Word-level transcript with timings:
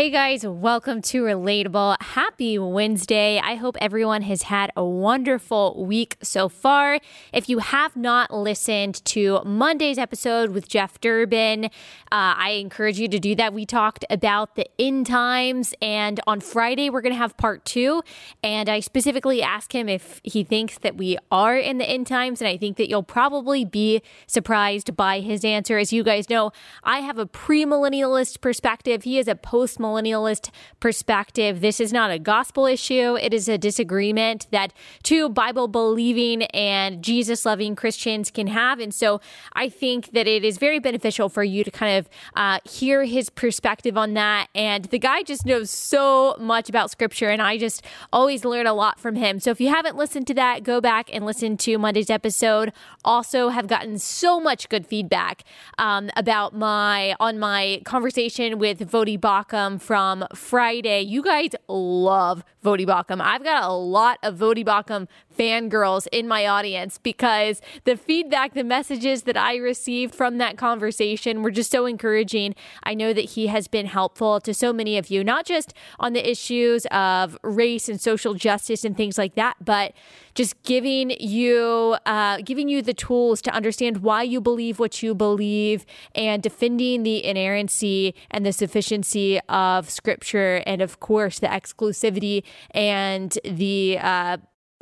Hey 0.00 0.08
guys, 0.08 0.46
welcome 0.46 1.02
to 1.02 1.24
Relatable. 1.24 2.00
Happy 2.00 2.58
Wednesday. 2.58 3.38
I 3.38 3.56
hope 3.56 3.76
everyone 3.82 4.22
has 4.22 4.44
had 4.44 4.70
a 4.74 4.82
wonderful 4.82 5.84
week 5.84 6.16
so 6.22 6.48
far. 6.48 7.00
If 7.34 7.50
you 7.50 7.58
have 7.58 7.96
not 7.96 8.32
listened 8.32 9.04
to 9.04 9.42
Monday's 9.44 9.98
episode 9.98 10.52
with 10.52 10.70
Jeff 10.70 10.98
Durbin, 11.02 11.66
uh, 11.66 11.68
I 12.10 12.52
encourage 12.52 12.98
you 12.98 13.08
to 13.08 13.18
do 13.18 13.34
that. 13.34 13.52
We 13.52 13.66
talked 13.66 14.06
about 14.08 14.54
the 14.54 14.66
end 14.78 15.06
times, 15.06 15.74
and 15.82 16.18
on 16.26 16.40
Friday, 16.40 16.88
we're 16.88 17.02
going 17.02 17.12
to 17.12 17.18
have 17.18 17.36
part 17.36 17.66
two. 17.66 18.02
And 18.42 18.70
I 18.70 18.80
specifically 18.80 19.42
asked 19.42 19.74
him 19.74 19.86
if 19.86 20.22
he 20.24 20.44
thinks 20.44 20.78
that 20.78 20.96
we 20.96 21.18
are 21.30 21.58
in 21.58 21.76
the 21.76 21.86
end 21.86 22.06
times, 22.06 22.40
and 22.40 22.48
I 22.48 22.56
think 22.56 22.78
that 22.78 22.88
you'll 22.88 23.02
probably 23.02 23.66
be 23.66 24.00
surprised 24.26 24.96
by 24.96 25.20
his 25.20 25.44
answer. 25.44 25.76
As 25.76 25.92
you 25.92 26.02
guys 26.02 26.30
know, 26.30 26.52
I 26.82 27.00
have 27.00 27.18
a 27.18 27.26
premillennialist 27.26 28.40
perspective, 28.40 29.02
he 29.02 29.18
is 29.18 29.28
a 29.28 29.34
post 29.34 29.78
millennialist 29.90 30.50
perspective. 30.78 31.60
This 31.60 31.80
is 31.80 31.92
not 31.92 32.10
a 32.10 32.18
gospel 32.18 32.66
issue, 32.66 33.16
it 33.16 33.34
is 33.34 33.48
a 33.48 33.58
disagreement 33.58 34.46
that 34.50 34.72
two 35.02 35.28
Bible 35.28 35.68
believing 35.68 36.42
and 36.44 37.02
Jesus 37.02 37.44
loving 37.44 37.74
Christians 37.76 38.30
can 38.30 38.46
have. 38.46 38.78
And 38.78 38.94
so 38.94 39.20
I 39.52 39.68
think 39.68 40.12
that 40.12 40.26
it 40.26 40.44
is 40.44 40.58
very 40.58 40.78
beneficial 40.78 41.28
for 41.28 41.42
you 41.42 41.64
to 41.64 41.70
kind 41.70 41.98
of 41.98 42.08
uh, 42.34 42.58
hear 42.64 43.04
his 43.04 43.30
perspective 43.30 43.96
on 43.96 44.14
that. 44.14 44.48
And 44.54 44.86
the 44.86 44.98
guy 44.98 45.22
just 45.22 45.44
knows 45.44 45.70
so 45.70 46.36
much 46.38 46.68
about 46.68 46.90
scripture, 46.90 47.28
and 47.28 47.42
I 47.42 47.58
just 47.58 47.84
always 48.12 48.44
learn 48.44 48.66
a 48.66 48.74
lot 48.74 48.98
from 48.98 49.16
him. 49.16 49.40
So 49.40 49.50
if 49.50 49.60
you 49.60 49.68
haven't 49.68 49.96
listened 49.96 50.26
to 50.28 50.34
that, 50.34 50.62
go 50.62 50.80
back 50.80 51.10
and 51.12 51.26
listen 51.26 51.56
to 51.58 51.78
Monday's 51.78 52.10
episode. 52.10 52.72
Also, 53.04 53.48
have 53.48 53.66
gotten 53.66 53.98
so 53.98 54.40
much 54.40 54.68
good 54.68 54.86
feedback 54.86 55.44
um, 55.78 56.10
about 56.16 56.54
my 56.54 57.14
on 57.18 57.38
my 57.38 57.82
conversation 57.84 58.58
with 58.58 58.90
Voddie 58.90 59.18
Baucham 59.18 59.70
um, 59.70 59.78
from 59.80 60.24
Friday. 60.34 61.00
You 61.02 61.22
guys 61.22 61.50
love 61.68 62.44
Voddie 62.64 62.86
Baucham. 62.86 63.20
I've 63.20 63.42
got 63.42 63.64
a 63.64 63.72
lot 63.72 64.18
of 64.22 64.36
Voddie 64.36 64.64
Baucham 64.64 65.08
fangirls 65.36 66.06
in 66.12 66.28
my 66.28 66.46
audience 66.46 66.98
because 66.98 67.60
the 67.84 67.96
feedback, 67.96 68.54
the 68.54 68.64
messages 68.64 69.22
that 69.22 69.36
I 69.36 69.56
received 69.56 70.14
from 70.14 70.38
that 70.38 70.56
conversation 70.56 71.42
were 71.42 71.50
just 71.50 71.70
so 71.70 71.86
encouraging. 71.86 72.54
I 72.82 72.94
know 72.94 73.12
that 73.12 73.30
he 73.30 73.46
has 73.48 73.68
been 73.68 73.86
helpful 73.86 74.40
to 74.40 74.52
so 74.54 74.72
many 74.72 74.98
of 74.98 75.10
you, 75.10 75.24
not 75.24 75.46
just 75.46 75.72
on 75.98 76.12
the 76.12 76.28
issues 76.28 76.86
of 76.86 77.38
race 77.42 77.88
and 77.88 78.00
social 78.00 78.34
justice 78.34 78.84
and 78.84 78.96
things 78.96 79.18
like 79.18 79.34
that, 79.34 79.56
but 79.64 79.94
just 80.34 80.62
giving 80.62 81.10
you 81.20 81.96
uh, 82.06 82.38
giving 82.44 82.68
you 82.68 82.82
the 82.82 82.94
tools 82.94 83.42
to 83.42 83.50
understand 83.50 83.98
why 83.98 84.22
you 84.22 84.40
believe 84.40 84.78
what 84.78 85.02
you 85.02 85.14
believe 85.14 85.84
and 86.14 86.42
defending 86.42 87.02
the 87.02 87.24
inerrancy 87.24 88.14
and 88.30 88.46
the 88.46 88.52
sufficiency 88.52 89.40
of 89.48 89.90
scripture 89.90 90.62
and 90.66 90.80
of 90.80 91.00
course 91.00 91.38
the 91.40 91.46
exclusivity 91.46 92.42
and 92.70 93.38
the 93.44 93.98
uh, 94.00 94.36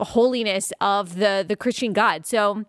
holiness 0.05 0.73
of 0.81 1.17
the 1.17 1.45
the 1.47 1.57
Christian 1.57 1.93
God. 1.93 2.27
So 2.27 2.65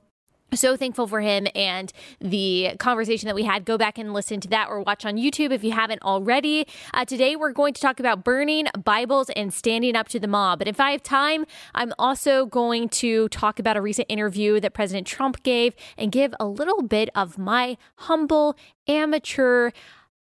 so 0.54 0.76
thankful 0.76 1.08
for 1.08 1.22
him 1.22 1.48
and 1.56 1.92
the 2.20 2.72
conversation 2.80 3.28
that 3.28 3.36
we 3.36 3.44
had. 3.44 3.66
Go 3.66 3.78
back 3.78 3.98
and 3.98 4.14
listen 4.14 4.40
to 4.42 4.48
that 4.50 4.70
or 4.70 4.82
watch 4.82 5.06
on 5.06 5.16
YouTube 5.16 5.52
if 5.52 5.64
you 5.64 5.72
haven't 5.72 6.02
already. 6.02 6.68
Uh, 6.94 7.06
today, 7.06 7.36
we're 7.36 7.52
going 7.52 7.74
to 7.74 7.82
talk 7.82 8.00
about 8.00 8.24
burning 8.24 8.68
Bibles 8.84 9.30
and 9.32 9.54
standing 9.54 9.96
up 9.96 10.08
to 10.10 10.20
the 10.20 10.28
mob. 10.28 10.60
But 10.60 10.68
if 10.68 10.80
I 10.80 10.92
have 10.92 11.04
time, 11.04 11.46
I'm 11.76 11.94
also 12.00 12.46
going 12.46 12.90
to 12.90 13.30
talk 13.30 13.60
about 13.60 13.78
a 13.78 13.82
recent 13.82 14.08
interview 14.10 14.60
that 14.60 14.74
President 14.74 15.06
Trump 15.06 15.44
gave 15.44 15.76
and 15.98 16.12
give 16.12 16.34
a 16.40 16.46
little 16.46 16.82
bit 16.82 17.10
of 17.14 17.38
my 17.38 17.78
humble 17.98 18.56
amateur 18.88 19.72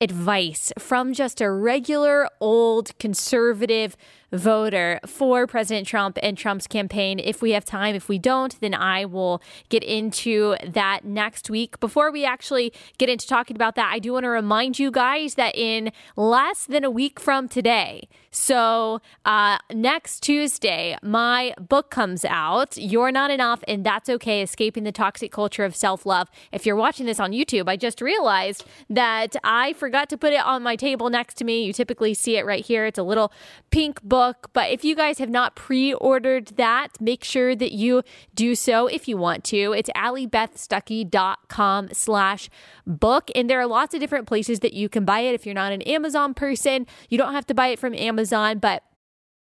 advice 0.01 0.73
from 0.79 1.13
just 1.13 1.41
a 1.41 1.51
regular 1.51 2.29
old 2.41 2.97
conservative 2.99 3.97
voter 4.35 5.01
for 5.07 5.47
President 5.47 5.87
Trump 5.87 6.19
and 6.23 6.37
Trump's 6.37 6.67
campaign. 6.67 7.19
If 7.19 7.41
we 7.41 7.53
have 7.53 7.65
time, 7.65 7.95
if 7.95 8.09
we 8.09 8.19
don't, 8.19 8.59
then 8.61 8.75
I 8.75 9.05
will 9.05 9.41
get 9.69 9.83
into 9.85 10.57
that 10.67 11.05
next 11.05 11.49
week. 11.49 11.79
Before 11.81 12.11
we 12.11 12.25
actually 12.25 12.73
get 12.99 13.09
into 13.09 13.27
talking 13.27 13.57
about 13.57 13.75
that, 13.77 13.91
I 13.93 13.99
do 13.99 14.13
want 14.13 14.25
to 14.25 14.31
remind 14.31 14.79
you 14.79 14.91
guys 14.91 15.35
that 15.35 15.57
in 15.57 15.93
less 16.17 16.67
than 16.67 16.85
a 16.85 16.91
week 16.91 17.21
from 17.21 17.49
today, 17.49 18.09
so 18.35 19.01
uh, 19.25 19.59
next 19.73 20.25
Tuesday, 20.25 20.99
my 21.03 21.55
book 21.57 21.91
comes 21.91 22.25
out. 22.25 22.77
You're 22.77 23.13
not 23.13 23.31
enough, 23.31 23.63
and 23.69 23.87
that's 23.87 24.09
okay. 24.09 24.43
Escaping 24.43 24.83
the 24.83 24.91
toxic 24.91 25.31
culture 25.31 25.65
of 25.65 25.77
self 25.77 26.05
love. 26.05 26.29
If 26.51 26.67
you're 26.67 26.75
watching 26.75 27.07
this 27.07 27.21
on 27.21 27.31
YouTube, 27.31 27.69
I 27.69 27.77
just 27.77 28.01
realized 28.01 28.65
that 28.91 29.37
I 29.45 29.73
forgot 29.75 30.09
to 30.09 30.19
put 30.19 30.33
it 30.33 30.45
on 30.45 30.65
my 30.65 30.75
table 30.75 31.11
next 31.11 31.35
to 31.35 31.45
me. 31.45 31.65
You 31.65 31.73
typically 31.73 32.13
see 32.13 32.37
it 32.37 32.45
right 32.45 32.65
here. 32.65 32.87
It's 32.87 32.99
a 32.99 33.05
little 33.05 33.33
pink 33.71 34.03
book 34.03 34.24
book. 34.25 34.51
But 34.53 34.71
if 34.71 34.85
you 34.85 34.95
guys 34.95 35.19
have 35.19 35.31
not 35.31 35.55
pre-ordered 35.55 36.49
that, 36.57 37.01
make 37.01 37.25
sure 37.25 37.55
that 37.55 37.73
you 37.73 38.03
do 38.35 38.55
so 38.55 38.87
if 38.87 39.09
you 39.09 39.17
want 39.17 39.45
to. 39.45 39.73
It's 39.73 39.91
alliebethstuckey.com 39.91 41.89
slash 41.93 42.49
book. 42.87 43.31
And 43.35 43.51
there 43.51 43.61
are 43.61 43.67
lots 43.67 43.95
of 43.95 44.01
different 44.01 44.27
places 44.27 44.61
that 44.61 44.73
you 44.73 44.89
can 44.89 45.05
buy 45.05 45.21
it. 45.21 45.35
If 45.35 45.45
you're 45.45 45.55
not 45.55 45.73
an 45.73 45.83
Amazon 45.83 46.35
person, 46.35 46.87
you 47.09 47.19
don't 47.19 47.33
have 47.33 47.47
to 47.47 47.55
buy 47.55 47.69
it 47.69 47.79
from 47.79 47.95
Amazon, 47.95 48.59
but 48.59 48.83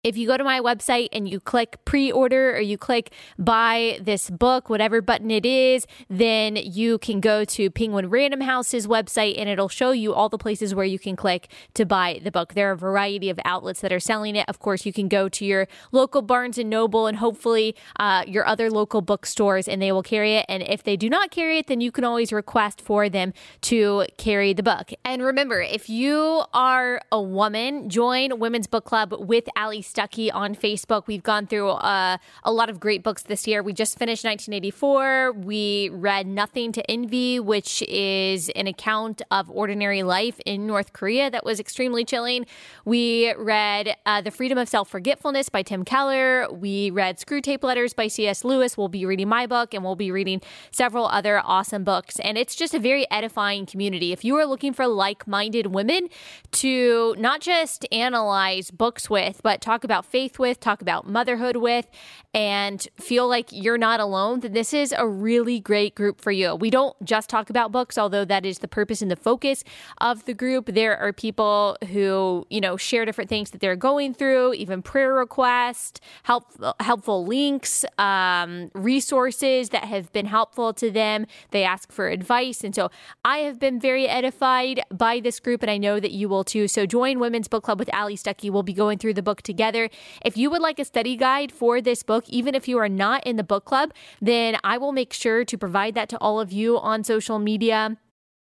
if 0.03 0.17
you 0.17 0.27
go 0.27 0.37
to 0.37 0.45
my 0.45 0.61
website 0.61 1.09
and 1.13 1.29
you 1.29 1.41
click 1.41 1.77
pre 1.85 2.11
order 2.11 2.57
or 2.57 2.61
you 2.61 2.79
click 2.79 3.13
buy 3.39 3.99
this 4.01 4.31
book, 4.31 4.71
whatever 4.71 5.03
button 5.03 5.31
it 5.31 5.45
is, 5.45 5.87
then 6.09 6.57
you 6.57 6.99
can 6.99 7.21
go 7.21 7.45
to 7.45 7.71
Penguin 7.71 8.09
Random 8.09 8.41
House's 8.41 8.87
website 8.87 9.35
and 9.39 9.49
it'll 9.49 9.69
show 9.69 9.91
you 9.91 10.15
all 10.15 10.31
the 10.31 10.39
places 10.39 10.75
where 10.75 10.87
you 10.87 10.99
can 10.99 11.17
click 11.17 11.49
to 11.75 11.85
buy 11.85 12.21
the 12.23 12.31
book. 12.31 12.55
There 12.55 12.71
are 12.71 12.73
a 12.73 12.77
variety 12.77 13.29
of 13.29 13.39
outlets 13.45 13.83
that 13.83 13.93
are 13.93 14.01
selling 14.01 14.37
it. 14.37 14.49
Of 14.49 14.59
course, 14.59 14.87
you 14.87 14.93
can 14.93 15.09
go 15.09 15.29
to 15.29 15.45
your 15.45 15.69
local 15.93 16.23
Barnes 16.23 16.57
and 16.57 16.71
Noble 16.71 17.07
and 17.07 17.19
hopefully 17.19 17.77
uh, 17.97 18.25
your 18.27 18.47
other 18.47 18.71
local 18.71 19.03
bookstores 19.03 19.69
and 19.69 19.83
they 19.83 19.93
will 19.93 20.03
carry 20.03 20.37
it. 20.37 20.47
And 20.49 20.63
if 20.63 20.83
they 20.83 20.97
do 20.97 21.11
not 21.11 21.31
carry 21.31 21.59
it, 21.59 21.67
then 21.67 21.83
you 21.83 21.93
can 21.93 22.05
always 22.05 22.33
request 22.33 22.81
for 22.81 23.11
them 23.11 23.35
to 23.63 24.07
carry 24.17 24.55
the 24.55 24.63
book. 24.63 24.93
And 25.05 25.23
remember, 25.23 25.61
if 25.61 25.91
you 25.91 26.45
are 26.55 27.03
a 27.13 27.21
woman, 27.21 27.91
join 27.91 28.39
Women's 28.39 28.67
Book 28.67 28.87
Club 28.87 29.15
with 29.19 29.47
Allie 29.57 29.83
Stuckey 29.93 30.31
on 30.33 30.55
Facebook. 30.55 31.07
We've 31.07 31.23
gone 31.23 31.47
through 31.47 31.71
uh, 31.71 32.19
a 32.45 32.53
lot 32.53 32.71
of 32.71 32.79
great 32.81 33.03
books 33.03 33.23
this 33.23 33.47
year. 33.47 33.63
We 33.63 33.73
just 33.73 33.99
finished 33.99 34.25
1984. 34.25 35.33
We 35.33 35.91
read 35.93 36.27
Nothing 36.27 36.73
to 36.73 36.91
Envy, 36.91 37.41
which 37.41 37.83
is 37.83 38.49
an 38.51 38.67
account 38.67 39.23
of 39.31 39.51
ordinary 39.51 40.03
life 40.03 40.41
in 40.47 40.67
North 40.67 40.93
Korea 40.93 41.31
that 41.31 41.45
was 41.45 41.59
extremely 41.59 42.05
chilling. 42.05 42.47
We 42.85 43.35
read 43.35 43.97
uh, 44.07 44.21
The 44.21 44.31
Freedom 44.31 44.59
of 44.59 44.69
Self 44.69 44.89
Forgetfulness 44.89 45.49
by 45.49 45.63
Tim 45.63 45.85
Keller. 45.85 46.51
We 46.51 46.91
read 46.91 47.19
Screwtape 47.19 47.63
Letters 47.63 47.93
by 47.93 48.09
C.S. 48.09 48.45
Lewis. 48.45 48.77
We'll 48.77 48.89
be 48.89 49.05
reading 49.05 49.29
my 49.29 49.47
book 49.47 49.75
and 49.75 49.85
we'll 49.85 49.97
be 49.97 50.11
reading 50.11 50.41
several 50.71 51.07
other 51.07 51.41
awesome 51.45 51.85
books. 51.85 52.19
And 52.21 52.39
it's 52.39 52.55
just 52.55 52.75
a 52.75 52.79
very 52.79 53.11
edifying 53.11 53.67
community. 53.67 54.13
If 54.13 54.25
you 54.25 54.37
are 54.37 54.47
looking 54.47 54.73
for 54.73 54.87
like 54.87 55.27
minded 55.27 55.69
women 55.69 56.09
to 56.53 57.15
not 57.19 57.41
just 57.41 57.87
analyze 57.93 58.71
books 58.71 59.11
with, 59.11 59.41
but 59.43 59.61
talk 59.61 59.80
talk 59.81 59.85
about 59.85 60.05
faith 60.05 60.39
with, 60.39 60.61
talk 60.61 60.83
about 60.83 61.09
motherhood 61.09 61.57
with, 61.57 61.89
and 62.35 62.87
feel 62.97 63.27
like 63.27 63.49
you're 63.51 63.79
not 63.79 63.99
alone, 63.99 64.41
then 64.41 64.53
this 64.53 64.75
is 64.75 64.95
a 64.97 65.09
really 65.09 65.59
great 65.59 65.95
group 65.95 66.21
for 66.21 66.31
you. 66.31 66.55
We 66.55 66.71
don't 66.71 66.95
just 67.03 67.31
talk 67.31 67.49
about 67.49 67.73
books, 67.73 67.97
although 67.97 68.25
that 68.27 68.45
is 68.45 68.59
the 68.59 68.69
purpose 68.69 69.01
and 69.01 69.11
the 69.11 69.17
focus 69.17 69.65
of 69.99 70.27
the 70.27 70.35
group. 70.35 70.67
There 70.67 70.97
are 70.99 71.13
people 71.13 71.79
who, 71.91 72.47
you 72.51 72.61
know, 72.61 72.77
share 72.77 73.05
different 73.07 73.31
things 73.31 73.51
that 73.51 73.61
they're 73.61 73.75
going 73.75 74.13
through, 74.13 74.53
even 74.55 74.83
prayer 74.83 75.15
requests, 75.15 76.01
help, 76.25 76.45
helpful 76.79 77.25
links, 77.25 77.85
um, 77.99 78.71
resources 78.75 79.71
that 79.71 79.85
have 79.85 80.13
been 80.13 80.27
helpful 80.27 80.75
to 80.75 80.91
them. 80.91 81.27
They 81.53 81.65
ask 81.65 81.91
for 81.91 82.09
advice. 82.09 82.63
And 82.63 82.75
so 82.75 82.91
I 83.25 83.39
have 83.39 83.59
been 83.59 83.81
very 83.81 84.07
edified 84.07 84.83
by 84.93 85.21
this 85.21 85.41
group, 85.41 85.63
and 85.63 85.71
I 85.71 85.79
know 85.79 85.99
that 85.99 86.13
you 86.13 86.29
will 86.29 86.45
too. 86.45 86.69
So 86.69 86.85
join 86.85 87.19
Women's 87.19 87.49
Book 87.49 87.65
Club 87.65 87.79
with 87.79 87.93
Allie 87.95 88.17
Stuckey. 88.17 88.51
We'll 88.51 88.63
be 88.63 88.75
going 88.75 88.99
through 88.99 89.15
the 89.15 89.23
book 89.23 89.43
together 89.43 89.70
together. 89.71 89.91
If 90.25 90.37
you 90.37 90.51
would 90.51 90.61
like 90.61 90.79
a 90.79 90.85
study 90.85 91.17
guide 91.17 91.53
for 91.53 91.81
this 91.81 92.03
book, 92.03 92.25
even 92.29 92.55
if 92.55 92.69
you 92.69 92.79
are 92.79 92.89
not 92.89 93.27
in 93.27 93.37
the 93.37 93.45
book 93.45 93.65
club, 93.65 93.93
then 94.21 94.57
I 94.65 94.79
will 94.79 94.93
make 94.93 95.13
sure 95.13 95.45
to 95.45 95.59
provide 95.59 95.95
that 95.95 96.09
to 96.11 96.19
all 96.19 96.41
of 96.41 96.53
you 96.53 96.79
on 96.79 97.05
social 97.05 97.39
media 97.39 97.97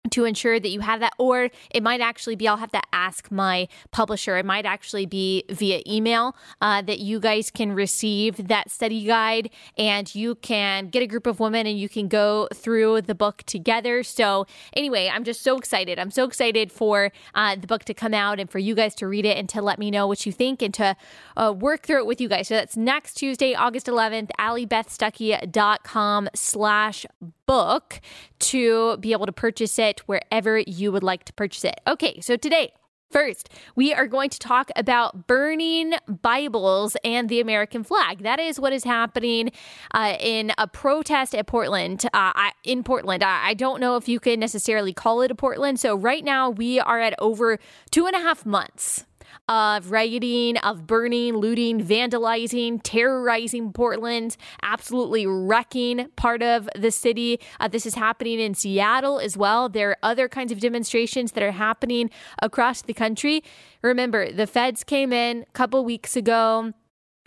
to 0.10 0.26
ensure 0.26 0.60
that 0.60 0.70
you 0.70 0.80
have 0.80 1.00
that 1.00 1.14
or 1.18 1.50
it 1.70 1.84
might 1.84 2.02
actually 2.02 2.36
be 2.36 2.48
i'll 2.48 2.58
have 2.58 2.72
to 2.72 2.82
ask 2.94 3.32
my 3.32 3.68
publisher. 3.92 4.38
It 4.38 4.46
might 4.46 4.66
actually 4.66 5.06
be 5.06 5.44
via 5.50 5.82
email 5.88 6.36
uh, 6.62 6.82
that 6.84 7.00
you 7.00 7.20
guys 7.20 7.50
can 7.50 7.74
receive 7.74 8.48
that 8.48 8.70
study 8.70 9.04
guide 9.06 9.50
and 9.78 10.14
you 10.14 10.36
can 10.36 10.90
get 10.90 11.02
a 11.02 11.08
group 11.08 11.26
of 11.26 11.40
women 11.40 11.66
and 11.68 11.80
you 11.80 11.90
can 11.90 12.08
go 12.08 12.48
through 12.54 13.02
the 13.02 13.16
book 13.16 13.44
together. 13.44 14.04
So 14.04 14.46
anyway 14.74 15.10
i'm 15.12 15.24
just 15.24 15.42
so 15.42 15.58
excited. 15.58 16.00
I'm 16.00 16.12
so 16.12 16.26
excited 16.26 16.72
for 16.72 17.12
uh, 17.36 17.56
the 17.56 17.68
book 17.68 17.84
to 17.86 17.94
come 17.94 18.14
out 18.14 18.40
and 18.40 18.50
for 18.50 18.60
you 18.60 18.76
guys 18.76 18.96
to 18.96 19.08
read 19.08 19.26
it 19.26 19.38
and 19.38 19.50
to 19.50 19.62
let 19.62 19.80
me 19.80 19.92
know 19.92 20.08
what 20.08 20.26
you 20.26 20.32
think 20.32 20.62
and 20.62 20.74
to 20.76 20.96
uh, 21.38 21.54
work 21.58 21.84
through 21.84 22.00
it 22.00 22.06
with 22.06 22.22
you 22.22 22.30
guys. 22.30 22.48
So 22.48 22.56
that's 22.56 22.78
next 22.78 23.16
tuesday 23.16 23.54
august 23.56 23.88
11th 23.88 24.30
alliebethstuckey.com 24.40 26.30
slash 26.36 27.06
book 27.46 28.00
to 28.40 28.98
be 28.98 29.12
able 29.12 29.26
to 29.26 29.32
purchase 29.32 29.78
it 29.78 29.91
wherever 30.02 30.60
you 30.60 30.92
would 30.92 31.04
like 31.04 31.26
to 31.26 31.34
purchase 31.34 31.66
it. 31.66 31.80
Okay, 31.88 32.20
so 32.22 32.36
today 32.36 32.72
First, 33.12 33.50
we 33.76 33.94
are 33.94 34.08
going 34.08 34.30
to 34.30 34.40
talk 34.40 34.72
about 34.78 35.28
burning 35.28 35.96
Bibles 36.08 36.96
and 37.04 37.28
the 37.28 37.42
American 37.42 37.84
flag. 37.84 38.24
That 38.24 38.40
is 38.40 38.58
what 38.58 38.72
is 38.72 38.86
happening 38.86 39.52
uh, 39.94 40.16
in 40.18 40.54
a 40.58 40.66
protest 40.66 41.36
at 41.36 41.46
Portland. 41.46 42.06
Uh, 42.06 42.10
I, 42.14 42.52
in 42.64 42.84
Portland, 42.84 43.22
I, 43.22 43.50
I 43.50 43.54
don't 43.54 43.82
know 43.82 43.98
if 43.98 44.08
you 44.08 44.22
can 44.22 44.40
necessarily 44.40 44.94
call 44.94 45.22
it 45.24 45.30
a 45.30 45.36
Portland. 45.36 45.78
So, 45.78 45.94
right 45.94 46.24
now, 46.24 46.50
we 46.50 46.80
are 46.80 47.02
at 47.02 47.14
over 47.20 47.60
two 47.92 48.06
and 48.06 48.16
a 48.16 48.20
half 48.20 48.46
months 48.46 49.06
of 49.48 49.92
rioting, 49.92 50.58
of 50.58 50.88
burning, 50.88 51.36
looting, 51.36 51.84
vandalizing, 51.84 52.80
terrorizing 52.84 53.74
Portland, 53.74 54.38
absolutely 54.64 55.26
wrecking 55.26 56.10
part 56.16 56.42
of 56.42 56.70
the 56.76 56.92
city. 56.92 57.40
Uh, 57.60 57.68
this 57.68 57.86
is 57.86 57.96
happening 57.96 58.40
in 58.40 58.54
Seattle 58.54 59.20
as 59.20 59.36
well. 59.38 59.70
There 59.70 59.92
are 59.92 59.98
other 60.04 60.30
kinds 60.30 60.52
of 60.52 60.60
demonstrations 60.60 61.34
that 61.34 61.44
are 61.44 61.52
happening 61.52 62.10
across 62.42 62.82
the 62.82 62.94
country. 62.94 63.44
Remember, 63.82 64.32
the 64.32 64.48
feds 64.48 64.84
came 64.84 65.12
in 65.12 65.44
a 65.48 65.52
couple 65.52 65.84
weeks 65.84 66.16
ago 66.16 66.74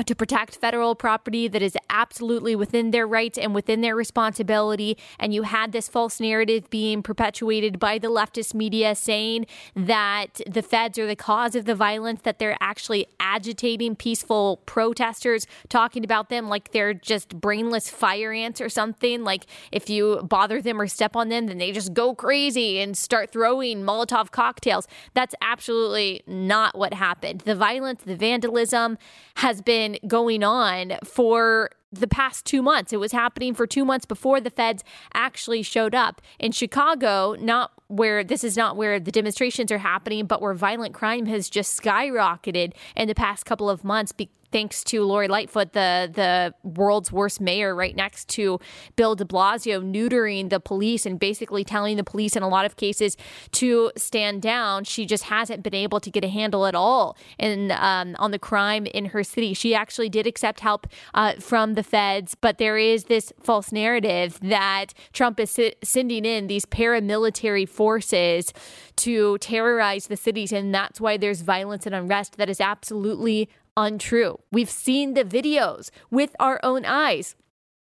to 0.03 0.15
protect 0.15 0.57
federal 0.57 0.97
property 0.97 1.47
that 1.47 1.63
is 1.63 1.79
absolutely 1.89 2.57
within 2.57 2.91
their 2.91 3.07
rights 3.07 3.39
and 3.39 3.55
within 3.55 3.81
their 3.81 3.95
responsibility. 3.95 4.99
And 5.21 5.33
you 5.33 5.45
had 5.45 5.71
this 5.71 5.89
false 5.89 6.19
narrative 6.19 6.69
being 6.69 7.01
perpetuated 7.01 7.79
by 7.79 7.99
the 7.99 8.09
leftist 8.09 8.55
media 8.55 8.97
saying 8.97 9.47
that 9.77 10.41
the 10.49 10.63
feds 10.63 10.99
are 10.99 11.07
the 11.07 11.15
cause 11.15 11.55
of 11.55 11.65
the 11.65 11.77
violence, 11.77 12.23
that 12.23 12.41
they're 12.41 12.57
actually 12.61 13.07
agitating 13.21 13.95
peaceful 13.95 14.63
protesters, 14.67 15.47
talking 15.69 16.05
about 16.05 16.29
them 16.29 16.49
like 16.49 16.73
they're 16.73 16.95
just 16.95 17.41
brainless 17.41 17.89
fire 17.89 18.33
ants 18.33 18.61
or 18.61 18.69
something. 18.69 19.23
Like 19.23 19.47
if 19.71 19.89
you 19.89 20.23
bother 20.29 20.61
them 20.61 20.81
or 20.81 20.89
step 20.89 21.15
on 21.15 21.29
them, 21.29 21.47
then 21.47 21.59
they 21.59 21.71
just 21.71 21.95
go 21.95 22.17
crazy 22.17 22.81
and 22.81 22.99
start 22.99 23.31
throwing 23.31 23.83
Molotov 23.85 24.33
cocktails. 24.33 24.89
That's 25.15 25.37
absolutely 25.41 26.25
not 26.27 26.77
what 26.77 26.95
happened. 26.95 27.43
The 27.43 27.55
violence, 27.55 28.03
the 28.05 28.17
vandalism 28.17 28.99
has 29.37 29.63
been 29.63 29.84
been 29.85 29.99
going 30.09 30.43
on 30.43 30.95
for 31.05 31.71
the 31.93 32.09
past 32.09 32.45
two 32.45 32.63
months. 32.63 32.93
It 32.93 32.99
was 32.99 33.13
happening 33.13 33.55
for 33.55 33.67
two 33.67 33.85
months 33.85 34.07
before 34.07 34.41
the 34.41 34.51
feds 34.51 34.83
actually 35.13 35.63
showed 35.63 35.95
up. 35.95 36.21
In 36.39 36.53
Chicago, 36.53 37.37
not 37.39 37.73
where 37.89 38.25
this 38.25 38.43
is 38.43 38.57
not 38.57 38.77
where 38.77 38.99
the 38.99 39.13
demonstrations 39.13 39.71
are 39.71 39.79
happening, 39.79 40.27
but 40.27 40.43
where 40.43 40.55
violent 40.55 40.95
crime 40.95 41.27
has 41.27 41.49
just 41.49 41.81
skyrocketed 41.81 42.73
in 42.97 43.09
the 43.09 43.15
past 43.15 43.45
couple 43.47 43.71
of 43.71 43.85
months. 43.85 44.13
Thanks 44.55 44.85
to 44.85 45.03
Lori 45.03 45.27
Lightfoot, 45.27 45.73
the 45.73 46.09
the 46.15 46.55
world's 46.63 47.11
worst 47.11 47.41
mayor, 47.41 47.75
right 47.75 47.97
next 47.97 48.29
to 48.29 48.61
Bill 48.95 49.17
De 49.17 49.25
Blasio, 49.25 49.83
neutering 49.83 50.49
the 50.49 50.61
police 50.61 51.05
and 51.05 51.19
basically 51.19 51.65
telling 51.65 51.97
the 51.97 52.05
police 52.05 52.37
in 52.37 52.45
a 52.45 52.49
lot 52.49 52.65
of 52.65 52.77
cases 52.77 53.17
to 53.51 53.91
stand 53.97 54.43
down. 54.43 54.85
She 54.85 55.07
just 55.07 55.25
hasn't 55.25 55.65
been 55.65 55.75
able 55.75 55.99
to 55.99 56.09
get 56.09 56.25
a 56.25 56.29
handle 56.29 56.67
at 56.67 56.77
all 56.77 57.17
in 57.37 57.73
um, 57.73 58.15
on 58.21 58.31
the 58.31 58.39
crime 58.39 58.87
in 58.87 59.07
her 59.07 59.25
city. 59.25 59.55
She 59.55 59.75
actually 59.75 60.09
did 60.09 60.25
accept 60.25 60.61
help 60.61 60.87
uh, 61.15 61.33
from 61.41 61.75
the 61.75 61.83
feds, 61.83 62.37
but 62.37 62.59
there 62.59 62.79
is 62.79 63.05
this 63.05 63.33
false 63.43 63.73
narrative 63.73 64.39
that 64.41 64.95
Trump 65.13 65.41
is 65.41 65.59
sending 65.83 66.25
in 66.25 66.47
these 66.47 66.65
paramilitary 66.65 67.69
forces 67.69 68.53
to 68.97 69.37
terrorize 69.39 70.07
the 70.07 70.17
cities, 70.17 70.53
and 70.53 70.73
that's 70.73 71.01
why 71.01 71.17
there's 71.17 71.41
violence 71.41 71.87
and 71.87 71.95
unrest. 71.97 72.37
That 72.37 72.49
is 72.49 72.61
absolutely 72.61 73.49
untrue. 73.77 74.39
We've 74.51 74.71
seen 74.71 75.15
the 75.15 75.25
videos 75.25 75.91
with 76.11 76.35
our 76.39 76.61
own 76.63 76.85
eyes. 76.85 77.37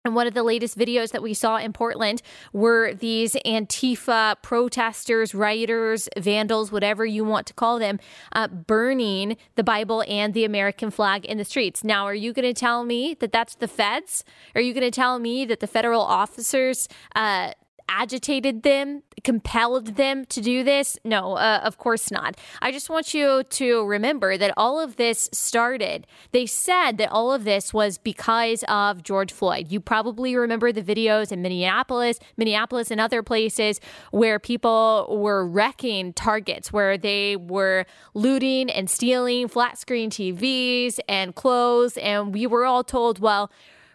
And 0.03 0.15
one 0.15 0.25
of 0.25 0.33
the 0.33 0.41
latest 0.41 0.77
videos 0.77 1.11
that 1.11 1.21
we 1.21 1.35
saw 1.35 1.57
in 1.57 1.73
Portland 1.73 2.23
were 2.53 2.91
these 2.93 3.33
Antifa 3.45 4.41
protesters, 4.41 5.35
rioters, 5.35 6.09
vandals, 6.17 6.71
whatever 6.71 7.05
you 7.05 7.23
want 7.23 7.45
to 7.47 7.53
call 7.53 7.77
them, 7.77 7.99
uh, 8.31 8.47
burning 8.47 9.37
the 9.55 9.63
Bible 9.63 10.03
and 10.07 10.33
the 10.33 10.43
American 10.43 10.89
flag 10.89 11.23
in 11.25 11.37
the 11.37 11.45
streets. 11.45 11.83
Now, 11.83 12.05
are 12.05 12.15
you 12.15 12.33
going 12.33 12.51
to 12.51 12.59
tell 12.59 12.83
me 12.83 13.15
that 13.19 13.31
that's 13.31 13.53
the 13.53 13.67
feds? 13.67 14.23
Are 14.55 14.61
you 14.61 14.73
going 14.73 14.89
to 14.89 14.91
tell 14.91 15.19
me 15.19 15.45
that 15.45 15.59
the 15.59 15.67
federal 15.67 16.01
officers 16.01 16.87
uh, 17.13 17.51
agitated 17.91 18.63
them, 18.63 19.03
compelled 19.23 19.95
them 19.95 20.25
to 20.25 20.41
do 20.41 20.63
this? 20.63 20.97
No, 21.03 21.33
uh, 21.33 21.59
of 21.63 21.77
course 21.77 22.09
not. 22.09 22.38
I 22.61 22.71
just 22.71 22.89
want 22.89 23.13
you 23.13 23.43
to 23.43 23.85
remember 23.85 24.38
that 24.38 24.53
all 24.55 24.79
of 24.79 24.95
this 24.95 25.29
started. 25.31 26.07
They 26.31 26.45
said 26.45 26.93
that 26.97 27.11
all 27.11 27.33
of 27.33 27.43
this 27.43 27.73
was 27.73 27.97
because 27.97 28.63
of 28.67 29.03
George 29.03 29.31
Floyd. 29.31 29.71
You 29.71 29.79
probably 29.79 30.35
remember 30.35 30.71
the 30.71 30.81
videos 30.81 31.31
in 31.31 31.41
Minneapolis, 31.41 32.19
Minneapolis, 32.38 32.91
and 32.91 33.01
other 33.01 33.21
places 33.21 33.79
where 34.11 34.39
people 34.39 35.17
were 35.21 35.45
wrecking 35.45 36.13
targets, 36.13 36.71
where 36.71 36.97
they 36.97 37.35
were 37.35 37.85
looting 38.13 38.69
and 38.69 38.89
stealing 38.89 39.47
flat 39.47 39.77
screen 39.77 40.09
TVs 40.09 40.99
and 41.07 41.35
clothes. 41.35 41.97
And 41.97 42.33
we 42.33 42.47
were 42.47 42.65
all 42.65 42.83
told, 42.83 43.19
well, 43.19 43.51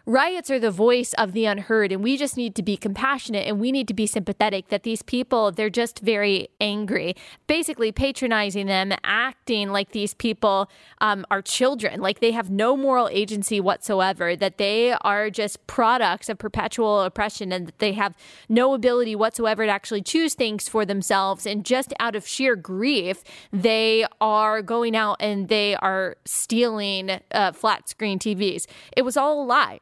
Riots 0.09 0.49
are 0.49 0.57
the 0.57 0.71
voice 0.71 1.11
of 1.17 1.33
the 1.33 1.43
unheard, 1.43 1.91
and 1.91 2.01
we 2.01 2.15
just 2.15 2.37
need 2.37 2.55
to 2.55 2.63
be 2.63 2.77
compassionate 2.77 3.45
and 3.45 3.59
we 3.59 3.73
need 3.73 3.89
to 3.89 3.93
be 3.93 4.07
sympathetic 4.07 4.69
that 4.69 4.83
these 4.83 5.01
people, 5.01 5.51
they're 5.51 5.69
just 5.69 5.99
very 5.99 6.47
angry, 6.61 7.13
basically 7.45 7.91
patronizing 7.91 8.67
them, 8.67 8.93
acting 9.03 9.69
like 9.69 9.91
these 9.91 10.13
people 10.13 10.69
um, 11.01 11.25
are 11.29 11.41
children, 11.41 11.99
like 11.99 12.21
they 12.21 12.31
have 12.31 12.49
no 12.49 12.77
moral 12.77 13.09
agency 13.11 13.59
whatsoever, 13.59 14.33
that 14.33 14.57
they 14.57 14.93
are 15.01 15.29
just 15.29 15.67
products 15.67 16.29
of 16.29 16.37
perpetual 16.37 17.01
oppression 17.01 17.51
and 17.51 17.67
that 17.67 17.79
they 17.79 17.91
have 17.91 18.15
no 18.47 18.73
ability 18.73 19.13
whatsoever 19.13 19.65
to 19.65 19.71
actually 19.73 20.01
choose 20.01 20.35
things 20.35 20.69
for 20.69 20.85
themselves. 20.85 21.45
And 21.45 21.65
just 21.65 21.93
out 21.99 22.15
of 22.15 22.25
sheer 22.25 22.55
grief, 22.55 23.25
they 23.51 24.05
are 24.21 24.61
going 24.61 24.95
out 24.95 25.17
and 25.19 25.49
they 25.49 25.75
are 25.75 26.15
stealing 26.23 27.19
uh, 27.33 27.51
flat 27.51 27.89
screen 27.89 28.19
TVs. 28.19 28.67
It 28.95 29.01
was 29.01 29.17
all 29.17 29.43
a 29.43 29.45
lie. 29.45 29.79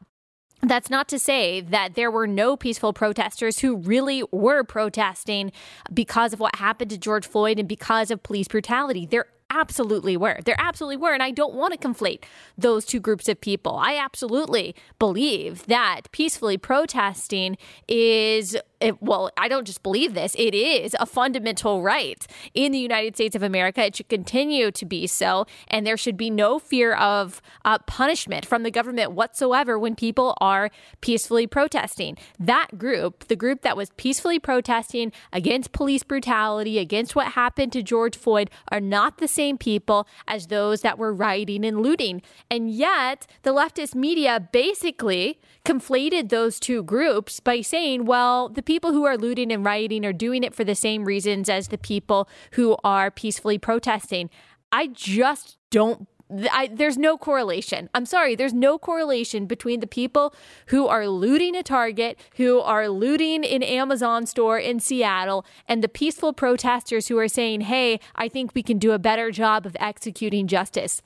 That's 0.62 0.88
not 0.88 1.08
to 1.08 1.18
say 1.18 1.60
that 1.60 1.94
there 1.94 2.10
were 2.10 2.26
no 2.26 2.56
peaceful 2.56 2.92
protesters 2.92 3.58
who 3.58 3.76
really 3.76 4.24
were 4.32 4.64
protesting 4.64 5.52
because 5.92 6.32
of 6.32 6.40
what 6.40 6.56
happened 6.56 6.90
to 6.90 6.98
George 6.98 7.26
Floyd 7.26 7.58
and 7.58 7.68
because 7.68 8.10
of 8.10 8.22
police 8.22 8.48
brutality. 8.48 9.06
There 9.06 9.26
absolutely 9.50 10.16
were. 10.16 10.38
There 10.44 10.56
absolutely 10.58 10.96
were. 10.96 11.14
And 11.14 11.22
I 11.22 11.30
don't 11.30 11.54
want 11.54 11.72
to 11.72 11.88
conflate 11.88 12.24
those 12.58 12.84
two 12.84 13.00
groups 13.00 13.28
of 13.28 13.40
people. 13.40 13.76
I 13.76 13.96
absolutely 13.96 14.74
believe 14.98 15.66
that 15.66 16.02
peacefully 16.12 16.58
protesting 16.58 17.56
is 17.88 18.56
it, 18.80 19.02
well, 19.02 19.30
I 19.36 19.48
don't 19.48 19.66
just 19.66 19.82
believe 19.82 20.14
this, 20.14 20.34
it 20.38 20.54
is 20.54 20.94
a 21.00 21.06
fundamental 21.06 21.82
right 21.82 22.26
in 22.54 22.72
the 22.72 22.78
United 22.78 23.16
States 23.16 23.34
of 23.34 23.42
America. 23.42 23.84
It 23.84 23.96
should 23.96 24.08
continue 24.08 24.70
to 24.70 24.84
be 24.84 25.06
so. 25.06 25.46
And 25.68 25.86
there 25.86 25.96
should 25.96 26.16
be 26.16 26.30
no 26.30 26.58
fear 26.58 26.94
of 26.94 27.40
uh, 27.64 27.78
punishment 27.86 28.44
from 28.44 28.62
the 28.62 28.70
government 28.70 29.12
whatsoever 29.12 29.78
when 29.78 29.94
people 29.94 30.36
are 30.40 30.70
peacefully 31.00 31.46
protesting. 31.46 32.16
That 32.38 32.78
group, 32.78 33.28
the 33.28 33.36
group 33.36 33.62
that 33.62 33.76
was 33.76 33.90
peacefully 33.96 34.38
protesting 34.38 35.12
against 35.32 35.72
police 35.72 36.02
brutality, 36.02 36.78
against 36.78 37.16
what 37.16 37.28
happened 37.28 37.72
to 37.72 37.82
George 37.82 38.16
Floyd, 38.16 38.50
are 38.70 38.80
not 38.80 39.18
the 39.18 39.28
same 39.36 39.56
people 39.58 40.08
as 40.26 40.48
those 40.48 40.80
that 40.80 40.98
were 40.98 41.12
rioting 41.12 41.64
and 41.64 41.80
looting. 41.80 42.22
And 42.50 42.70
yet, 42.70 43.26
the 43.42 43.52
leftist 43.52 43.94
media 43.94 44.48
basically 44.52 45.38
conflated 45.64 46.30
those 46.30 46.58
two 46.58 46.82
groups 46.82 47.40
by 47.40 47.60
saying, 47.60 48.06
well, 48.06 48.48
the 48.48 48.62
people 48.62 48.92
who 48.92 49.04
are 49.04 49.16
looting 49.16 49.52
and 49.52 49.64
rioting 49.64 50.04
are 50.04 50.12
doing 50.12 50.42
it 50.42 50.54
for 50.54 50.64
the 50.64 50.74
same 50.74 51.04
reasons 51.04 51.48
as 51.48 51.68
the 51.68 51.78
people 51.78 52.28
who 52.52 52.76
are 52.82 53.10
peacefully 53.10 53.58
protesting. 53.58 54.30
I 54.72 54.88
just 54.88 55.58
don't 55.70 56.08
I, 56.30 56.68
there's 56.72 56.98
no 56.98 57.16
correlation. 57.16 57.88
I'm 57.94 58.06
sorry, 58.06 58.34
there's 58.34 58.54
no 58.54 58.78
correlation 58.78 59.46
between 59.46 59.80
the 59.80 59.86
people 59.86 60.34
who 60.66 60.86
are 60.86 61.08
looting 61.08 61.54
a 61.54 61.62
Target, 61.62 62.18
who 62.36 62.60
are 62.60 62.88
looting 62.88 63.44
an 63.44 63.62
Amazon 63.62 64.26
store 64.26 64.58
in 64.58 64.80
Seattle, 64.80 65.44
and 65.68 65.82
the 65.82 65.88
peaceful 65.88 66.32
protesters 66.32 67.08
who 67.08 67.18
are 67.18 67.28
saying, 67.28 67.62
hey, 67.62 68.00
I 68.14 68.28
think 68.28 68.54
we 68.54 68.62
can 68.62 68.78
do 68.78 68.92
a 68.92 68.98
better 68.98 69.30
job 69.30 69.66
of 69.66 69.76
executing 69.78 70.46
justice. 70.46 71.02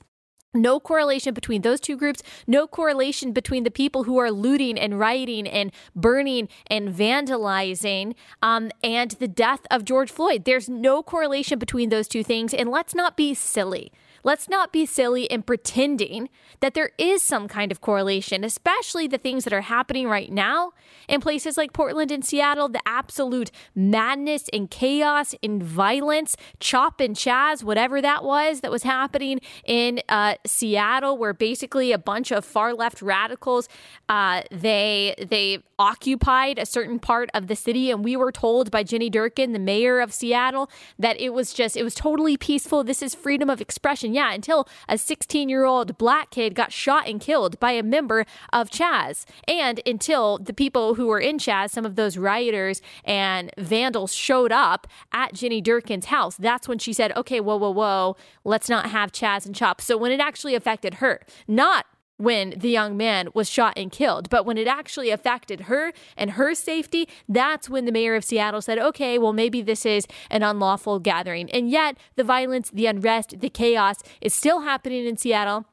No 0.53 0.81
correlation 0.81 1.33
between 1.33 1.61
those 1.61 1.79
two 1.79 1.95
groups. 1.95 2.21
No 2.45 2.67
correlation 2.67 3.31
between 3.31 3.63
the 3.63 3.71
people 3.71 4.03
who 4.03 4.17
are 4.17 4.31
looting 4.31 4.77
and 4.77 4.99
rioting 4.99 5.47
and 5.47 5.71
burning 5.95 6.49
and 6.67 6.89
vandalizing 6.89 8.15
um, 8.41 8.69
and 8.83 9.11
the 9.11 9.29
death 9.29 9.61
of 9.71 9.85
George 9.85 10.11
Floyd. 10.11 10.43
There's 10.43 10.67
no 10.67 11.03
correlation 11.03 11.57
between 11.57 11.87
those 11.87 12.09
two 12.09 12.23
things. 12.23 12.53
And 12.53 12.69
let's 12.69 12.93
not 12.93 13.15
be 13.15 13.33
silly. 13.33 13.93
Let's 14.23 14.47
not 14.47 14.71
be 14.71 14.85
silly 14.85 15.23
in 15.23 15.43
pretending 15.43 16.29
that 16.59 16.73
there 16.73 16.91
is 16.97 17.23
some 17.23 17.47
kind 17.47 17.71
of 17.71 17.81
correlation, 17.81 18.43
especially 18.43 19.07
the 19.07 19.17
things 19.17 19.43
that 19.43 19.53
are 19.53 19.61
happening 19.61 20.07
right 20.07 20.31
now 20.31 20.73
in 21.07 21.21
places 21.21 21.57
like 21.57 21.73
Portland 21.73 22.11
and 22.11 22.23
Seattle, 22.23 22.69
the 22.69 22.81
absolute 22.85 23.51
madness 23.75 24.49
and 24.53 24.69
chaos 24.69 25.33
and 25.41 25.61
violence, 25.61 26.35
chop 26.59 26.99
and 26.99 27.15
chaz, 27.15 27.63
whatever 27.63 28.01
that 28.01 28.23
was 28.23 28.61
that 28.61 28.71
was 28.71 28.83
happening 28.83 29.41
in 29.65 30.01
uh, 30.09 30.35
Seattle, 30.45 31.17
where 31.17 31.33
basically 31.33 31.91
a 31.91 31.97
bunch 31.97 32.31
of 32.31 32.45
far 32.45 32.73
left 32.73 33.01
radicals 33.01 33.67
uh, 34.09 34.41
they 34.51 35.15
they 35.19 35.63
occupied 35.79 36.59
a 36.59 36.65
certain 36.65 36.99
part 36.99 37.29
of 37.33 37.47
the 37.47 37.55
city, 37.55 37.89
and 37.89 38.03
we 38.03 38.15
were 38.15 38.31
told 38.31 38.69
by 38.69 38.83
Jenny 38.83 39.09
Durkan, 39.09 39.53
the 39.53 39.59
mayor 39.59 39.99
of 39.99 40.13
Seattle, 40.13 40.69
that 40.99 41.19
it 41.19 41.33
was 41.33 41.53
just 41.53 41.75
it 41.75 41.83
was 41.83 41.95
totally 41.95 42.37
peaceful. 42.37 42.83
This 42.83 43.01
is 43.01 43.15
freedom 43.15 43.49
of 43.49 43.61
expression. 43.61 44.10
Yeah, 44.13 44.33
until 44.33 44.67
a 44.87 44.97
16 44.97 45.49
year 45.49 45.65
old 45.65 45.97
black 45.97 46.31
kid 46.31 46.55
got 46.55 46.71
shot 46.71 47.07
and 47.07 47.19
killed 47.19 47.59
by 47.59 47.71
a 47.71 47.83
member 47.83 48.25
of 48.51 48.69
Chaz, 48.69 49.25
and 49.47 49.81
until 49.85 50.37
the 50.37 50.53
people 50.53 50.95
who 50.95 51.07
were 51.07 51.19
in 51.19 51.37
Chaz, 51.37 51.71
some 51.71 51.85
of 51.85 51.95
those 51.95 52.17
rioters 52.17 52.81
and 53.03 53.51
vandals 53.57 54.13
showed 54.13 54.51
up 54.51 54.87
at 55.11 55.33
Jenny 55.33 55.61
Durkan's 55.61 56.05
house. 56.05 56.35
That's 56.37 56.67
when 56.67 56.79
she 56.79 56.93
said, 56.93 57.15
"Okay, 57.15 57.39
whoa, 57.39 57.57
whoa, 57.57 57.71
whoa, 57.71 58.15
let's 58.43 58.69
not 58.69 58.87
have 58.87 59.11
Chaz 59.11 59.45
and 59.45 59.55
Chop." 59.55 59.81
So 59.81 59.97
when 59.97 60.11
it 60.11 60.19
actually 60.19 60.55
affected 60.55 60.95
her, 60.95 61.21
not 61.47 61.85
when 62.21 62.53
the 62.57 62.69
young 62.69 62.95
man 62.95 63.29
was 63.33 63.49
shot 63.49 63.73
and 63.75 63.91
killed. 63.91 64.29
But 64.29 64.45
when 64.45 64.57
it 64.57 64.67
actually 64.67 65.09
affected 65.09 65.61
her 65.61 65.91
and 66.15 66.31
her 66.31 66.53
safety, 66.53 67.09
that's 67.27 67.69
when 67.69 67.85
the 67.85 67.91
mayor 67.91 68.15
of 68.15 68.23
Seattle 68.23 68.61
said, 68.61 68.77
okay, 68.77 69.17
well, 69.17 69.33
maybe 69.33 69.61
this 69.61 69.85
is 69.85 70.05
an 70.29 70.43
unlawful 70.43 70.99
gathering. 70.99 71.49
And 71.51 71.69
yet, 71.69 71.97
the 72.15 72.23
violence, 72.23 72.69
the 72.69 72.85
unrest, 72.85 73.39
the 73.39 73.49
chaos 73.49 73.97
is 74.21 74.33
still 74.33 74.61
happening 74.61 75.05
in 75.05 75.17
Seattle 75.17 75.65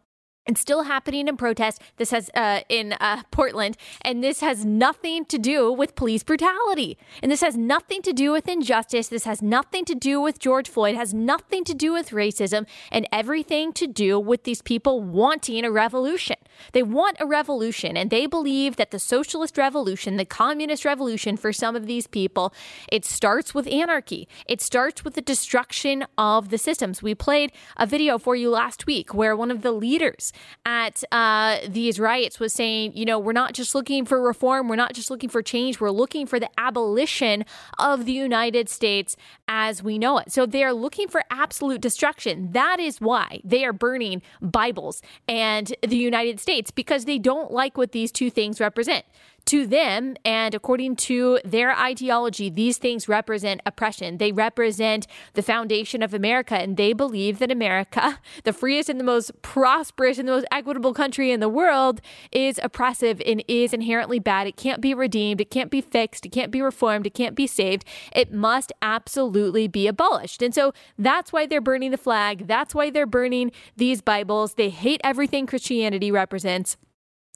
and 0.49 0.57
still 0.57 0.85
happening 0.85 1.29
in 1.29 1.37
protest. 1.37 1.81
This 1.99 2.11
has 2.11 2.31
uh, 2.35 2.61
in 2.69 2.95
uh, 2.95 3.23
Portland, 3.31 3.77
and 4.03 4.25
this 4.25 4.41
has 4.41 4.65
nothing 4.65 5.27
to 5.27 5.39
do 5.39 5.71
with 5.71 5.95
police 5.95 6.23
brutality, 6.23 6.97
and 7.23 7.31
this 7.31 7.43
has 7.43 7.57
nothing 7.57 8.01
to 8.03 8.13
do 8.15 8.33
with 8.33 8.49
injustice. 8.49 9.09
This 9.09 9.25
has 9.25 9.43
nothing 9.43 9.85
to 9.85 9.95
do 9.95 10.21
with 10.21 10.39
George 10.39 10.69
Floyd. 10.69 10.95
It 10.95 10.99
has 10.99 11.13
nothing 11.13 11.65
to 11.65 11.75
do 11.75 11.93
with 11.93 12.11
racism, 12.11 12.67
and 12.91 13.07
everything 13.13 13.73
to 13.75 13.87
do 13.87 14.19
with 14.19 14.45
these 14.45 14.63
people 14.63 15.03
wanting 15.03 15.65
a 15.65 15.71
revolution. 15.71 16.37
They 16.73 16.83
want 16.83 17.19
a 17.21 17.27
revolution, 17.27 17.97
and 17.97 18.11
they 18.11 18.27
believe 18.27 18.77
that 18.77 18.91
the 18.91 18.99
socialist 18.99 19.59
revolution, 19.59 20.17
the 20.17 20.25
communist 20.25 20.85
revolution, 20.85 21.37
for 21.37 21.53
some 21.53 21.77
of 21.77 21.87
these 21.87 22.07
people, 22.07 22.55
it 22.91 23.05
starts 23.05 23.55
with 23.55 23.67
anarchy. 23.69 24.27
It 24.47 24.63
starts 24.63 25.05
with 25.05 25.15
the 25.15 25.21
destruction 25.21 26.07
of 26.17 26.49
the 26.49 26.57
systems. 26.57 27.03
We 27.03 27.15
played 27.15 27.53
a 27.77 27.85
video 27.87 28.17
for 28.17 28.35
you 28.35 28.49
last 28.49 28.87
week 28.87 29.13
where 29.13 29.37
one 29.37 29.51
of 29.51 29.61
the 29.61 29.73
leaders 29.73 30.33
at 30.65 31.03
uh, 31.13 31.59
these 31.69 31.99
riots 31.99 32.39
was 32.39 32.53
saying, 32.53 32.93
you 32.95 33.05
know, 33.05 33.19
we're 33.19 33.33
not 33.33 33.55
just 33.55 33.75
looking 33.75 34.05
for 34.05 34.21
reform, 34.21 34.69
we're 34.69 34.77
not 34.77 34.95
just 34.95 35.11
looking 35.11 35.29
for 35.29 35.43
change, 35.43 35.81
we're 35.81 35.91
looking 35.91 36.27
for 36.27 36.39
the 36.39 36.51
abolition 36.59 37.45
of 37.79 38.05
the 38.05 38.13
United 38.13 38.69
States 38.69 39.17
as 39.47 39.83
we 39.83 39.99
know 39.99 40.19
it. 40.19 40.31
So 40.33 40.47
they 40.47 40.65
are 40.65 40.73
looking 40.73 41.09
for 41.09 41.23
absolute 41.31 41.81
destruction. 41.81 42.53
That 42.53 42.81
is 42.81 43.01
why 43.01 43.41
they 43.45 43.65
are 43.65 43.73
burning 43.73 44.23
Bibles 44.41 45.03
and 45.27 45.75
the 45.87 45.97
United 45.97 46.41
States 46.41 46.71
because 46.71 47.05
they 47.05 47.19
don't 47.19 47.51
like 47.51 47.77
what 47.77 47.93
these 47.93 48.13
two 48.13 48.31
things 48.31 48.61
represent 48.61 49.05
to 49.49 49.67
them 49.67 50.15
and 50.27 50.55
according 50.55 50.95
to 50.95 51.41
their 51.43 51.75
ideology, 51.75 52.51
these 52.51 52.77
things 52.77 53.09
represent 53.09 53.63
oppression. 53.65 54.19
They 54.19 54.31
represent 54.31 55.07
the 55.33 55.43
foundation 55.43 56.03
of 56.03 56.13
America, 56.13 56.55
and 56.55 56.77
they 56.77 56.93
believe 56.93 57.39
that 57.39 57.51
America, 57.51 58.21
the 58.45 58.53
freest 58.53 58.91
and 58.91 59.01
the 59.01 59.05
most 59.05 59.41
prosperous 59.41 60.19
and 60.19 60.29
the 60.29 60.33
most 60.33 60.47
equitable 60.53 60.93
country 60.93 61.33
in 61.33 61.41
the 61.41 61.49
world, 61.49 62.03
is 62.31 62.61
oppressive 62.63 63.23
and 63.25 63.43
is 63.49 63.73
inherently 63.73 64.19
bad. 64.19 64.47
It 64.47 64.59
can't 64.59 64.83
be 64.83 64.93
redeemed, 64.93 65.41
it 65.41 65.51
can't 65.51 65.71
be 65.71 65.81
fixed, 65.81 66.27
it 66.27 66.31
can't 66.31 66.53
be 66.53 66.61
reformed, 66.61 67.07
it 67.07 67.15
can't 67.15 67.35
be 67.35 67.47
saved. 67.47 67.87
It 68.13 68.31
must 68.31 68.71
absolutely 68.83 69.67
be 69.67 69.87
abolished. 69.87 70.43
And 70.43 70.55
so 70.55 70.75
that's 70.99 71.33
why 71.33 71.47
they're 71.47 71.63
burning 71.63 71.91
the 71.91 71.97
flag. 71.97 72.49
That's 72.49 72.75
why 72.75 72.91
they're 72.91 73.07
burning 73.07 73.53
these 73.79 74.03
Bibles. 74.03 74.55
They 74.55 74.69
hate 74.69 75.01
everything 75.03 75.47
Christianity 75.47 76.11
represents. 76.11 76.77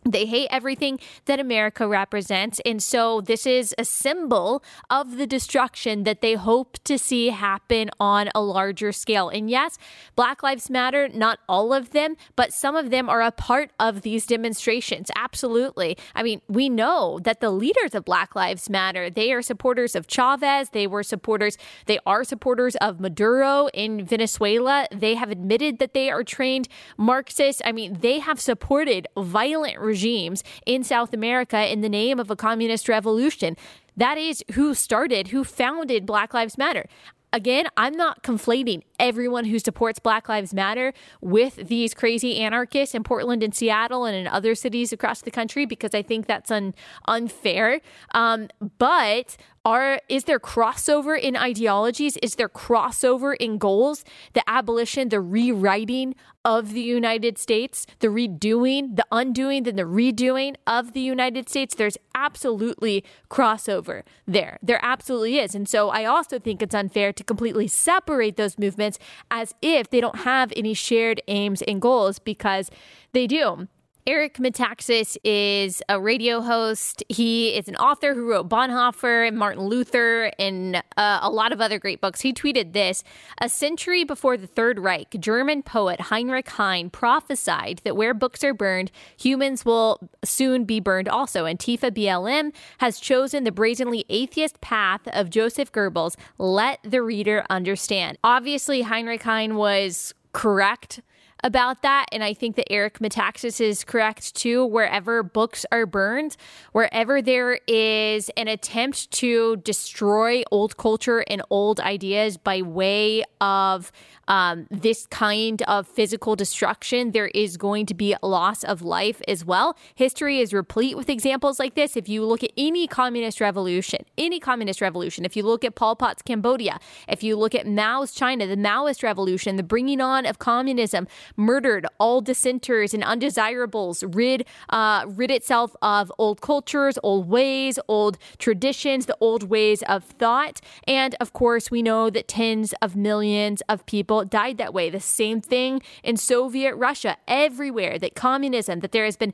They 0.05 0.27
hate 0.27 0.49
everything 0.51 0.99
that 1.27 1.39
America 1.39 1.87
represents. 1.87 2.61
And 2.65 2.83
so 2.83 3.21
this 3.21 3.47
is 3.47 3.73
a 3.79 3.85
symbol 3.85 4.65
of 4.91 5.17
the 5.17 5.27
destruction 5.27 6.03
that 6.05 6.21
they 6.21 6.35
hope 6.35 6.79
to 6.85 6.99
see 6.99 7.29
happen 7.29 7.89
on 8.01 8.29
a 8.35 8.43
larger 8.43 8.91
scale. 8.91 9.29
And 9.29 9.49
yes, 9.49 9.79
Black 10.17 10.43
Lives 10.43 10.69
Matter, 10.69 11.09
not 11.09 11.39
all 11.49 11.73
of 11.73 11.91
them, 11.91 12.17
but 12.35 12.53
some 12.53 12.75
of 12.75 12.91
them 12.91 13.09
are 13.09 13.23
a 13.23 13.31
part 13.31 13.71
of 13.79 14.03
these 14.03 14.27
demonstrations. 14.27 15.11
Absolutely. 15.15 15.97
I 16.15 16.25
mean, 16.25 16.41
we 16.49 16.69
know 16.69 17.21
that 17.23 17.41
the 17.41 17.51
leaders 17.51 17.95
of 17.95 18.05
Black 18.05 18.35
Lives 18.35 18.69
Matter, 18.69 19.09
they 19.09 19.33
are 19.33 19.43
supporters 19.43 19.95
of 19.95 20.09
Chavez. 20.09 20.71
They 20.71 20.89
were 20.89 21.05
supporters, 21.05 21.57
they 21.87 22.01
are 22.07 22.25
supporters 22.25 22.75
of 22.77 22.99
Maduro 22.99 23.69
in 23.73 24.05
Venezuela. 24.05 24.87
They 24.91 25.15
have 25.15 25.31
admitted 25.31 25.79
that 25.79 25.95
they 25.95 26.11
are 26.11 26.25
trained 26.25 26.67
Marxists. 26.97 27.63
I 27.65 27.71
mean, 27.71 27.99
they 28.01 28.19
have 28.19 28.41
supported 28.41 29.07
violent 29.17 29.79
regimes 29.93 30.43
in 30.67 30.83
South 30.83 31.13
America 31.13 31.71
in 31.71 31.81
the 31.81 31.89
name 31.89 32.19
of 32.19 32.31
a 32.31 32.37
communist 32.37 32.89
revolution. 32.89 33.57
That 33.97 34.17
is 34.19 34.43
who 34.53 34.75
started, 34.75 35.29
who 35.29 35.45
founded 35.45 36.07
Black 36.07 36.33
Lives 36.33 36.57
Matter 36.57 36.87
again, 37.33 37.67
I'm 37.77 37.95
not 37.95 38.23
conflating 38.23 38.83
everyone 38.99 39.47
who 39.47 39.59
supports 39.59 39.99
Black 39.99 40.29
Lives 40.29 40.53
Matter 40.53 40.93
with 41.21 41.57
these 41.69 41.95
crazy 41.95 42.39
anarchists 42.39 42.95
in 42.95 43.03
Portland 43.03 43.43
and 43.43 43.55
Seattle 43.55 44.05
and 44.05 44.17
in 44.17 44.27
other 44.27 44.55
cities 44.55 44.93
across 44.93 45.23
the 45.23 45.31
country 45.31 45.65
because 45.65 45.95
I 45.95 46.03
think 46.03 46.27
that's 46.27 46.51
un- 46.51 46.75
unfair. 47.09 47.81
Um, 48.15 48.49
but 48.79 49.37
are 49.65 50.01
is 50.09 50.25
there 50.25 50.41
crossover 50.41 51.19
in 51.19 51.37
ideologies? 51.37 52.17
Is 52.19 52.35
there 52.35 52.49
crossover 52.49 53.37
in 53.39 53.59
goals? 53.59 54.05
The 54.33 54.43
abolition, 54.49 55.09
the 55.09 55.21
rewriting 55.21 56.15
of 56.45 56.73
the 56.73 56.81
United 56.81 57.39
States, 57.39 57.87
the 58.01 58.09
redoing, 58.09 58.97
the 58.97 59.07
undoing, 59.13 59.63
then 59.63 59.77
the 59.77 59.85
redoing 59.85 60.57
of 60.67 60.93
the 60.93 61.01
United 61.01 61.49
States. 61.49 61.75
There's 61.75 61.97
absolutely 62.15 63.05
crossover 63.31 64.03
there. 64.27 64.59
There 64.63 64.81
absolutely 64.83 65.39
is. 65.39 65.55
And 65.55 65.69
so 65.69 65.91
I 65.91 66.05
also 66.05 66.39
think 66.39 66.61
it's 66.61 66.75
unfair 66.75 67.13
to 67.13 67.23
completely 67.23 67.69
separate 67.69 68.37
those 68.37 68.59
movements 68.59 68.99
as 69.31 69.55
if 69.63 69.91
they 69.91 70.01
don't 70.01 70.21
have 70.21 70.53
any 70.57 70.75
shared 70.75 71.23
aims 71.29 71.63
and 71.63 71.81
goals 71.81 72.19
because 72.19 72.71
they 73.13 73.27
do. 73.29 73.69
Eric 74.05 74.39
Metaxas 74.39 75.17
is 75.23 75.81
a 75.89 76.01
radio 76.01 76.41
host. 76.41 77.05
He 77.09 77.51
is 77.51 77.69
an 77.69 77.77
author 77.77 78.15
who 78.15 78.29
wrote 78.29 78.49
Bonhoeffer 78.49 79.29
and 79.29 79.39
Martin 79.39 79.63
Luther 79.63 80.33
and 80.41 80.83
uh, 80.97 81.21
a 81.23 81.31
lot 81.31 81.53
of 81.53 81.61
other 81.61 81.79
great 81.79 82.01
books. 82.01 82.21
He 82.21 82.33
tweeted 82.33 82.73
this 82.73 83.05
A 83.39 83.49
century 83.49 84.03
before 84.03 84.37
the 84.37 84.49
Third 84.49 84.81
Reich, 84.81 85.11
German 85.21 85.63
poet 85.63 86.01
Heinrich 86.01 86.49
Heine 86.49 86.91
prophesied 86.91 87.81
that 87.85 87.95
where 87.95 88.13
books 88.13 88.43
are 88.43 88.53
burned, 88.53 88.91
humans 89.17 89.65
will 89.65 90.01
soon 90.25 90.65
be 90.65 90.81
burned 90.81 91.09
also. 91.09 91.45
Antifa 91.45 91.93
BLM 91.93 92.53
has 92.79 92.99
chosen 92.99 93.45
the 93.45 93.53
brazenly 93.53 94.05
atheist 94.09 94.61
path 94.61 95.03
of 95.13 95.31
Joseph 95.31 95.71
Goebbels. 95.71 96.17
Let 96.39 96.81
the 96.83 97.03
reader 97.03 97.45
understand. 97.49 98.19
Obviously, 98.25 98.83
Heinrich 98.83 99.23
Heine 99.23 99.55
was 99.55 100.13
correct 100.33 101.03
about 101.43 101.83
that. 101.83 102.07
And 102.13 102.23
I 102.23 102.35
think 102.35 102.57
that 102.57 102.71
Eric 102.73 102.99
Metaxas 102.99 103.61
is 103.61 103.85
correct 103.85 104.35
too. 104.35 104.65
Wherever 104.65 105.23
books 105.23 105.67
are 105.73 105.87
burned, 105.87 106.37
wherever 106.73 107.21
there 107.21 107.59
is 107.67 108.31
an 108.37 108.49
attempt 108.49 109.11
to 109.13 109.57
destroy 109.57 110.43
old 110.51 110.77
culture 110.77 111.25
and 111.29 111.43
old 111.51 111.81
ideas 111.81 112.37
by 112.37 112.63
way 112.63 113.25
of 113.41 113.93
um, 114.29 114.67
this 114.71 115.07
kind 115.07 115.63
of 115.63 115.87
physical 115.87 116.37
destruction, 116.37 117.11
there 117.11 117.29
is 117.29 117.57
going 117.57 117.87
to 117.87 117.95
be 117.95 118.15
loss 118.23 118.63
of 118.63 118.83
life 118.83 119.21
as 119.27 119.45
well. 119.45 119.77
History 119.95 120.39
is 120.39 120.53
replete 120.53 120.97
with 120.97 121.11
examples 121.11 121.59
like 121.59 121.75
this. 121.75 121.97
If 121.97 122.09
you 122.09 122.25
look 122.25 122.45
at 122.45 122.53
any 122.57 122.87
communist 122.87 123.41
revolution, 123.41 124.05
any 124.17 124.39
communist 124.39 124.81
revolution, 124.81 125.25
if 125.25 125.37
you 125.37 125.43
look 125.43 125.65
at 125.65 125.75
Pol 125.75 125.97
Pot's 125.97 126.23
Cambodia, 126.23 126.79
if 127.09 127.23
you 127.23 127.37
look 127.37 127.55
at 127.55 127.67
Mao's 127.67 128.13
China, 128.13 128.47
the 128.47 128.57
Maoist 128.57 129.03
revolution, 129.03 129.57
the 129.57 129.63
bringing 129.63 130.01
on 130.01 130.25
of 130.25 130.39
communism, 130.39 131.09
murdered 131.37 131.87
all 131.99 132.21
dissenters 132.21 132.95
and 132.95 133.03
undesirables, 133.03 134.05
rid 134.05 134.47
uh, 134.71 135.05
rid 135.09 135.31
itself 135.31 135.75
of 135.83 136.13
old 136.19 136.41
cultures, 136.41 136.99
old 137.03 137.29
ways, 137.29 137.79
old 137.89 138.19
traditions, 138.39 139.07
the 139.07 139.17
old 139.21 139.45
ways 139.45 139.83
of 139.85 140.05
thought, 140.05 140.61
and 140.87 141.15
of 141.21 141.33
course, 141.33 141.71
we 141.71 141.83
know 141.83 142.11
that 142.11 142.29
tens 142.29 142.75
of 142.83 142.97
millions 142.97 143.63
of 143.69 143.85
people 143.87 144.25
died 144.25 144.59
that 144.59 144.75
way. 144.75 144.91
The 144.91 145.01
same 145.01 145.41
thing 145.41 145.83
in 146.03 146.17
Soviet 146.17 146.75
Russia, 146.77 147.17
everywhere 147.27 147.99
that 147.99 148.15
communism, 148.15 148.81
that 148.81 148.93
there 148.93 149.05
has 149.05 149.17
been 149.17 149.33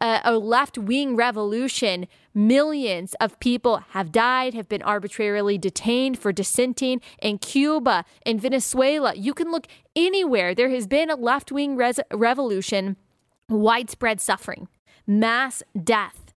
a, 0.00 0.36
left 0.36 0.78
wing 0.78 1.16
revolution, 1.16 2.06
millions 2.34 3.14
of 3.20 3.38
people 3.40 3.78
have 3.90 4.12
died, 4.12 4.54
have 4.54 4.68
been 4.68 4.82
arbitrarily 4.82 5.58
detained 5.58 6.18
for 6.18 6.32
dissenting 6.32 7.00
in 7.20 7.38
Cuba, 7.38 8.04
in 8.24 8.38
Venezuela. 8.38 9.14
You 9.14 9.34
can 9.34 9.50
look 9.50 9.66
anywhere. 9.94 10.54
There 10.54 10.70
has 10.70 10.86
been 10.86 11.10
a 11.10 11.16
left 11.16 11.52
wing 11.52 11.76
res- 11.76 12.00
revolution, 12.12 12.96
widespread 13.48 14.20
suffering, 14.20 14.68
mass 15.06 15.62
death 15.82 16.30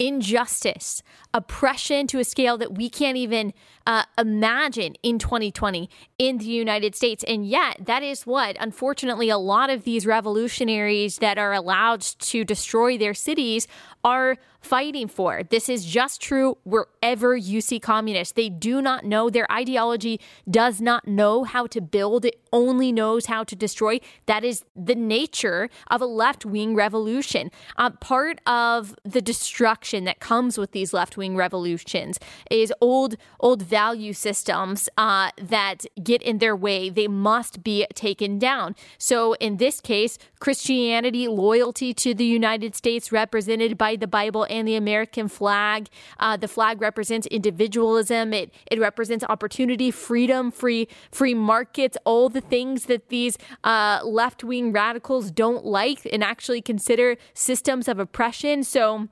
injustice, 0.00 1.02
oppression 1.32 2.06
to 2.08 2.18
a 2.18 2.24
scale 2.24 2.58
that 2.58 2.74
we 2.74 2.88
can't 2.88 3.16
even 3.16 3.52
uh, 3.86 4.04
imagine 4.18 4.94
in 5.02 5.18
2020 5.18 5.88
in 6.18 6.38
the 6.38 6.44
United 6.44 6.94
States. 6.94 7.24
And 7.26 7.46
yet, 7.46 7.76
that 7.86 8.02
is 8.02 8.26
what, 8.26 8.56
unfortunately, 8.60 9.30
a 9.30 9.38
lot 9.38 9.70
of 9.70 9.84
these 9.84 10.06
revolutionaries 10.06 11.18
that 11.18 11.38
are 11.38 11.52
allowed 11.52 12.00
to 12.00 12.44
destroy 12.44 12.98
their 12.98 13.14
cities 13.14 13.66
are 14.04 14.36
fighting 14.60 15.08
for. 15.08 15.42
This 15.42 15.68
is 15.68 15.84
just 15.84 16.20
true 16.20 16.58
wherever 16.64 17.36
you 17.36 17.60
see 17.60 17.80
communists. 17.80 18.34
They 18.34 18.48
do 18.48 18.82
not 18.82 19.04
know, 19.04 19.30
their 19.30 19.50
ideology 19.50 20.20
does 20.50 20.80
not 20.80 21.08
know 21.08 21.44
how 21.44 21.66
to 21.68 21.80
build, 21.80 22.24
it 22.24 22.40
only 22.52 22.92
knows 22.92 23.26
how 23.26 23.44
to 23.44 23.56
destroy. 23.56 24.00
That 24.26 24.44
is 24.44 24.64
the 24.76 24.94
nature 24.94 25.70
of 25.90 26.00
a 26.00 26.06
left 26.06 26.44
wing 26.44 26.74
revolution. 26.74 27.50
Uh, 27.76 27.90
part 27.90 28.40
of 28.46 28.94
the 29.02 29.22
destruction 29.22 30.04
that 30.04 30.20
comes 30.20 30.58
with 30.58 30.72
these 30.72 30.92
left 30.92 31.16
wing 31.20 31.34
revolutions 31.36 32.14
is 32.50 32.72
old, 32.80 33.12
old 33.46 33.60
value 33.62 34.14
systems 34.26 34.88
uh, 34.96 35.28
that 35.56 35.78
get 36.02 36.20
in 36.30 36.38
their 36.38 36.56
way. 36.66 36.80
They 37.00 37.08
must 37.08 37.54
be 37.62 37.76
taken 37.94 38.38
down. 38.38 38.68
So 39.10 39.34
in 39.46 39.52
this 39.64 39.76
case, 39.80 40.18
Christianity, 40.44 41.24
loyalty 41.28 41.90
to 42.04 42.10
the 42.20 42.24
United 42.40 42.72
States, 42.74 43.12
represented 43.12 43.72
by 43.84 43.92
the 43.96 44.10
Bible 44.20 44.44
and 44.50 44.66
the 44.66 44.76
American 44.84 45.28
flag. 45.28 45.88
Uh, 46.18 46.36
the 46.36 46.48
flag 46.48 46.80
represents 46.80 47.26
individualism. 47.38 48.32
It 48.32 48.48
it 48.72 48.78
represents 48.80 49.24
opportunity, 49.34 49.90
freedom, 49.90 50.50
free 50.50 50.88
free 51.12 51.34
markets, 51.34 51.96
all 52.04 52.28
the 52.28 52.40
things 52.54 52.86
that 52.86 53.08
these 53.08 53.36
uh, 53.64 54.00
left 54.04 54.42
wing 54.42 54.72
radicals 54.72 55.30
don't 55.30 55.64
like 55.64 56.00
and 56.12 56.22
actually 56.24 56.62
consider 56.62 57.16
systems 57.34 57.88
of 57.88 57.98
oppression. 57.98 58.64
So 58.64 59.08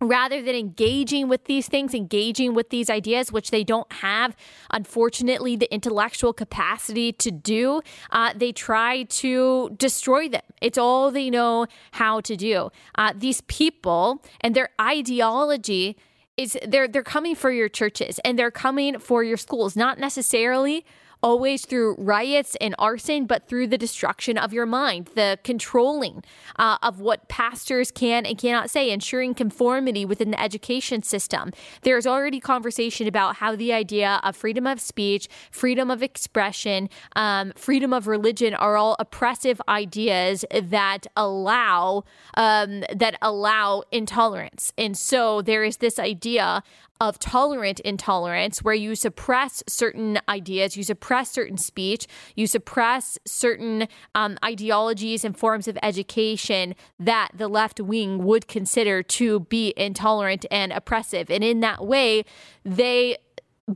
rather 0.00 0.40
than 0.40 0.54
engaging 0.54 1.28
with 1.28 1.44
these 1.44 1.68
things, 1.68 1.94
engaging 1.94 2.54
with 2.54 2.70
these 2.70 2.88
ideas, 2.88 3.32
which 3.32 3.50
they 3.50 3.64
don't 3.64 3.90
have, 3.94 4.36
unfortunately, 4.70 5.56
the 5.56 5.72
intellectual 5.72 6.32
capacity 6.32 7.12
to 7.12 7.30
do, 7.30 7.80
uh, 8.10 8.32
they 8.34 8.52
try 8.52 9.02
to 9.04 9.70
destroy 9.76 10.28
them. 10.28 10.42
It's 10.60 10.78
all 10.78 11.10
they 11.10 11.30
know 11.30 11.66
how 11.92 12.20
to 12.20 12.36
do. 12.36 12.70
Uh, 12.94 13.12
these 13.16 13.40
people 13.42 14.22
and 14.40 14.54
their 14.54 14.70
ideology 14.80 15.96
is 16.36 16.56
they're 16.66 16.86
they're 16.86 17.02
coming 17.02 17.34
for 17.34 17.50
your 17.50 17.68
churches 17.68 18.20
and 18.24 18.38
they're 18.38 18.52
coming 18.52 19.00
for 19.00 19.24
your 19.24 19.36
schools, 19.36 19.74
not 19.74 19.98
necessarily 19.98 20.86
always 21.22 21.64
through 21.64 21.94
riots 21.98 22.56
and 22.60 22.74
arson, 22.78 23.26
but 23.26 23.48
through 23.48 23.66
the 23.66 23.78
destruction 23.78 24.38
of 24.38 24.52
your 24.52 24.66
mind, 24.66 25.10
the 25.14 25.38
controlling 25.44 26.22
uh, 26.56 26.78
of 26.82 27.00
what 27.00 27.28
pastors 27.28 27.90
can 27.90 28.24
and 28.26 28.38
cannot 28.38 28.70
say, 28.70 28.90
ensuring 28.90 29.34
conformity 29.34 30.04
within 30.04 30.30
the 30.30 30.40
education 30.40 31.02
system. 31.02 31.52
There's 31.82 32.06
already 32.06 32.40
conversation 32.40 33.06
about 33.06 33.36
how 33.36 33.56
the 33.56 33.72
idea 33.72 34.20
of 34.22 34.36
freedom 34.36 34.66
of 34.66 34.80
speech, 34.80 35.28
freedom 35.50 35.90
of 35.90 36.02
expression, 36.02 36.88
um, 37.16 37.52
freedom 37.56 37.92
of 37.92 38.06
religion 38.06 38.54
are 38.54 38.76
all 38.76 38.96
oppressive 38.98 39.60
ideas 39.68 40.44
that 40.52 41.06
allow 41.16 42.04
um, 42.34 42.84
that 42.94 43.16
allow 43.22 43.82
intolerance. 43.90 44.72
And 44.78 44.96
so 44.96 45.42
there 45.42 45.64
is 45.64 45.78
this 45.78 45.98
idea 45.98 46.62
of 47.00 47.18
tolerant 47.18 47.80
intolerance, 47.80 48.62
where 48.62 48.74
you 48.74 48.94
suppress 48.94 49.62
certain 49.68 50.18
ideas, 50.28 50.76
you 50.76 50.82
suppress 50.82 51.30
certain 51.30 51.56
speech, 51.56 52.06
you 52.34 52.46
suppress 52.46 53.18
certain 53.24 53.86
um, 54.14 54.38
ideologies 54.44 55.24
and 55.24 55.36
forms 55.36 55.68
of 55.68 55.78
education 55.82 56.74
that 56.98 57.30
the 57.34 57.48
left 57.48 57.80
wing 57.80 58.24
would 58.24 58.48
consider 58.48 59.02
to 59.02 59.40
be 59.40 59.72
intolerant 59.76 60.44
and 60.50 60.72
oppressive. 60.72 61.30
And 61.30 61.44
in 61.44 61.60
that 61.60 61.86
way, 61.86 62.24
they 62.64 63.18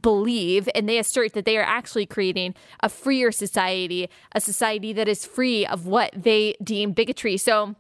believe 0.01 0.69
and 0.75 0.89
they 0.89 0.99
assert 0.99 1.35
that 1.35 1.45
they 1.45 1.59
are 1.59 1.65
actually 1.65 2.07
creating 2.07 2.55
a 2.81 2.89
freer 2.89 3.31
society, 3.31 4.09
a 4.35 4.41
society 4.41 4.93
that 4.93 5.09
is 5.09 5.27
free 5.27 5.67
of 5.67 5.87
what 5.87 6.11
they 6.17 6.55
deem 6.63 6.93
bigotry. 6.93 7.37
So, 7.37 7.77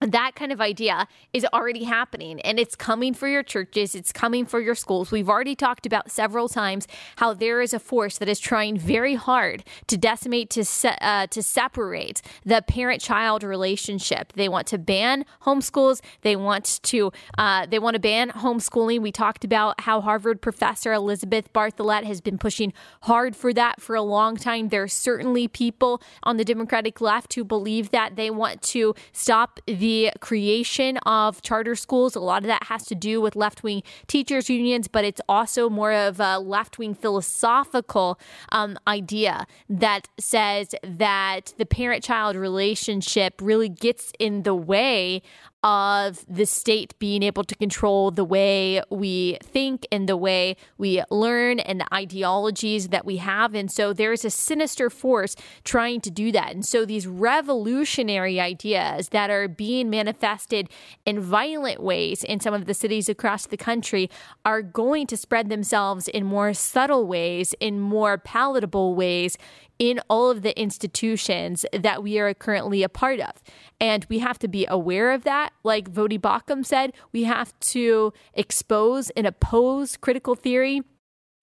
that 0.00 0.32
kind 0.34 0.52
of 0.52 0.60
idea 0.60 1.08
is 1.32 1.46
already 1.54 1.84
happening 1.84 2.38
and 2.42 2.58
it's 2.58 2.76
coming 2.76 3.14
for 3.14 3.28
your 3.28 3.42
churches 3.42 3.94
it's 3.94 4.12
coming 4.12 4.44
for 4.44 4.60
your 4.60 4.74
schools. 4.74 5.10
We've 5.10 5.28
already 5.28 5.54
talked 5.54 5.86
about 5.86 6.10
several 6.10 6.48
times 6.48 6.86
how 7.16 7.32
there 7.32 7.62
is 7.62 7.72
a 7.72 7.78
force 7.78 8.18
that 8.18 8.28
is 8.28 8.38
trying 8.38 8.76
very 8.76 9.14
hard 9.14 9.64
to 9.86 9.96
decimate 9.96 10.50
to 10.50 10.64
se- 10.64 10.98
uh, 11.00 11.26
to 11.28 11.42
separate 11.42 12.20
the 12.44 12.62
parent 12.66 13.00
child 13.00 13.42
relationship. 13.42 14.34
They 14.34 14.48
want 14.50 14.66
to 14.68 14.78
ban 14.78 15.24
homeschools. 15.42 16.02
They 16.20 16.36
want 16.36 16.80
to 16.82 17.10
uh, 17.38 17.64
they 17.66 17.78
want 17.78 17.94
to 17.94 18.00
ban 18.00 18.30
homeschooling. 18.30 19.00
We 19.00 19.12
talked 19.12 19.44
about 19.44 19.80
how 19.80 20.02
harvard 20.02 20.42
professor 20.42 20.92
elizabeth 20.92 21.52
bartholet 21.54 22.04
has 22.04 22.20
been 22.20 22.36
pushing 22.36 22.74
hard 23.02 23.34
for 23.34 23.54
that 23.54 23.80
for 23.80 23.96
a 23.96 24.02
long 24.02 24.36
time. 24.36 24.68
There 24.68 24.82
are 24.82 24.88
certainly 24.88 25.48
people 25.48 26.02
on 26.22 26.36
the 26.36 26.44
democratic 26.44 27.00
left 27.00 27.32
who 27.32 27.44
believe 27.44 27.90
that 27.92 28.16
they 28.16 28.28
want 28.28 28.60
to 28.62 28.94
stop 29.12 29.58
the 29.66 29.85
the 29.86 30.10
creation 30.18 30.96
of 31.06 31.42
charter 31.42 31.76
schools. 31.76 32.16
A 32.16 32.20
lot 32.20 32.42
of 32.42 32.48
that 32.48 32.64
has 32.64 32.84
to 32.86 32.96
do 32.96 33.20
with 33.20 33.36
left 33.36 33.62
wing 33.62 33.84
teachers' 34.08 34.50
unions, 34.50 34.88
but 34.88 35.04
it's 35.04 35.20
also 35.28 35.70
more 35.70 35.92
of 35.92 36.18
a 36.18 36.40
left 36.40 36.76
wing 36.76 36.92
philosophical 36.92 38.18
um, 38.50 38.76
idea 38.88 39.46
that 39.68 40.08
says 40.18 40.74
that 40.82 41.54
the 41.56 41.64
parent 41.64 42.02
child 42.02 42.34
relationship 42.34 43.34
really 43.40 43.68
gets 43.68 44.12
in 44.18 44.42
the 44.42 44.56
way 44.56 45.22
of 45.66 46.24
the 46.28 46.46
state 46.46 46.96
being 47.00 47.24
able 47.24 47.42
to 47.42 47.56
control 47.56 48.12
the 48.12 48.24
way 48.24 48.80
we 48.88 49.36
think 49.42 49.84
and 49.90 50.08
the 50.08 50.16
way 50.16 50.56
we 50.78 51.02
learn 51.10 51.58
and 51.58 51.80
the 51.80 51.92
ideologies 51.92 52.88
that 52.90 53.04
we 53.04 53.16
have. 53.16 53.52
And 53.52 53.68
so 53.68 53.92
there's 53.92 54.24
a 54.24 54.30
sinister 54.30 54.88
force 54.88 55.34
trying 55.64 56.00
to 56.02 56.10
do 56.10 56.30
that. 56.30 56.52
And 56.52 56.64
so 56.64 56.84
these 56.84 57.08
revolutionary 57.08 58.38
ideas 58.40 59.08
that 59.08 59.28
are 59.28 59.48
being 59.48 59.90
manifested 59.90 60.70
in 61.04 61.18
violent 61.18 61.82
ways 61.82 62.22
in 62.22 62.38
some 62.38 62.54
of 62.54 62.66
the 62.66 62.74
cities 62.74 63.08
across 63.08 63.46
the 63.46 63.56
country 63.56 64.08
are 64.44 64.62
going 64.62 65.08
to 65.08 65.16
spread 65.16 65.48
themselves 65.48 66.06
in 66.06 66.24
more 66.24 66.54
subtle 66.54 67.08
ways, 67.08 67.56
in 67.58 67.80
more 67.80 68.18
palatable 68.18 68.94
ways 68.94 69.36
in 69.78 70.00
all 70.08 70.30
of 70.30 70.42
the 70.42 70.58
institutions 70.60 71.64
that 71.72 72.02
we 72.02 72.18
are 72.18 72.32
currently 72.34 72.82
a 72.82 72.88
part 72.88 73.20
of. 73.20 73.32
And 73.80 74.06
we 74.08 74.20
have 74.20 74.38
to 74.40 74.48
be 74.48 74.66
aware 74.68 75.12
of 75.12 75.24
that. 75.24 75.52
Like 75.62 75.92
Voddie 75.92 76.20
Baucham 76.20 76.64
said, 76.64 76.92
we 77.12 77.24
have 77.24 77.58
to 77.60 78.12
expose 78.34 79.10
and 79.10 79.26
oppose 79.26 79.96
critical 79.96 80.34
theory 80.34 80.82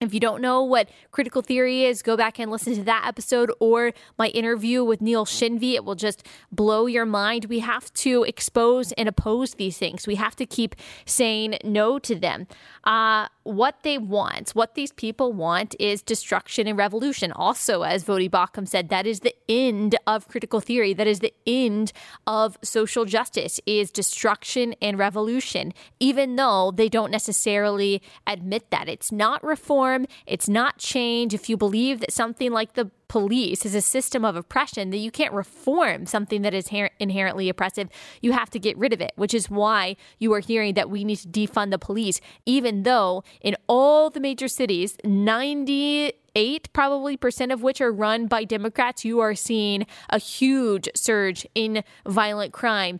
if 0.04 0.12
you 0.12 0.20
don't 0.20 0.42
know 0.42 0.62
what 0.62 0.88
critical 1.10 1.40
theory 1.40 1.84
is, 1.84 2.02
go 2.02 2.16
back 2.16 2.38
and 2.38 2.50
listen 2.50 2.74
to 2.74 2.82
that 2.84 3.04
episode 3.06 3.50
or 3.58 3.92
my 4.18 4.28
interview 4.28 4.84
with 4.84 5.00
Neil 5.00 5.24
Shenvi. 5.24 5.74
It 5.74 5.84
will 5.84 5.94
just 5.94 6.26
blow 6.52 6.86
your 6.86 7.06
mind. 7.06 7.46
We 7.46 7.60
have 7.60 7.92
to 7.94 8.22
expose 8.24 8.92
and 8.92 9.08
oppose 9.08 9.54
these 9.54 9.78
things. 9.78 10.06
We 10.06 10.16
have 10.16 10.36
to 10.36 10.46
keep 10.46 10.74
saying 11.06 11.58
no 11.64 11.98
to 12.00 12.14
them. 12.14 12.46
Uh, 12.84 13.28
what 13.44 13.82
they 13.82 13.98
want, 13.98 14.50
what 14.50 14.74
these 14.74 14.92
people 14.92 15.32
want, 15.32 15.74
is 15.78 16.02
destruction 16.02 16.66
and 16.66 16.76
revolution. 16.76 17.30
Also, 17.32 17.82
as 17.82 18.04
Voddie 18.04 18.30
Baucham 18.30 18.66
said, 18.66 18.88
that 18.88 19.06
is 19.06 19.20
the 19.20 19.34
end 19.48 19.96
of 20.06 20.28
critical 20.28 20.60
theory. 20.60 20.92
That 20.92 21.06
is 21.06 21.20
the 21.20 21.34
end 21.46 21.92
of 22.26 22.58
social 22.62 23.04
justice. 23.04 23.60
Is 23.66 23.90
destruction 23.90 24.74
and 24.82 24.98
revolution. 24.98 25.72
Even 26.00 26.36
though 26.36 26.72
they 26.74 26.88
don't 26.88 27.10
necessarily 27.10 28.02
admit 28.26 28.70
that, 28.70 28.88
it's 28.88 29.12
not 29.12 29.44
reform, 29.44 30.06
it's 30.26 30.48
not 30.48 30.78
change. 30.78 31.34
If 31.34 31.48
you 31.48 31.56
believe 31.56 32.00
that 32.00 32.12
something 32.12 32.50
like 32.50 32.74
the 32.74 32.90
police 33.14 33.64
is 33.64 33.76
a 33.76 33.80
system 33.80 34.24
of 34.24 34.34
oppression, 34.34 34.90
that 34.90 34.96
you 34.96 35.12
can't 35.12 35.32
reform 35.32 36.04
something 36.04 36.42
that 36.42 36.52
is 36.52 36.70
her- 36.70 36.90
inherently 36.98 37.48
oppressive, 37.48 37.88
you 38.20 38.32
have 38.32 38.50
to 38.50 38.58
get 38.58 38.76
rid 38.76 38.92
of 38.92 39.00
it, 39.00 39.12
which 39.14 39.32
is 39.32 39.48
why 39.48 39.94
you 40.18 40.32
are 40.34 40.40
hearing 40.40 40.74
that 40.74 40.90
we 40.90 41.04
need 41.04 41.18
to 41.18 41.28
defund 41.28 41.70
the 41.70 41.78
police, 41.78 42.20
even 42.44 42.82
though 42.82 43.22
in 43.40 43.54
all 43.68 44.10
the 44.10 44.18
major 44.18 44.48
cities, 44.48 44.96
90 45.04 46.12
eight 46.36 46.72
probably 46.72 47.16
percent 47.16 47.52
of 47.52 47.62
which 47.62 47.80
are 47.80 47.92
run 47.92 48.26
by 48.26 48.42
Democrats, 48.42 49.04
you 49.04 49.20
are 49.20 49.36
seeing 49.36 49.86
a 50.10 50.18
huge 50.18 50.88
surge 50.96 51.46
in 51.54 51.84
violent 52.04 52.52
crime 52.52 52.98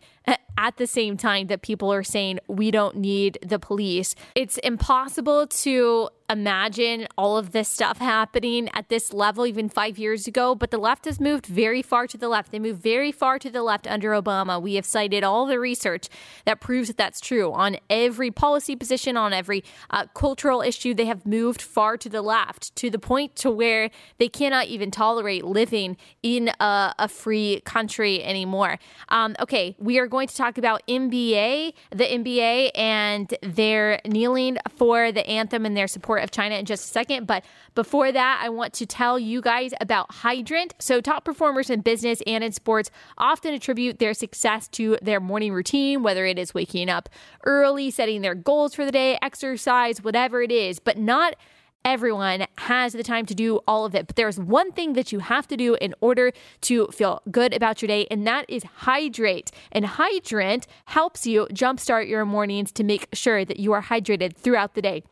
at 0.57 0.77
the 0.77 0.87
same 0.87 1.17
time 1.17 1.49
that 1.49 1.63
people 1.63 1.93
are 1.93 2.03
saying 2.03 2.39
we 2.49 2.71
don't 2.71 2.97
need 2.97 3.39
the 3.45 3.59
police. 3.59 4.15
It's 4.35 4.57
impossible 4.59 5.47
to 5.49 6.09
imagine 6.31 7.07
all 7.19 7.37
of 7.37 7.53
this 7.53 7.69
stuff 7.69 7.99
happening 7.99 8.69
at 8.73 8.89
this 8.89 9.13
level 9.13 9.47
even 9.47 9.69
five 9.69 9.99
years 9.99 10.27
ago, 10.27 10.55
but 10.55 10.71
the 10.71 10.79
left 10.79 11.05
has 11.05 11.21
moved 11.21 11.47
very 11.47 11.83
far 11.83 12.07
to 12.07 12.17
the 12.17 12.29
left. 12.29 12.51
They 12.51 12.59
moved 12.59 12.83
very 12.83 13.13
far 13.13 13.39
to 13.39 13.51
the 13.51 13.63
left 13.63 13.87
under 13.87 14.11
Obama. 14.11 14.61
We 14.61 14.77
have 14.77 14.87
cited 14.87 15.23
all 15.23 15.47
the 15.47 15.61
research 15.61 16.09
that 16.47 16.61
proves 16.61 16.89
that 16.89 16.97
that's 16.97 17.21
true 17.21 17.53
on 17.53 17.77
every 17.91 18.31
policy 18.31 18.75
position, 18.75 19.17
on 19.17 19.33
every 19.33 19.63
uh, 19.91 20.07
cultural 20.15 20.63
issue. 20.63 20.95
They 20.95 21.05
have 21.05 21.27
moved 21.27 21.61
far 21.61 21.97
to 21.99 22.09
the 22.09 22.23
left 22.23 22.75
to 22.77 22.89
the 22.89 22.99
point 22.99 23.37
to 23.37 23.51
where 23.51 23.91
they 24.19 24.29
cannot 24.29 24.67
even 24.67 24.91
tolerate 24.91 25.45
living 25.45 25.97
in 26.23 26.51
a, 26.59 26.95
a 26.99 27.09
free 27.09 27.61
country 27.67 28.25
anymore. 28.25 28.79
Um, 29.11 29.37
okay, 29.41 29.77
we 29.79 29.99
are 29.99 30.07
going 30.15 30.29
to 30.29 30.37
talk 30.37 30.59
about 30.59 30.81
NBA, 30.87 31.75
the 31.91 32.05
NBA, 32.05 32.71
and 32.77 33.35
their 33.43 34.01
kneeling 34.07 34.59
for 34.77 35.11
the 35.11 35.27
anthem 35.27 35.67
and 35.67 35.77
their 35.77 35.89
support 35.89 36.23
of 36.23 36.31
China 36.31 36.55
in 36.55 36.67
just 36.67 36.85
a 36.85 36.93
second. 36.93 37.27
But 37.27 37.45
before 37.75 38.13
that, 38.13 38.41
I 38.41 38.49
want 38.49 38.73
to 38.75 38.87
tell 38.87 39.19
you 39.19 39.41
guys 39.41 39.75
about 39.81 40.13
Hydrant. 40.13 40.75
So, 40.79 41.01
top 41.01 41.25
performers 41.25 41.69
in 41.69 41.81
business 41.81 42.23
and 42.29 42.45
in 42.45 42.53
sports 42.53 42.93
often 43.19 43.55
attribute 43.55 43.99
their 43.99 44.15
success 44.15 44.69
to 44.69 44.99
their 45.03 45.19
morning 45.19 45.53
routine, 45.53 46.05
whether 46.05 46.25
it 46.25 46.39
is 46.39 46.55
waking 46.55 46.89
up 46.89 47.09
early, 47.45 47.91
setting 47.91 48.23
their 48.23 48.37
goals 48.37 48.73
for 48.73 48.85
the 48.85 48.93
day, 48.93 49.19
exercise, 49.21 50.05
whatever 50.05 50.43
it 50.43 50.53
is, 50.53 50.79
but 50.79 50.97
not 50.97 51.35
everyone 51.85 52.47
has 52.59 52.93
the 52.93 53.03
time 53.03 53.27
to 53.27 53.35
do 53.35 53.61
all 53.69 53.85
of 53.85 53.95
it. 53.95 54.07
But 54.07 54.17
there's 54.17 54.39
one 54.39 54.73
thing 54.73 54.95
that 54.95 55.13
you 55.13 55.19
have 55.21 55.47
to 55.49 55.57
do 55.57 55.75
in 55.75 55.95
order 56.01 56.33
to 56.63 56.87
feel 56.89 57.23
good 57.31 57.55
about 57.55 57.83
your 57.83 57.89
day, 57.89 58.07
and 58.11 58.27
that 58.27 58.45
is 58.49 58.65
hydrate. 58.65 59.51
And 59.71 59.87
Hydrant 59.87 60.67
helps 60.87 61.27
you 61.27 61.47
jumpstart 61.53 62.09
your 62.09 62.25
mornings 62.25 62.73
to 62.73 62.85
make 62.85 63.09
sure 63.13 63.45
that 63.45 63.59
you 63.59 63.73
are 63.73 63.83
hydrated 63.83 64.37
throughout 64.37 64.75
the 64.75 64.83
day. 64.83 65.03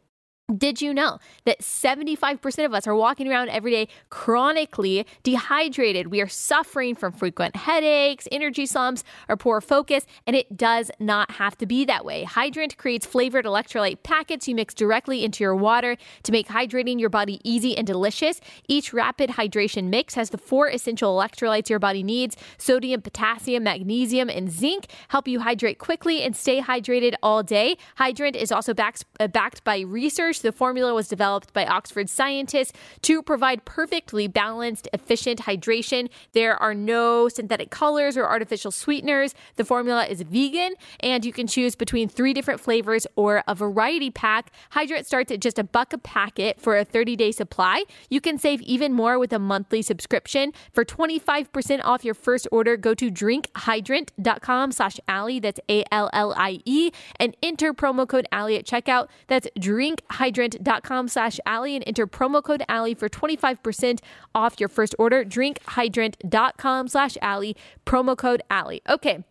Did 0.56 0.82
you 0.82 0.92
know 0.92 1.18
that 1.44 1.60
75% 1.60 2.64
of 2.64 2.74
us 2.74 2.86
are 2.86 2.94
walking 2.94 3.28
around 3.28 3.48
every 3.48 3.70
day 3.70 3.88
chronically 4.10 5.06
dehydrated? 5.22 6.08
We 6.08 6.20
are 6.20 6.28
suffering 6.28 6.94
from 6.94 7.12
frequent 7.12 7.56
headaches, 7.56 8.28
energy 8.30 8.66
slumps, 8.66 9.04
or 9.28 9.36
poor 9.36 9.60
focus, 9.60 10.04
and 10.26 10.36
it 10.36 10.56
does 10.56 10.90
not 10.98 11.32
have 11.32 11.56
to 11.58 11.66
be 11.66 11.84
that 11.86 12.04
way. 12.04 12.24
Hydrant 12.24 12.76
creates 12.76 13.06
flavored 13.06 13.44
electrolyte 13.44 14.02
packets 14.02 14.46
you 14.46 14.54
mix 14.54 14.74
directly 14.74 15.24
into 15.24 15.42
your 15.42 15.54
water 15.54 15.96
to 16.24 16.32
make 16.32 16.48
hydrating 16.48 17.00
your 17.00 17.08
body 17.10 17.40
easy 17.44 17.76
and 17.76 17.86
delicious. 17.86 18.40
Each 18.68 18.92
rapid 18.92 19.30
hydration 19.30 19.84
mix 19.84 20.14
has 20.14 20.30
the 20.30 20.38
four 20.38 20.68
essential 20.68 21.16
electrolytes 21.16 21.70
your 21.70 21.78
body 21.78 22.02
needs 22.02 22.36
sodium, 22.58 23.00
potassium, 23.00 23.64
magnesium, 23.64 24.28
and 24.28 24.50
zinc 24.50 24.86
help 25.08 25.26
you 25.26 25.40
hydrate 25.40 25.78
quickly 25.78 26.22
and 26.22 26.36
stay 26.36 26.60
hydrated 26.60 27.14
all 27.22 27.42
day. 27.42 27.76
Hydrant 27.96 28.36
is 28.36 28.52
also 28.52 28.74
backed, 28.74 29.04
uh, 29.18 29.28
backed 29.28 29.64
by 29.64 29.80
research 29.80 30.41
the 30.42 30.52
formula 30.52 30.94
was 30.94 31.08
developed 31.08 31.52
by 31.52 31.64
Oxford 31.64 32.10
scientists 32.10 32.72
to 33.02 33.22
provide 33.22 33.64
perfectly 33.64 34.28
balanced, 34.28 34.88
efficient 34.92 35.40
hydration. 35.40 36.08
There 36.32 36.60
are 36.60 36.74
no 36.74 37.28
synthetic 37.28 37.70
colors 37.70 38.16
or 38.16 38.26
artificial 38.26 38.70
sweeteners. 38.70 39.34
The 39.56 39.64
formula 39.64 40.06
is 40.06 40.22
vegan, 40.22 40.74
and 41.00 41.24
you 41.24 41.32
can 41.32 41.46
choose 41.46 41.74
between 41.74 42.08
three 42.08 42.34
different 42.34 42.60
flavors 42.60 43.06
or 43.16 43.42
a 43.46 43.54
variety 43.54 44.10
pack. 44.10 44.50
Hydrant 44.70 45.06
starts 45.06 45.30
at 45.32 45.40
just 45.40 45.58
a 45.58 45.64
buck 45.64 45.92
a 45.92 45.98
packet 45.98 46.60
for 46.60 46.76
a 46.76 46.84
30 46.84 47.16
day 47.16 47.32
supply. 47.32 47.84
You 48.10 48.20
can 48.20 48.38
save 48.38 48.60
even 48.62 48.92
more 48.92 49.18
with 49.18 49.32
a 49.32 49.38
monthly 49.38 49.82
subscription. 49.82 50.52
For 50.72 50.84
25% 50.84 51.80
off 51.84 52.04
your 52.04 52.14
first 52.14 52.48
order, 52.50 52.76
go 52.76 52.94
to 52.94 53.10
drinkhydrant.com 53.10 54.72
slash 54.72 54.98
Allie. 55.08 55.40
That's 55.40 55.60
A 55.68 55.84
L 55.92 56.10
L 56.12 56.34
I 56.36 56.60
E 56.64 56.90
and 57.16 57.36
enter 57.42 57.72
promo 57.72 58.06
code 58.06 58.26
Allie 58.32 58.56
at 58.56 58.66
checkout. 58.66 59.08
That's 59.28 59.48
drinkhydrant 59.58 60.31
drinkhydrant.com 60.32 61.08
slash 61.08 61.40
Allie 61.46 61.74
and 61.76 61.84
enter 61.86 62.06
promo 62.06 62.42
code 62.42 62.62
Allie 62.68 62.94
for 62.94 63.08
25% 63.08 64.00
off 64.34 64.58
your 64.58 64.68
first 64.68 64.94
order. 64.98 65.24
Drinkhydrant.com 65.24 66.88
slash 66.88 67.16
Allie, 67.22 67.56
promo 67.86 68.16
code 68.16 68.42
Allie. 68.50 68.82
Okay. 68.88 69.24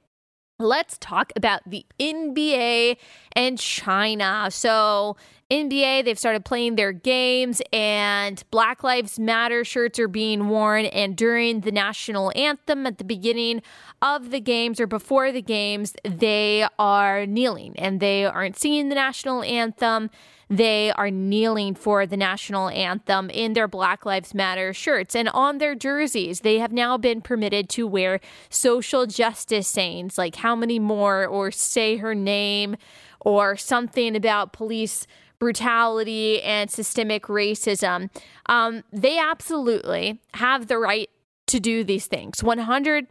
Let's 0.60 1.00
talk 1.00 1.34
about 1.36 1.62
the 1.66 1.88
NBA 2.00 2.98
and 3.36 3.58
China. 3.58 4.48
So, 4.52 5.18
NBA, 5.52 6.06
they've 6.06 6.18
started 6.18 6.46
playing 6.46 6.78
their 6.78 6.94
games, 6.94 7.62
and 7.74 8.42
Black 8.52 8.84
Lives 8.84 9.20
Matter 9.20 9.66
shirts 9.66 10.00
are 10.00 10.08
being 10.08 10.48
worn. 10.48 10.86
And 10.86 11.18
during 11.18 11.60
the 11.62 11.74
national 11.74 12.32
anthem 12.38 12.88
at 12.88 12.98
the 12.98 13.04
beginning 13.04 13.62
of 14.02 14.32
the 14.32 14.40
games 14.40 14.80
or 14.80 14.88
before 14.88 15.34
the 15.34 15.42
games, 15.42 15.94
they 16.06 16.66
are 16.80 17.26
kneeling 17.26 17.78
and 17.78 18.00
they 18.00 18.24
aren't 18.24 18.58
singing 18.58 18.88
the 18.88 18.96
national 18.96 19.44
anthem 19.44 20.10
they 20.52 20.92
are 20.92 21.10
kneeling 21.10 21.76
for 21.76 22.06
the 22.06 22.18
national 22.18 22.68
anthem 22.68 23.30
in 23.30 23.54
their 23.54 23.70
Black 23.70 24.06
Lives 24.06 24.34
Matter 24.34 24.74
shirts 24.74 25.16
and 25.16 25.30
on 25.30 25.60
their 25.60 25.76
jerseys. 25.76 26.42
They 26.42 26.60
have 26.60 26.74
now 26.74 26.98
been 26.98 27.22
permitted 27.22 27.70
to 27.70 27.88
wear 27.88 28.20
social 28.50 29.06
justice 29.06 29.70
sayings 29.70 30.18
like 30.18 30.36
how 30.36 30.58
many 30.58 30.78
more 30.78 31.26
or 31.26 31.52
say 31.52 31.96
her 31.98 32.14
name 32.14 32.76
or 33.22 33.56
something 33.56 34.14
about 34.14 34.52
police 34.52 35.08
brutality 35.42 36.40
and 36.44 36.70
systemic 36.70 37.24
racism. 37.24 38.12
Um, 38.46 38.84
they 38.94 39.18
absolutely 39.18 40.22
have 40.36 40.68
the 40.68 40.78
right 40.78 41.10
to 41.48 41.60
do 41.60 41.84
these 41.84 42.06
things 42.06 42.42
100%. 42.42 43.08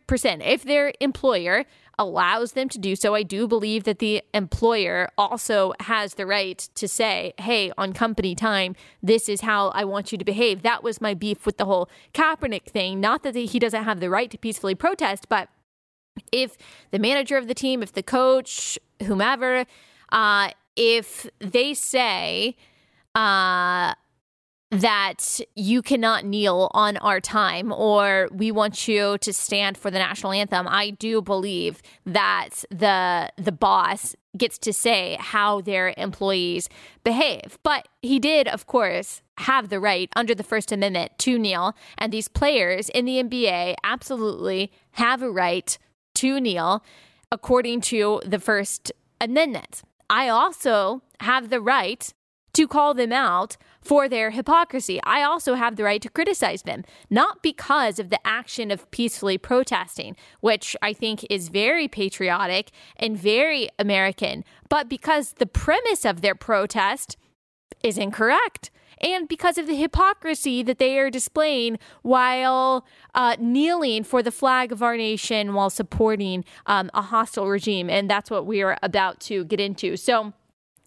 If 0.47 0.63
their 0.63 0.93
employer 1.01 1.67
allows 1.99 2.53
them 2.53 2.67
to 2.71 2.79
do 2.79 2.97
so. 2.97 3.15
I 3.15 3.23
do 3.23 3.47
believe 3.47 3.85
that 3.85 3.99
the 3.99 4.23
employer 4.33 5.11
also 5.19 5.75
has 5.81 6.15
the 6.15 6.25
right 6.25 6.57
to 6.77 6.89
say, 6.89 7.35
hey, 7.39 7.73
on 7.77 7.93
company 7.93 8.35
time, 8.35 8.75
this 9.03 9.29
is 9.29 9.43
how 9.43 9.69
I 9.69 9.85
want 9.85 10.11
you 10.11 10.17
to 10.17 10.25
behave. 10.25 10.63
That 10.63 10.83
was 10.83 11.03
my 11.03 11.13
beef 11.13 11.45
with 11.45 11.59
the 11.59 11.67
whole 11.67 11.91
Kaepernick 12.15 12.65
thing. 12.65 13.01
Not 13.01 13.23
that 13.25 13.35
he 13.35 13.59
doesn't 13.59 13.85
have 13.85 14.01
the 14.01 14.09
right 14.09 14.31
to 14.31 14.39
peacefully 14.39 14.75
protest, 14.75 15.29
but 15.29 15.51
if 16.33 16.57
the 16.91 16.99
manager 16.99 17.37
of 17.37 17.49
the 17.49 17.55
team, 17.55 17.83
if 17.83 17.93
the 17.93 18.03
coach, 18.03 18.79
whomever, 19.03 19.67
uh, 20.11 20.51
if 20.77 21.29
they 21.39 21.75
say, 21.75 22.57
uh, 23.15 23.95
that 24.71 25.41
you 25.57 25.83
cannot 25.83 26.25
kneel 26.25 26.71
on 26.75 26.97
our 26.99 27.21
time 27.21 27.73
or 27.73 28.29
we 28.31 28.53
want 28.53 28.87
you 28.87 29.19
to 29.19 29.33
stand 29.33 29.77
for 29.77 29.91
the 29.91 29.99
national 29.99 30.31
anthem 30.31 30.69
i 30.69 30.91
do 30.91 31.21
believe 31.21 31.83
that 32.07 32.51
the 32.71 33.29
the 33.37 33.51
boss 33.51 34.15
gets 34.37 34.59
to 34.59 34.73
say 34.73 35.17
how 35.19 35.61
their 35.61 35.93
employees 35.97 36.69
behave. 37.05 37.59
But 37.63 37.89
he 38.03 38.19
did 38.19 38.49
of 38.49 38.67
course 38.67 39.23
have 39.39 39.69
the 39.69 39.81
right 39.81 40.11
under 40.15 40.35
the 40.35 40.43
first 40.43 40.71
amendment 40.71 41.13
to 41.19 41.39
kneel. 41.39 41.75
And 41.99 42.13
these 42.13 42.29
players 42.29 42.89
in 42.91 43.05
the 43.05 43.23
nba 43.23 43.75
absolutely 43.83 44.73
have 44.93 45.23
a 45.23 45.31
right 45.31 45.77
to 46.15 46.41
kneel 46.41 46.85
according 47.33 47.81
to 47.81 48.21
the 48.25 48.39
first 48.39 48.93
amendment 49.21 49.83
i 50.11 50.29
also 50.29 51.03
have 51.21 51.49
the 51.49 51.61
right 51.61 52.13
to 52.53 52.67
call 52.67 52.95
them 52.95 53.13
out 53.13 53.57
for 53.81 54.09
their 54.09 54.31
hypocrisy. 54.31 55.01
I 55.05 55.23
also 55.23 55.55
have 55.55 55.77
the 55.77 55.85
right 55.85 56.03
to 56.03 56.11
criticize 56.11 56.63
them, 56.63 56.85
not 57.09 57.43
because 57.43 57.99
of 57.99 58.11
the 58.11 58.25
action 58.27 58.71
of 58.71 58.91
peacefully 58.91 59.39
protesting, 59.39 60.17
which 60.41 60.77
I 60.83 60.93
think 60.93 61.25
is 61.31 61.49
very 61.49 61.89
patriotic 61.89 62.71
and 62.97 63.17
very 63.17 63.69
American, 63.79 64.45
but 64.69 64.89
because 64.89 65.35
the 65.35 65.47
premise 65.47 66.05
of 66.05 66.21
their 66.21 66.35
protest 66.35 67.17
is 67.83 67.97
incorrect. 67.97 68.71
And 69.01 69.29
because 69.29 69.59
of 69.59 69.67
the 69.67 69.77
hypocrisy 69.77 70.63
that 70.63 70.79
they 70.79 70.99
are 70.99 71.11
displaying 71.11 71.79
while 72.03 72.87
uh, 73.15 73.37
kneeling 73.39 74.05
for 74.05 74.23
the 74.23 74.31
flag 74.31 74.73
of 74.73 74.83
our 74.83 74.97
nation 74.97 75.55
while 75.55 75.71
supporting 75.71 76.45
um, 76.67 76.91
a 76.95 77.03
hostile 77.03 77.49
regime. 77.49 77.89
And 77.89 78.11
that's 78.11 78.31
what 78.31 78.47
we 78.47 78.63
are 78.63 78.77
about 78.83 79.21
to 79.21 79.45
get 79.45 79.61
into. 79.61 79.97
So, 79.97 80.33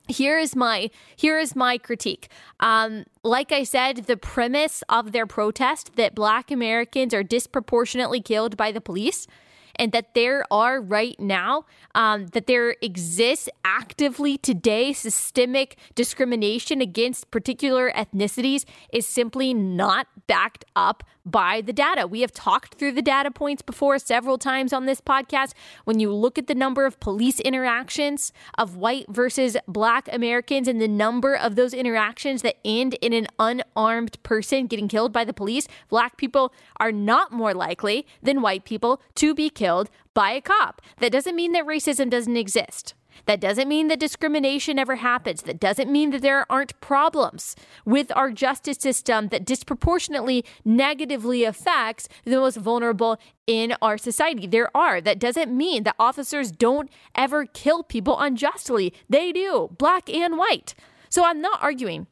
here 0.09 0.37
is 0.37 0.53
my 0.53 0.89
here 1.15 1.39
is 1.39 1.55
my 1.55 1.77
critique 1.77 2.29
um, 2.59 3.05
like 3.23 3.53
i 3.53 3.63
said 3.63 3.95
the 4.05 4.17
premise 4.17 4.83
of 4.89 5.13
their 5.13 5.25
protest 5.25 5.95
that 5.95 6.13
black 6.13 6.51
americans 6.51 7.13
are 7.13 7.23
disproportionately 7.23 8.21
killed 8.21 8.57
by 8.57 8.69
the 8.69 8.81
police 8.81 9.27
and 9.75 9.91
that 9.91 10.13
there 10.13 10.43
are 10.51 10.81
right 10.81 11.19
now 11.19 11.65
um, 11.95 12.27
that 12.27 12.47
there 12.47 12.75
exists 12.81 13.49
actively 13.65 14.37
today 14.37 14.93
systemic 14.93 15.77
discrimination 15.95 16.81
against 16.81 17.31
particular 17.31 17.91
ethnicities 17.91 18.65
is 18.91 19.07
simply 19.07 19.53
not 19.53 20.07
backed 20.27 20.65
up 20.75 21.03
by 21.25 21.61
the 21.61 21.73
data. 21.73 22.07
We 22.07 22.21
have 22.21 22.31
talked 22.31 22.75
through 22.75 22.93
the 22.93 23.01
data 23.01 23.31
points 23.31 23.61
before 23.61 23.97
several 23.99 24.37
times 24.37 24.73
on 24.73 24.85
this 24.85 25.01
podcast. 25.01 25.53
When 25.85 25.99
you 25.99 26.13
look 26.13 26.37
at 26.37 26.47
the 26.47 26.55
number 26.55 26.85
of 26.85 26.99
police 26.99 27.39
interactions 27.39 28.33
of 28.57 28.75
white 28.75 29.05
versus 29.09 29.57
black 29.67 30.09
Americans 30.11 30.67
and 30.67 30.81
the 30.81 30.87
number 30.87 31.35
of 31.35 31.55
those 31.55 31.73
interactions 31.73 32.41
that 32.41 32.57
end 32.65 32.95
in 33.01 33.13
an 33.13 33.27
unarmed 33.39 34.21
person 34.23 34.67
getting 34.67 34.87
killed 34.87 35.13
by 35.13 35.23
the 35.23 35.33
police, 35.33 35.67
black 35.89 36.17
people 36.17 36.53
are 36.77 36.91
not 36.91 37.31
more 37.31 37.53
likely 37.53 38.05
than 38.21 38.41
white 38.41 38.65
people 38.65 39.01
to 39.15 39.33
be 39.33 39.49
killed 39.49 39.89
by 40.13 40.31
a 40.31 40.41
cop. 40.41 40.81
That 40.99 41.11
doesn't 41.11 41.35
mean 41.35 41.53
that 41.53 41.65
racism 41.65 42.09
doesn't 42.09 42.37
exist. 42.37 42.93
That 43.25 43.39
doesn't 43.39 43.67
mean 43.67 43.87
that 43.87 43.99
discrimination 43.99 44.77
ever 44.77 44.95
happens. 44.95 45.43
That 45.43 45.59
doesn't 45.59 45.91
mean 45.91 46.09
that 46.11 46.21
there 46.21 46.45
aren't 46.51 46.79
problems 46.81 47.55
with 47.85 48.11
our 48.15 48.31
justice 48.31 48.77
system 48.77 49.29
that 49.29 49.45
disproportionately 49.45 50.43
negatively 50.65 51.43
affects 51.43 52.09
the 52.25 52.37
most 52.37 52.57
vulnerable 52.57 53.17
in 53.47 53.75
our 53.81 53.97
society. 53.97 54.47
There 54.47 54.75
are. 54.75 54.99
That 55.01 55.19
doesn't 55.19 55.55
mean 55.55 55.83
that 55.83 55.95
officers 55.99 56.51
don't 56.51 56.89
ever 57.15 57.45
kill 57.45 57.83
people 57.83 58.19
unjustly. 58.19 58.93
They 59.09 59.31
do, 59.31 59.69
black 59.77 60.09
and 60.09 60.37
white. 60.37 60.75
So 61.09 61.23
I'm 61.23 61.41
not 61.41 61.61
arguing 61.61 62.07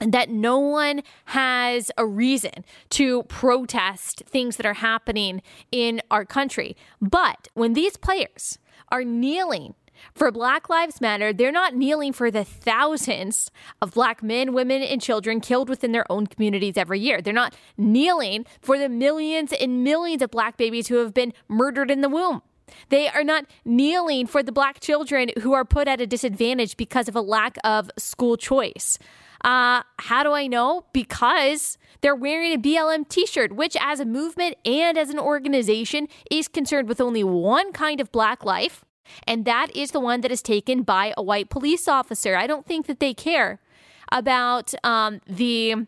that 0.00 0.30
no 0.30 0.58
one 0.58 1.02
has 1.26 1.90
a 1.98 2.06
reason 2.06 2.64
to 2.90 3.24
protest 3.24 4.22
things 4.26 4.56
that 4.56 4.66
are 4.66 4.74
happening 4.74 5.42
in 5.72 6.00
our 6.10 6.24
country. 6.24 6.76
But 7.00 7.48
when 7.54 7.72
these 7.72 7.96
players 7.96 8.58
are 8.90 9.04
kneeling 9.04 9.74
for 10.14 10.30
Black 10.30 10.68
Lives 10.68 11.00
Matter, 11.00 11.32
they're 11.32 11.52
not 11.52 11.74
kneeling 11.74 12.12
for 12.12 12.30
the 12.30 12.44
thousands 12.44 13.50
of 13.80 13.94
black 13.94 14.22
men, 14.22 14.52
women, 14.52 14.82
and 14.82 15.00
children 15.00 15.40
killed 15.40 15.68
within 15.68 15.92
their 15.92 16.10
own 16.10 16.26
communities 16.26 16.76
every 16.76 17.00
year. 17.00 17.20
They're 17.20 17.32
not 17.32 17.54
kneeling 17.76 18.46
for 18.60 18.78
the 18.78 18.88
millions 18.88 19.52
and 19.52 19.84
millions 19.84 20.22
of 20.22 20.30
black 20.30 20.56
babies 20.56 20.88
who 20.88 20.96
have 20.96 21.14
been 21.14 21.32
murdered 21.48 21.90
in 21.90 22.00
the 22.00 22.08
womb. 22.08 22.42
They 22.90 23.08
are 23.08 23.24
not 23.24 23.46
kneeling 23.64 24.26
for 24.26 24.42
the 24.42 24.52
black 24.52 24.80
children 24.80 25.30
who 25.40 25.52
are 25.52 25.64
put 25.64 25.88
at 25.88 26.00
a 26.00 26.06
disadvantage 26.06 26.76
because 26.76 27.08
of 27.08 27.16
a 27.16 27.20
lack 27.20 27.56
of 27.64 27.90
school 27.96 28.36
choice. 28.36 28.98
Uh, 29.44 29.82
how 29.98 30.22
do 30.22 30.32
I 30.32 30.46
know? 30.46 30.84
Because 30.92 31.78
they're 32.00 32.14
wearing 32.14 32.52
a 32.52 32.58
BLM 32.58 33.08
t 33.08 33.24
shirt, 33.26 33.52
which, 33.52 33.76
as 33.80 34.00
a 34.00 34.04
movement 34.04 34.56
and 34.64 34.98
as 34.98 35.10
an 35.10 35.18
organization, 35.18 36.08
is 36.30 36.48
concerned 36.48 36.88
with 36.88 37.00
only 37.00 37.22
one 37.22 37.72
kind 37.72 38.00
of 38.00 38.10
black 38.10 38.44
life 38.44 38.84
and 39.26 39.44
that 39.44 39.74
is 39.74 39.90
the 39.90 40.00
one 40.00 40.20
that 40.22 40.30
is 40.30 40.42
taken 40.42 40.82
by 40.82 41.12
a 41.16 41.22
white 41.22 41.50
police 41.50 41.88
officer. 41.88 42.36
I 42.36 42.46
don't 42.46 42.66
think 42.66 42.86
that 42.86 43.00
they 43.00 43.14
care 43.14 43.60
about 44.10 44.74
um, 44.84 45.20
the 45.26 45.86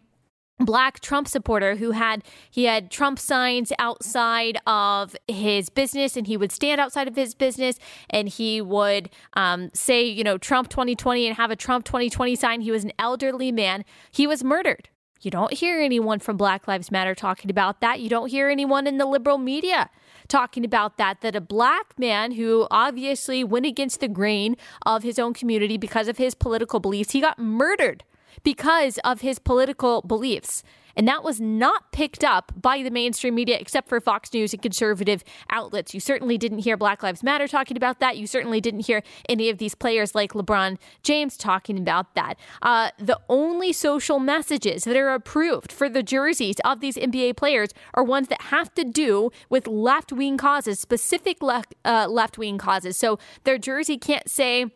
black 0.59 1.00
Trump 1.00 1.26
supporter 1.26 1.76
who 1.76 1.92
had 1.92 2.22
he 2.50 2.64
had 2.64 2.90
Trump 2.90 3.18
signs 3.18 3.72
outside 3.78 4.59
of 4.66 5.16
his 5.26 5.70
business 5.70 6.16
and 6.16 6.26
he 6.26 6.37
would 6.37 6.52
stand 6.52 6.80
outside 6.80 7.09
of 7.09 7.16
his 7.16 7.35
business 7.35 7.78
and 8.11 8.28
he 8.28 8.61
would 8.61 9.09
um, 9.35 9.70
say 9.72 10.04
you 10.04 10.22
know 10.22 10.37
Trump 10.37 10.68
2020 10.68 11.26
and 11.26 11.37
have 11.37 11.50
a 11.50 11.56
Trump 11.56 11.87
2020 11.87 12.37
sign 12.37 12.61
he 12.61 12.70
was 12.70 12.85
an 12.85 12.92
elderly 12.98 13.50
man 13.50 13.87
he 14.11 14.26
was 14.26 14.44
murdered 14.44 14.90
you 15.22 15.30
don't 15.30 15.52
hear 15.52 15.80
anyone 15.80 16.18
from 16.18 16.37
Black 16.37 16.66
Lives 16.66 16.90
Matter 16.90 17.14
talking 17.14 17.50
about 17.50 17.80
that. 17.80 18.00
You 18.00 18.09
don't 18.09 18.30
hear 18.30 18.48
anyone 18.48 18.87
in 18.87 18.98
the 18.98 19.04
liberal 19.04 19.38
media 19.38 19.90
talking 20.30 20.64
about 20.64 20.96
that. 20.96 21.20
That 21.20 21.36
a 21.36 21.40
black 21.40 21.98
man 21.98 22.32
who 22.32 22.66
obviously 22.70 23.44
went 23.44 23.66
against 23.66 24.00
the 24.00 24.08
grain 24.08 24.56
of 24.86 25.02
his 25.02 25.18
own 25.18 25.34
community 25.34 25.76
because 25.76 26.08
of 26.08 26.16
his 26.16 26.34
political 26.34 26.80
beliefs, 26.80 27.12
he 27.12 27.20
got 27.20 27.38
murdered 27.38 28.04
because 28.42 28.98
of 29.04 29.20
his 29.20 29.38
political 29.38 30.00
beliefs. 30.02 30.62
And 30.96 31.07
that 31.09 31.22
was 31.22 31.40
not 31.40 31.92
picked 31.92 32.24
up 32.24 32.53
by 32.61 32.83
the 32.83 32.90
mainstream 32.90 33.35
media 33.35 33.59
except 33.59 33.88
for 33.88 34.00
Fox 34.00 34.33
News 34.33 34.53
and 34.53 34.62
conservative 34.62 35.24
outlets. 35.50 35.94
You 35.94 36.00
certainly 36.00 36.38
didn't 36.38 36.61
hear 36.61 36.76
Black 36.76 37.03
Lives 37.03 37.22
Matter 37.22 37.48
talking 37.48 37.76
about 37.76 38.00
that. 38.00 38.16
You 38.16 38.26
certainly 38.26 38.61
didn't 38.61 38.87
hear 38.87 39.03
any 39.29 39.48
of 39.50 39.59
these 39.59 39.74
players 39.74 40.14
like 40.14 40.33
LeBron 40.33 40.79
James 41.03 41.37
talking 41.37 41.79
about 41.79 42.14
that. 42.14 42.35
Uh, 42.62 42.90
the 42.98 43.18
only 43.29 43.72
social 43.72 44.18
messages 44.18 44.85
that 44.85 44.96
are 44.96 45.11
approved 45.11 45.72
for 45.72 45.88
the 45.88 46.03
jerseys 46.03 46.57
of 46.64 46.81
these 46.81 46.96
NBA 46.96 47.37
players 47.37 47.70
are 47.94 48.05
ones 48.05 48.29
that 48.29 48.42
have 48.42 48.74
to 48.74 48.85
do 48.85 49.31
with 49.48 49.66
left 49.66 50.12
wing 50.12 50.37
causes, 50.37 50.81
specific 50.81 51.42
left 51.42 51.74
uh, 51.85 52.07
left 52.09 52.38
wing 52.38 52.59
causes. 52.59 52.96
So 52.96 53.18
their 53.44 53.59
jersey 53.59 53.98
can't 53.98 54.29
say 54.29 54.66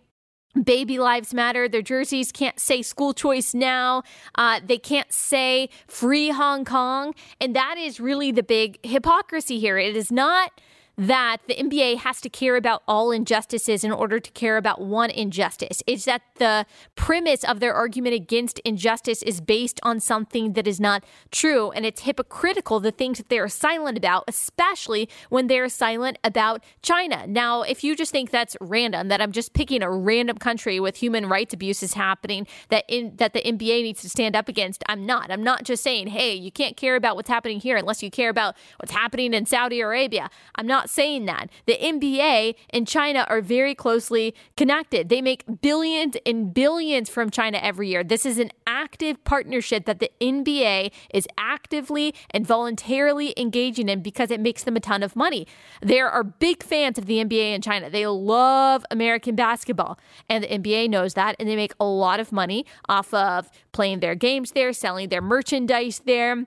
Baby 0.63 0.99
Lives 0.99 1.35
Matter. 1.35 1.69
Their 1.69 1.83
jerseys 1.83 2.33
can't 2.33 2.59
say 2.59 2.83
school 2.83 3.13
choice 3.13 3.55
now. 3.55 4.03
Uh, 4.35 4.61
they 4.65 4.79
can't 4.79 5.13
say 5.13 5.69
free 5.87 6.31
Hong 6.31 6.65
Kong. 6.65 7.15
And 7.41 7.55
that 7.57 7.77
is 7.79 8.01
really 8.01 8.31
the 8.33 8.43
big 8.43 8.79
hypocrisy 8.85 9.59
here. 9.59 9.79
It 9.79 9.97
is 9.97 10.13
not 10.13 10.53
that 10.97 11.39
the 11.49 11.55
NBA 11.55 11.99
has 11.99 12.21
to 12.21 12.29
care 12.29 12.57
about 12.57 12.83
all 12.87 13.11
injustices 13.11 13.85
in 13.85 13.91
order 13.91 14.21
to 14.21 14.31
care 14.31 14.57
about 14.57 14.81
one 14.81 15.11
injustice. 15.11 15.83
It's 15.87 16.05
that 16.05 16.23
the 16.37 16.67
premise 16.95 17.45
of 17.45 17.61
their 17.61 17.75
argument 17.75 18.15
against 18.15 18.61
injustice 18.61 19.23
is 19.23 19.41
based 19.41 19.81
on 19.83 20.01
something 20.01 20.53
that 20.53 20.67
is 20.67 20.81
not 20.81 21.05
true. 21.31 21.71
And 21.73 21.85
it's 21.85 22.03
hypocritical, 22.03 22.81
the 22.81 22.93
things 22.93 23.19
that 23.19 23.29
they 23.29 23.39
are 23.39 23.49
silent 23.49 23.99
about, 23.99 24.25
especially 24.29 25.09
when 25.31 25.49
they're 25.49 25.69
silent 25.69 26.19
about 26.23 26.63
China. 26.83 27.27
Now, 27.27 27.63
if 27.63 27.83
you 27.83 27.97
just 27.97 28.13
think 28.13 28.31
that's 28.31 28.57
random, 28.61 29.09
that 29.09 29.21
I'm 29.21 29.33
just 29.33 29.53
picking 29.53 29.83
a 29.83 29.91
random 29.91 30.39
country 30.39 30.79
with 30.79 30.97
human 30.97 31.29
rights 31.29 31.55
abuses 31.55 31.95
happening 31.95 32.47
that 32.69 32.85
in 32.89 33.17
that 33.17 33.33
the 33.33 33.41
NBA 33.41 33.83
needs 33.83 34.03
to 34.03 34.09
stand 34.09 34.37
up 34.37 34.49
against, 34.49 34.85
I'm 34.89 35.07
not. 35.07 35.31
I'm 35.31 35.43
not 35.43 35.65
just 35.65 35.83
saying, 35.83 36.09
hey, 36.09 36.35
you 36.35 36.53
can't 36.53 36.77
care 36.77 36.97
about 36.97 37.17
what's 37.17 37.29
happening 37.29 37.61
here 37.61 37.77
unless 37.77 38.03
you 38.03 38.11
care 38.11 38.31
about 38.31 38.57
what's 38.79 38.93
happening 38.93 39.35
in 39.35 39.47
Saudi 39.47 39.81
Arabia. 39.81 40.31
I'm 40.55 40.67
not 40.67 40.84
not 40.85 40.91
saying 40.91 41.25
that. 41.27 41.49
The 41.67 41.79
NBA 41.81 42.55
and 42.71 42.87
China 42.87 43.27
are 43.29 43.41
very 43.41 43.75
closely 43.75 44.35
connected. 44.57 45.09
They 45.09 45.23
make 45.23 45.45
billions 45.61 46.17
and 46.27 46.53
billions 46.53 47.09
from 47.09 47.31
China 47.31 47.59
every 47.63 47.89
year. 47.89 48.05
This 48.05 48.27
is 48.27 48.39
an 48.39 48.51
active 48.67 49.23
partnership 49.25 49.87
that 49.87 49.99
the 49.99 50.11
NBA 50.21 50.93
is 51.13 51.27
actively 51.39 52.15
and 52.31 52.47
voluntarily 52.47 53.35
engaging 53.37 53.89
in 53.89 54.03
because 54.03 54.31
it 54.31 54.41
makes 54.41 54.65
them 54.65 54.77
a 54.77 54.81
ton 54.81 55.03
of 55.03 55.17
money. 55.17 55.47
There 55.81 56.09
are 56.09 56.23
big 56.25 56.63
fans 56.63 56.99
of 56.99 57.07
the 57.07 57.25
NBA 57.25 57.55
in 57.55 57.63
China. 57.63 57.89
They 57.89 58.07
love 58.07 58.85
American 58.91 59.35
basketball, 59.35 59.99
and 60.29 60.45
the 60.45 60.49
NBA 60.49 60.91
knows 60.91 61.15
that, 61.15 61.37
and 61.39 61.49
they 61.49 61.57
make 61.57 61.75
a 61.81 61.85
lot 61.85 62.21
of 62.21 62.33
money 62.33 62.67
off 62.89 63.13
of 63.15 63.51
playing 63.73 64.01
their 64.01 64.15
games 64.15 64.53
there, 64.53 64.73
selling 64.73 65.09
their 65.09 65.23
merchandise 65.23 66.03
there. 66.05 66.47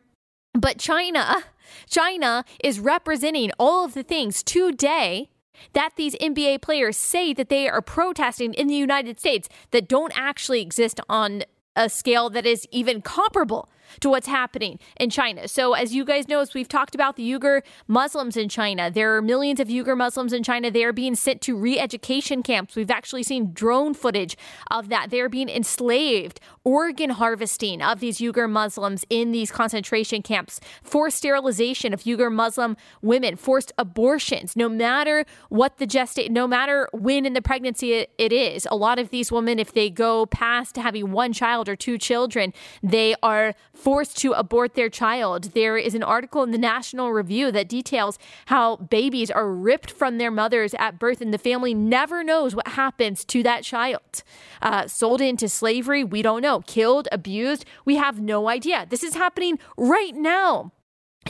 But 0.53 0.79
China, 0.79 1.43
China 1.89 2.43
is 2.63 2.79
representing 2.79 3.51
all 3.59 3.85
of 3.85 3.93
the 3.93 4.03
things 4.03 4.43
today 4.43 5.29
that 5.73 5.91
these 5.95 6.15
NBA 6.15 6.61
players 6.61 6.97
say 6.97 7.33
that 7.33 7.49
they 7.49 7.67
are 7.67 7.81
protesting 7.81 8.53
in 8.53 8.67
the 8.67 8.75
United 8.75 9.19
States 9.19 9.49
that 9.71 9.87
don't 9.87 10.13
actually 10.15 10.61
exist 10.61 10.99
on 11.09 11.43
a 11.75 11.89
scale 11.89 12.29
that 12.29 12.45
is 12.45 12.67
even 12.71 13.01
comparable 13.01 13.69
to 13.99 14.09
what's 14.09 14.27
happening 14.27 14.79
in 14.99 15.09
China. 15.09 15.47
So, 15.47 15.73
as 15.73 15.93
you 15.93 16.05
guys 16.05 16.27
know, 16.27 16.39
as 16.39 16.53
we've 16.53 16.67
talked 16.67 16.95
about 16.95 17.15
the 17.15 17.29
Uyghur 17.31 17.61
Muslims 17.87 18.37
in 18.37 18.49
China, 18.49 18.89
there 18.91 19.15
are 19.15 19.21
millions 19.21 19.59
of 19.59 19.67
Uyghur 19.67 19.97
Muslims 19.97 20.33
in 20.33 20.43
China. 20.43 20.71
They 20.71 20.83
are 20.83 20.93
being 20.93 21.15
sent 21.15 21.41
to 21.41 21.55
re 21.55 21.79
education 21.79 22.43
camps. 22.43 22.75
We've 22.75 22.91
actually 22.91 23.23
seen 23.23 23.53
drone 23.53 23.93
footage 23.93 24.37
of 24.71 24.89
that. 24.89 25.09
They 25.09 25.21
are 25.21 25.29
being 25.29 25.49
enslaved, 25.49 26.39
organ 26.63 27.11
harvesting 27.11 27.81
of 27.81 27.99
these 27.99 28.19
Uyghur 28.19 28.49
Muslims 28.49 29.05
in 29.09 29.31
these 29.31 29.51
concentration 29.51 30.21
camps, 30.21 30.59
forced 30.83 31.17
sterilization 31.17 31.93
of 31.93 32.03
Uyghur 32.03 32.31
Muslim 32.31 32.77
women, 33.01 33.35
forced 33.35 33.71
abortions, 33.77 34.55
no 34.55 34.69
matter 34.69 35.25
what 35.49 35.77
the 35.77 35.85
gestation, 35.85 36.33
no 36.33 36.47
matter 36.47 36.89
when 36.93 37.25
in 37.25 37.33
the 37.33 37.41
pregnancy 37.41 37.93
it, 37.93 38.11
it 38.17 38.31
is. 38.31 38.67
A 38.69 38.75
lot 38.75 38.99
of 38.99 39.09
these 39.09 39.31
women, 39.31 39.59
if 39.59 39.73
they 39.73 39.89
go 39.89 40.25
past 40.25 40.75
having 40.77 41.11
one 41.11 41.33
child 41.33 41.69
or 41.69 41.75
two 41.75 41.97
children, 41.97 42.53
they 42.83 43.15
are 43.23 43.53
forced 43.77 44.17
to 44.17 44.33
abort 44.33 44.73
their 44.73 44.89
child. 44.89 45.53
There 45.53 45.77
is 45.77 45.95
an 45.95 46.03
article 46.03 46.43
in 46.43 46.51
the 46.51 46.57
National 46.57 47.11
Review 47.11 47.51
that 47.51 47.69
details 47.69 48.17
how 48.47 48.77
babies 48.77 49.29
are 49.31 49.51
ripped 49.51 49.91
from 49.91 50.17
their 50.17 50.31
mothers 50.31 50.73
at 50.79 50.99
birth 50.99 51.21
and 51.21 51.33
the 51.33 51.37
family 51.37 51.73
never 51.73 52.23
knows 52.23 52.55
what 52.55 52.69
happens 52.69 53.23
to 53.25 53.43
that 53.43 53.63
child. 53.63 54.23
Uh, 54.61 54.87
sold 54.87 55.21
into 55.21 55.47
slavery, 55.47 56.03
we 56.03 56.21
don't 56.21 56.41
know. 56.41 56.61
Killed, 56.61 57.07
abused, 57.11 57.65
we 57.85 57.95
have 57.95 58.19
no 58.19 58.49
idea. 58.49 58.85
This 58.89 59.03
is 59.03 59.15
happening 59.15 59.59
right 59.77 60.15
now 60.15 60.71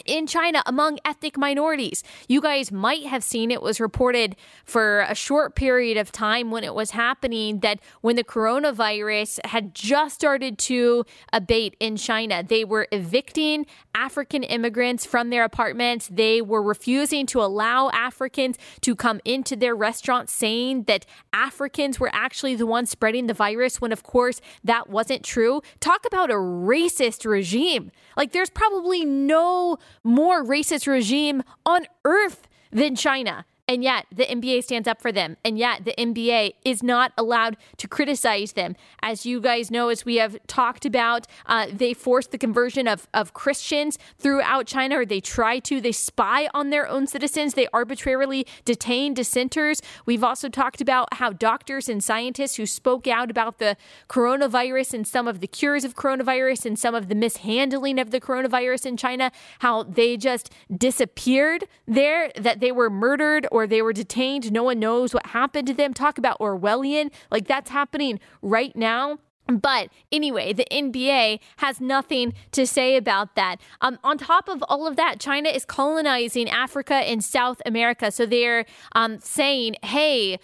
in 0.05 0.27
China 0.27 0.63
among 0.65 0.99
ethnic 1.05 1.37
minorities. 1.37 2.03
You 2.27 2.41
guys 2.41 2.71
might 2.71 3.05
have 3.05 3.23
seen 3.23 3.51
it 3.51 3.61
was 3.61 3.79
reported 3.79 4.35
for 4.65 5.01
a 5.01 5.15
short 5.15 5.55
period 5.55 5.97
of 5.97 6.11
time 6.11 6.51
when 6.51 6.63
it 6.63 6.75
was 6.75 6.91
happening 6.91 7.59
that 7.59 7.79
when 8.01 8.15
the 8.15 8.23
coronavirus 8.23 9.45
had 9.45 9.73
just 9.73 10.15
started 10.15 10.57
to 10.59 11.05
abate 11.33 11.75
in 11.79 11.97
China, 11.97 12.43
they 12.43 12.63
were 12.63 12.87
evicting 12.91 13.65
African 13.95 14.43
immigrants 14.43 15.05
from 15.05 15.29
their 15.29 15.43
apartments. 15.43 16.07
They 16.11 16.41
were 16.41 16.61
refusing 16.61 17.25
to 17.27 17.41
allow 17.41 17.89
Africans 17.89 18.57
to 18.81 18.95
come 18.95 19.19
into 19.25 19.55
their 19.55 19.75
restaurants, 19.75 20.33
saying 20.33 20.83
that 20.83 21.05
Africans 21.33 21.99
were 21.99 22.11
actually 22.13 22.55
the 22.55 22.65
ones 22.65 22.89
spreading 22.89 23.27
the 23.27 23.33
virus, 23.33 23.81
when 23.81 23.91
of 23.91 24.03
course 24.03 24.39
that 24.63 24.89
wasn't 24.89 25.23
true. 25.23 25.61
Talk 25.79 26.05
about 26.05 26.29
a 26.29 26.35
racist 26.35 27.25
regime. 27.25 27.91
Like, 28.15 28.31
there's 28.31 28.49
probably 28.49 29.05
no 29.05 29.77
more 30.03 30.43
racist 30.43 30.87
regime 30.87 31.43
on 31.65 31.85
earth 32.05 32.47
than 32.71 32.95
China. 32.95 33.45
And 33.67 33.83
yet 33.83 34.05
the 34.09 34.23
NBA 34.23 34.63
stands 34.63 34.87
up 34.87 35.01
for 35.01 35.11
them. 35.11 35.35
And 35.43 35.57
yet 35.59 35.83
the 35.83 35.93
NBA 35.97 36.53
is 36.63 36.81
not 36.81 37.11
allowed 37.17 37.57
to 37.77 37.87
criticize 37.87 38.53
them. 38.53 38.77
As 39.01 39.25
you 39.25 39.41
guys 39.41 39.69
know, 39.69 39.89
as 39.89 40.05
we 40.05 40.15
have 40.15 40.37
talked 40.47 40.85
about, 40.85 41.27
uh, 41.45 41.67
they 41.71 41.93
force 41.93 42.27
the 42.27 42.37
conversion 42.37 42.87
of, 42.87 43.09
of 43.13 43.33
Christians 43.33 43.97
throughout 44.17 44.67
China, 44.67 44.99
or 44.99 45.05
they 45.05 45.19
try 45.19 45.59
to. 45.59 45.81
They 45.81 45.91
spy 45.91 46.49
on 46.53 46.69
their 46.69 46.87
own 46.87 47.07
citizens. 47.07 47.55
They 47.55 47.67
arbitrarily 47.73 48.47
detain 48.63 49.13
dissenters. 49.13 49.81
We've 50.05 50.23
also 50.23 50.47
talked 50.47 50.79
about 50.79 51.15
how 51.15 51.31
doctors 51.31 51.89
and 51.89 52.01
scientists 52.01 52.55
who 52.55 52.65
spoke 52.65 53.05
out 53.05 53.29
about 53.29 53.59
the 53.59 53.75
coronavirus 54.07 54.93
and 54.93 55.05
some 55.05 55.27
of 55.27 55.41
the 55.41 55.47
cures 55.47 55.83
of 55.83 55.93
coronavirus 55.95 56.65
and 56.65 56.79
some 56.79 56.95
of 56.95 57.09
the 57.09 57.15
mishandling 57.15 57.99
of 57.99 58.11
the 58.11 58.21
coronavirus 58.21 58.85
in 58.85 58.95
China, 58.95 59.29
how 59.59 59.83
they 59.83 60.15
just 60.15 60.53
disappeared 60.73 61.65
there, 61.85 62.31
that 62.35 62.61
they 62.61 62.71
were 62.71 62.89
murdered 62.89 63.45
or 63.57 63.65
they 63.65 63.81
were 63.81 63.93
detained. 63.93 64.51
No 64.51 64.63
one 64.63 64.79
knows 64.79 65.13
what 65.13 65.27
happened 65.27 65.67
to 65.67 65.73
them. 65.73 65.93
Talk 65.93 66.17
about 66.17 66.39
Orwellian. 66.39 67.11
Like 67.31 67.47
that's 67.47 67.71
happening 67.71 68.19
right 68.41 68.75
now. 68.75 69.17
But 69.47 69.89
anyway, 70.11 70.53
the 70.53 70.67
NBA 70.69 71.39
has 71.57 71.79
nothing 71.79 72.33
to 72.51 72.67
say 72.67 72.97
about 72.97 73.35
that. 73.35 73.57
Um, 73.81 73.97
on 74.03 74.17
top 74.17 74.49
of 74.49 74.61
all 74.67 74.85
of 74.85 74.97
that, 74.97 75.19
China 75.19 75.49
is 75.49 75.63
colonizing 75.65 76.49
Africa 76.49 76.95
and 76.95 77.23
South 77.23 77.61
America. 77.65 78.11
So 78.11 78.25
they're 78.25 78.65
um, 78.91 79.19
saying, 79.19 79.77
hey, 79.83 80.37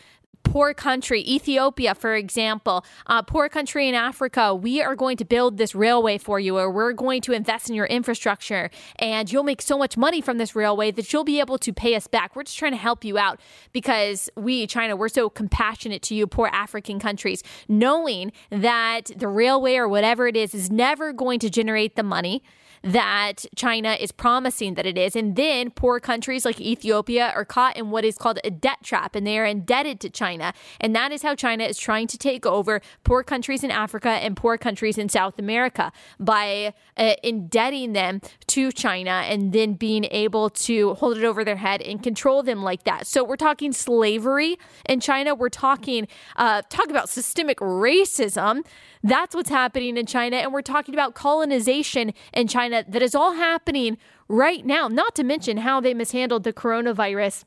poor 0.53 0.71
country, 0.71 1.21
Ethiopia, 1.21 1.95
for 1.95 2.13
example, 2.13 2.85
uh, 3.07 3.23
poor 3.23 3.49
country 3.49 3.89
in 3.89 3.95
Africa, 3.95 4.53
we 4.53 4.83
are 4.83 4.95
going 4.95 5.17
to 5.17 5.25
build 5.25 5.57
this 5.57 5.73
railway 5.73 6.15
for 6.15 6.39
you, 6.39 6.59
or 6.59 6.69
we're 6.69 6.93
going 6.93 7.19
to 7.19 7.31
invest 7.31 7.69
in 7.69 7.75
your 7.75 7.87
infrastructure, 7.87 8.69
and 8.99 9.31
you'll 9.31 9.41
make 9.41 9.63
so 9.63 9.79
much 9.79 9.97
money 9.97 10.21
from 10.21 10.37
this 10.37 10.55
railway 10.55 10.91
that 10.91 11.11
you'll 11.11 11.23
be 11.23 11.39
able 11.39 11.57
to 11.57 11.73
pay 11.73 11.95
us 11.95 12.05
back. 12.05 12.35
We're 12.35 12.43
just 12.43 12.59
trying 12.59 12.73
to 12.73 12.77
help 12.77 13.03
you 13.03 13.17
out 13.17 13.39
because 13.71 14.29
we, 14.35 14.67
China, 14.67 14.95
we're 14.95 15.09
so 15.09 15.27
compassionate 15.27 16.03
to 16.03 16.13
you, 16.13 16.27
poor 16.27 16.49
African 16.53 16.99
countries, 16.99 17.41
knowing 17.67 18.31
that 18.51 19.09
the 19.15 19.29
railway 19.29 19.77
or 19.77 19.87
whatever 19.87 20.27
it 20.27 20.37
is 20.37 20.53
is 20.53 20.69
never 20.69 21.13
going 21.13 21.39
to 21.39 21.49
generate 21.49 21.95
the 21.95 22.03
money 22.03 22.43
that 22.83 23.45
China 23.55 23.93
is 23.93 24.11
promising 24.11 24.73
that 24.73 24.85
it 24.85 24.97
is. 24.97 25.15
And 25.15 25.35
then 25.37 25.71
poor 25.71 26.01
countries 26.01 26.43
like 26.43 26.59
Ethiopia 26.59 27.31
are 27.33 27.45
caught 27.45 27.77
in 27.77 27.91
what 27.91 28.03
is 28.03 28.17
called 28.17 28.39
a 28.43 28.51
debt 28.51 28.79
trap 28.83 29.15
and 29.15 29.25
they 29.25 29.39
are 29.39 29.45
indebted 29.45 30.01
to 30.01 30.09
China. 30.09 30.53
And 30.81 30.93
that 30.93 31.11
is 31.13 31.21
how 31.21 31.33
China 31.33 31.63
is 31.63 31.77
trying 31.77 32.07
to 32.07 32.17
take 32.17 32.45
over 32.45 32.81
poor 33.05 33.23
countries 33.23 33.63
in 33.63 33.71
Africa 33.71 34.09
and 34.09 34.35
poor 34.35 34.57
countries 34.57 34.97
in 34.97 35.07
South 35.07 35.39
America 35.39 35.93
by 36.19 36.73
uh, 36.97 37.13
indebting 37.23 37.93
them 37.93 38.21
to 38.47 38.71
China 38.71 39.11
and 39.11 39.53
then 39.53 39.73
being 39.75 40.05
able 40.11 40.49
to 40.49 40.93
hold 40.95 41.17
it 41.17 41.23
over 41.23 41.45
their 41.45 41.55
head 41.55 41.81
and 41.81 42.03
control 42.03 42.43
them 42.43 42.63
like 42.63 42.83
that. 42.83 43.07
So 43.07 43.23
we're 43.23 43.37
talking 43.37 43.71
slavery 43.71 44.57
in 44.89 44.99
China. 44.99 45.33
We're 45.33 45.47
talking, 45.47 46.07
uh, 46.35 46.63
talk 46.69 46.89
about 46.89 47.07
systemic 47.07 47.59
racism. 47.59 48.65
That's 49.03 49.35
what's 49.35 49.49
happening 49.49 49.97
in 49.97 50.05
China. 50.05 50.37
And 50.37 50.53
we're 50.53 50.61
talking 50.61 50.93
about 50.93 51.13
colonization 51.13 52.13
in 52.33 52.47
China 52.47 52.72
that 52.73 53.01
is 53.01 53.15
all 53.15 53.33
happening 53.33 53.97
right 54.27 54.65
now, 54.65 54.87
not 54.87 55.15
to 55.15 55.23
mention 55.23 55.57
how 55.57 55.79
they 55.79 55.93
mishandled 55.93 56.43
the 56.43 56.53
coronavirus. 56.53 57.43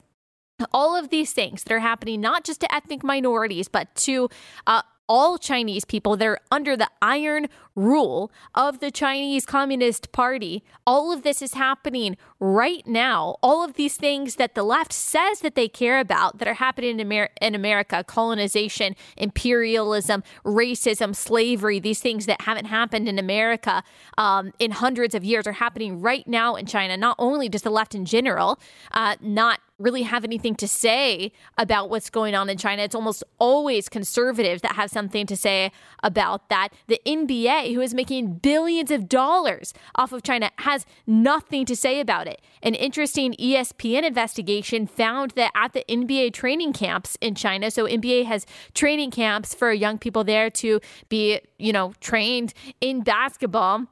All 0.73 0.97
of 0.97 1.11
these 1.11 1.33
things 1.33 1.65
that 1.65 1.73
are 1.73 1.81
happening, 1.81 2.21
not 2.21 2.45
just 2.45 2.61
to 2.61 2.75
ethnic 2.75 3.05
minorities, 3.05 3.69
but 3.69 3.95
to 3.97 4.31
uh, 4.67 4.83
all 5.09 5.39
Chinese 5.39 5.85
people 5.85 6.17
They're 6.17 6.39
under 6.51 6.77
the 6.77 6.89
iron 7.03 7.49
rule 7.77 8.33
of 8.55 8.81
the 8.81 8.91
Chinese 8.91 9.47
Communist 9.47 10.11
Party. 10.11 10.65
All 10.87 11.13
of 11.13 11.23
this 11.23 11.43
is 11.43 11.55
happening 11.55 12.17
right 12.41 12.85
now. 12.87 13.37
All 13.43 13.63
of 13.63 13.75
these 13.75 13.97
things 13.97 14.37
that 14.37 14.55
the 14.55 14.63
left 14.63 14.93
says 14.93 15.41
that 15.41 15.55
they 15.55 15.69
care 15.69 16.01
about 16.01 16.39
that 16.39 16.49
are 16.49 16.55
happening 16.55 16.99
in, 16.99 17.01
Amer- 17.01 17.31
in 17.41 17.55
America 17.55 18.03
colonization, 18.03 18.97
imperialism, 19.17 20.25
racism, 20.45 21.15
slavery, 21.15 21.79
these 21.79 22.01
things 22.01 22.27
that 22.27 22.41
haven't 22.41 22.65
happened 22.65 23.09
in 23.09 23.19
America 23.19 23.85
um, 24.19 24.53
in 24.59 24.71
hundreds 24.71 25.15
of 25.15 25.23
years 25.23 25.47
are 25.47 25.53
happening 25.53 26.01
right 26.01 26.27
now 26.27 26.57
in 26.57 26.67
China. 26.67 26.97
Not 26.97 27.17
only 27.19 27.49
does 27.49 27.63
the 27.63 27.71
left 27.71 27.95
in 27.95 28.07
general 28.07 28.59
uh, 28.93 29.17
not 29.21 29.61
really 29.79 30.03
have 30.03 30.25
anything 30.25 30.55
to 30.55 30.67
say 30.67 31.33
about 31.59 31.91
what's 31.91 32.09
going 32.09 32.35
on 32.35 32.49
in 32.49 32.57
China. 32.57 32.83
It's 32.83 32.95
almost 32.95 33.23
always 33.39 33.89
conservatives 33.89 34.63
that 34.63 34.73
have 34.77 34.91
something 34.91 35.27
to 35.27 35.37
say 35.37 35.71
about 36.03 36.49
that. 36.49 36.71
The 36.87 37.01
NBA, 37.05 37.66
who 37.73 37.81
is 37.81 37.95
making 37.95 38.35
billions 38.35 38.91
of 38.91 39.09
dollars 39.09 39.75
off 39.95 40.13
of 40.13 40.23
China, 40.23 40.51
has 40.59 40.87
nothing 41.07 41.65
to 41.67 41.77
say 41.77 42.01
about 42.01 42.27
it. 42.27 42.41
An 42.63 42.75
interesting 42.75 43.35
ESPN 43.35 44.05
investigation 44.05 44.87
found 44.87 45.33
that 45.33 45.53
at 45.55 45.73
the 45.73 45.85
NBA 45.89 46.33
training 46.33 46.73
camps 46.73 47.17
in 47.21 47.35
China, 47.35 47.71
so 47.71 47.87
NBA 47.87 48.27
has 48.27 48.47
training 48.75 49.11
camps 49.11 49.55
for 49.55 49.73
young 49.73 49.99
people 49.99 50.25
there 50.25 50.51
to 50.51 50.81
be, 51.09 51.41
you 51.59 51.73
know, 51.73 51.93
trained 52.01 52.55
in 52.81 53.03
basketball 53.03 53.87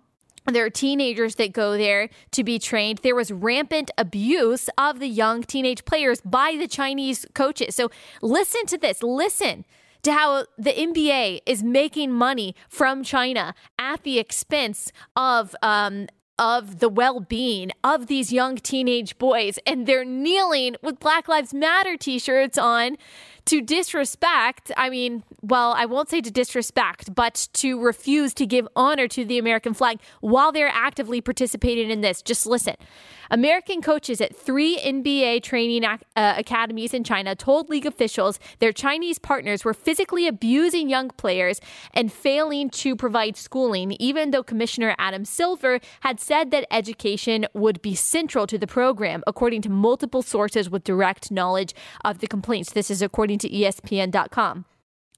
there 0.47 0.65
are 0.67 0.71
teenagers 0.71 1.37
that 1.37 1.55
go 1.55 1.79
there 1.79 2.11
to 2.33 2.45
be 2.45 2.59
trained. 2.59 3.01
There 3.03 3.15
was 3.15 3.33
rampant 3.33 3.91
abuse 3.97 4.69
of 4.77 4.99
the 5.01 5.09
young 5.09 5.43
teenage 5.43 5.87
players 5.87 6.21
by 6.21 6.57
the 6.59 6.69
Chinese 6.69 7.25
coaches. 7.35 7.75
So 7.75 7.91
listen 8.21 8.67
to 8.67 8.77
this. 8.77 9.03
Listen 9.03 9.65
to 10.05 10.13
how 10.13 10.47
the 10.57 10.73
NBA 10.73 11.41
is 11.47 11.63
making 11.63 12.13
money 12.13 12.55
from 12.69 13.03
China 13.03 13.55
at 13.79 14.03
the 14.03 14.19
expense 14.19 14.93
of 15.17 15.57
um, 15.63 16.07
of 16.39 16.81
the 16.81 16.89
well-being 16.89 17.71
of 17.83 18.07
these 18.07 18.33
young 18.33 18.57
teenage 18.57 19.19
boys 19.19 19.59
and 19.67 19.87
they're 19.87 20.05
kneeling 20.05 20.77
with 20.83 20.99
Black 20.99 21.29
Lives 21.29 21.55
Matter 21.55 21.97
t-shirts 21.97 22.59
on 22.59 22.97
to 23.47 23.61
disrespect, 23.61 24.73
I 24.77 24.89
mean, 24.89 25.23
well, 25.43 25.75
I 25.77 25.85
won't 25.85 26.09
say 26.09 26.21
to 26.23 26.31
disrespect, 26.31 27.15
but 27.15 27.49
to 27.55 27.79
refuse 27.79 28.33
to 28.35 28.47
give 28.47 28.67
honor 28.75 29.07
to 29.09 29.25
the 29.25 29.39
American 29.39 29.75
flag 29.75 30.01
while 30.21 30.51
they're 30.51 30.71
actively 30.73 31.21
participating 31.21 31.91
in 31.91 32.01
this. 32.01 32.23
Just 32.23 32.47
listen. 32.47 32.77
American 33.31 33.83
coaches 33.83 34.21
at 34.21 34.35
three 34.35 34.79
NBA 34.79 35.43
training 35.43 35.85
uh, 35.85 35.99
academies 36.37 36.95
in 36.95 37.05
China 37.05 37.35
told 37.35 37.69
league 37.69 37.87
officials 37.87 38.39
their 38.59 38.73
Chinese 38.73 39.19
partners 39.19 39.65
were 39.65 39.75
physically 39.75 40.27
abusing 40.27 40.89
young 40.89 41.09
players 41.11 41.61
and 41.93 42.13
failing 42.13 42.71
to 42.71 42.95
provide 42.95 43.37
schooling, 43.37 43.93
even 43.93 44.31
though 44.31 44.43
Commissioner 44.43 44.95
Adam 44.99 45.25
Silver 45.25 45.81
had 46.01 46.21
said 46.25 46.51
that 46.51 46.67
education 46.71 47.47
would 47.53 47.83
be 47.83 47.95
central 47.95 48.47
to 48.47 48.57
the 48.57 48.67
program, 48.67 49.23
according 49.27 49.63
to 49.63 49.69
multiple 49.69 50.23
sources 50.23 50.71
with 50.71 50.83
direct 50.85 51.31
knowledge 51.31 51.75
of 52.05 52.19
the 52.21 52.27
complaints. 52.27 52.73
This 52.73 52.91
is 52.91 53.03
according 53.03 53.39
to 53.41 53.49
ESPN.com. 53.49 54.65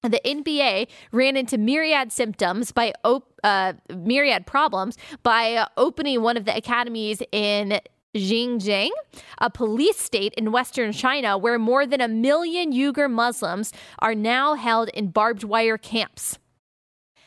The 0.02 0.20
NBA 0.24 0.88
ran 1.12 1.36
into 1.36 1.58
myriad 1.58 2.12
symptoms 2.12 2.72
by 2.72 2.92
op- 3.04 3.32
uh, 3.42 3.74
myriad 3.94 4.46
problems 4.46 4.96
by 5.22 5.66
opening 5.76 6.22
one 6.22 6.36
of 6.36 6.44
the 6.44 6.56
academies 6.56 7.22
in 7.32 7.80
Xinjiang, 8.14 8.90
a 9.38 9.50
police 9.50 9.98
state 9.98 10.32
in 10.34 10.52
western 10.52 10.92
China 10.92 11.36
where 11.36 11.58
more 11.58 11.86
than 11.86 12.00
a 12.00 12.08
million 12.08 12.72
Uyghur 12.72 13.10
Muslims 13.10 13.72
are 13.98 14.14
now 14.14 14.54
held 14.54 14.88
in 14.90 15.08
barbed 15.08 15.44
wire 15.44 15.78
camps. 15.78 16.38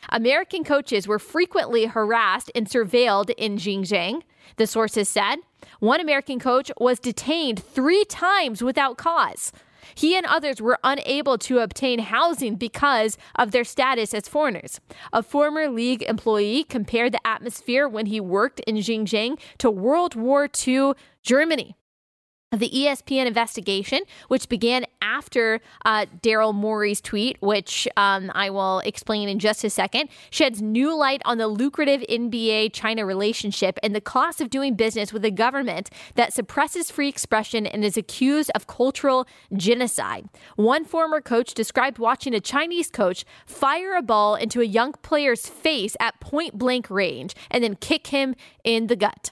American 0.08 0.64
coaches 0.64 1.06
were 1.06 1.18
frequently 1.18 1.86
harassed 1.86 2.50
and 2.54 2.66
surveilled 2.68 3.30
in 3.36 3.56
Xinjiang, 3.56 4.22
the 4.56 4.66
sources 4.66 5.08
said. 5.08 5.36
One 5.78 6.00
American 6.00 6.38
coach 6.38 6.70
was 6.78 6.98
detained 6.98 7.62
three 7.62 8.04
times 8.04 8.62
without 8.62 8.96
cause. 8.96 9.52
He 9.94 10.16
and 10.16 10.26
others 10.26 10.60
were 10.60 10.78
unable 10.84 11.38
to 11.38 11.58
obtain 11.58 11.98
housing 11.98 12.56
because 12.56 13.18
of 13.34 13.50
their 13.50 13.64
status 13.64 14.14
as 14.14 14.28
foreigners. 14.28 14.80
A 15.12 15.22
former 15.22 15.68
league 15.68 16.02
employee 16.02 16.64
compared 16.64 17.12
the 17.12 17.26
atmosphere 17.26 17.88
when 17.88 18.06
he 18.06 18.20
worked 18.20 18.60
in 18.60 18.76
Xinjiang 18.76 19.38
to 19.58 19.70
World 19.70 20.14
War 20.14 20.48
II 20.66 20.92
Germany 21.22 21.76
the 22.52 22.68
ESPN 22.68 23.26
investigation, 23.26 24.00
which 24.26 24.48
began 24.48 24.84
after 25.00 25.60
uh, 25.84 26.06
Daryl 26.20 26.52
Morey's 26.52 27.00
tweet, 27.00 27.36
which 27.40 27.86
um, 27.96 28.30
I 28.34 28.50
will 28.50 28.80
explain 28.80 29.28
in 29.28 29.38
just 29.38 29.62
a 29.62 29.70
second, 29.70 30.08
sheds 30.30 30.60
new 30.60 30.96
light 30.96 31.22
on 31.24 31.38
the 31.38 31.46
lucrative 31.46 32.00
NBA 32.10 32.72
China 32.72 33.06
relationship 33.06 33.78
and 33.84 33.94
the 33.94 34.00
cost 34.00 34.40
of 34.40 34.50
doing 34.50 34.74
business 34.74 35.12
with 35.12 35.24
a 35.24 35.30
government 35.30 35.90
that 36.16 36.32
suppresses 36.32 36.90
free 36.90 37.08
expression 37.08 37.66
and 37.66 37.84
is 37.84 37.96
accused 37.96 38.50
of 38.56 38.66
cultural 38.66 39.28
genocide. 39.54 40.28
One 40.56 40.84
former 40.84 41.20
coach 41.20 41.54
described 41.54 41.98
watching 41.98 42.34
a 42.34 42.40
Chinese 42.40 42.90
coach 42.90 43.24
fire 43.46 43.94
a 43.94 44.02
ball 44.02 44.34
into 44.34 44.60
a 44.60 44.64
young 44.64 44.92
player's 45.02 45.46
face 45.46 45.96
at 46.00 46.18
point 46.18 46.58
blank 46.58 46.90
range 46.90 47.36
and 47.48 47.62
then 47.62 47.76
kick 47.76 48.08
him 48.08 48.34
in 48.64 48.88
the 48.88 48.96
gut. 48.96 49.30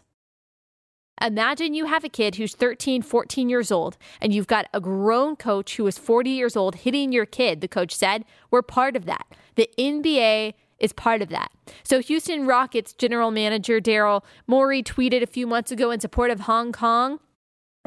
Imagine 1.21 1.75
you 1.75 1.87
have 1.87 2.05
a 2.05 2.09
kid 2.09 2.37
who's 2.37 2.55
13, 2.55 3.03
14 3.03 3.49
years 3.49 3.71
old, 3.71 3.97
and 4.21 4.33
you've 4.33 4.47
got 4.47 4.67
a 4.73 4.81
grown 4.81 5.37
coach 5.37 5.77
who 5.77 5.87
is 5.87 5.99
40 5.99 6.31
years 6.31 6.57
old 6.57 6.77
hitting 6.77 7.13
your 7.13 7.27
kid, 7.27 7.61
the 7.61 7.69
coach 7.69 7.95
said. 7.95 8.25
We're 8.51 8.63
part 8.63 8.97
of 8.97 9.05
that. 9.07 9.27
The 9.57 9.69
NBA 9.79 10.55
is 10.79 10.93
part 10.93 11.23
of 11.23 11.29
that. 11.31 11.51
So, 11.83 12.01
Houston 12.01 12.47
Rockets 12.47 12.93
general 12.93 13.31
manager 13.31 13.81
Daryl 13.81 14.23
Morey 14.47 14.83
tweeted 14.83 15.23
a 15.23 15.27
few 15.27 15.47
months 15.47 15.73
ago 15.73 15.91
in 15.91 16.01
support 16.01 16.31
of 16.31 16.41
Hong 16.41 16.73
Kong 16.73 17.19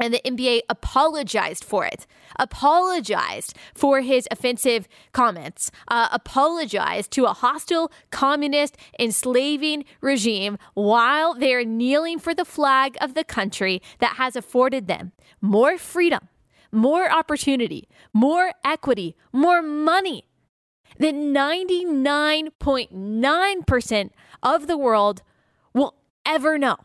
and 0.02 0.12
the 0.12 0.20
NBA 0.24 0.62
apologized 0.68 1.62
for 1.62 1.86
it, 1.86 2.08
apologized 2.36 3.56
for 3.72 4.00
his 4.00 4.26
offensive 4.32 4.88
comments, 5.12 5.70
uh, 5.86 6.08
apologized 6.10 7.12
to 7.12 7.26
a 7.26 7.32
hostile, 7.32 7.92
communist, 8.10 8.76
enslaving 8.98 9.84
regime 10.00 10.58
while 10.74 11.34
they're 11.34 11.64
kneeling 11.64 12.18
for 12.18 12.34
the 12.34 12.44
flag 12.44 12.96
of 13.00 13.14
the 13.14 13.22
country 13.22 13.80
that 14.00 14.16
has 14.16 14.34
afforded 14.34 14.88
them 14.88 15.12
more 15.40 15.78
freedom, 15.78 16.26
more 16.72 17.08
opportunity, 17.08 17.88
more 18.12 18.50
equity, 18.64 19.14
more 19.32 19.62
money 19.62 20.24
than 20.98 21.32
99.9% 21.32 24.10
of 24.42 24.66
the 24.66 24.76
world 24.76 25.22
will 25.72 25.94
ever 26.26 26.58
know. 26.58 26.78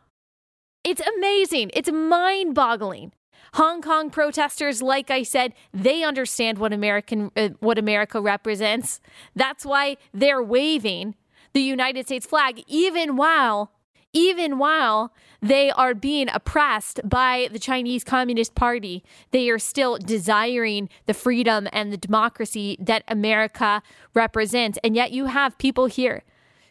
It's 0.88 1.02
amazing. 1.02 1.72
It's 1.74 1.92
mind 1.92 2.56
boggling. 2.56 3.12
Hong 3.56 3.82
Kong 3.82 4.10
protesters, 4.10 4.82
like 4.82 5.12
I 5.12 5.22
said, 5.24 5.54
they 5.74 6.02
understand 6.02 6.60
what 6.60 6.72
American 6.72 7.30
uh, 7.36 7.50
what 7.60 7.78
America 7.78 8.22
represents. 8.22 9.02
That's 9.36 9.66
why 9.66 9.98
they're 10.14 10.42
waving 10.42 11.16
the 11.52 11.60
United 11.62 12.06
States 12.06 12.26
flag, 12.26 12.64
even 12.68 13.18
while 13.18 13.74
even 14.14 14.58
while 14.58 15.14
they 15.42 15.72
are 15.72 15.94
being 15.94 16.30
oppressed 16.34 17.02
by 17.04 17.50
the 17.52 17.60
Chinese 17.60 18.06
Communist 18.06 18.56
Party, 18.56 19.04
they 19.32 19.50
are 19.50 19.60
still 19.60 19.98
desiring 19.98 20.88
the 21.06 21.14
freedom 21.14 21.68
and 21.74 21.92
the 21.92 21.98
democracy 21.98 22.78
that 22.80 23.04
America 23.10 23.84
represents. 24.14 24.80
And 24.86 24.96
yet 24.96 25.12
you 25.12 25.26
have 25.26 25.58
people 25.58 25.88
here 25.88 26.24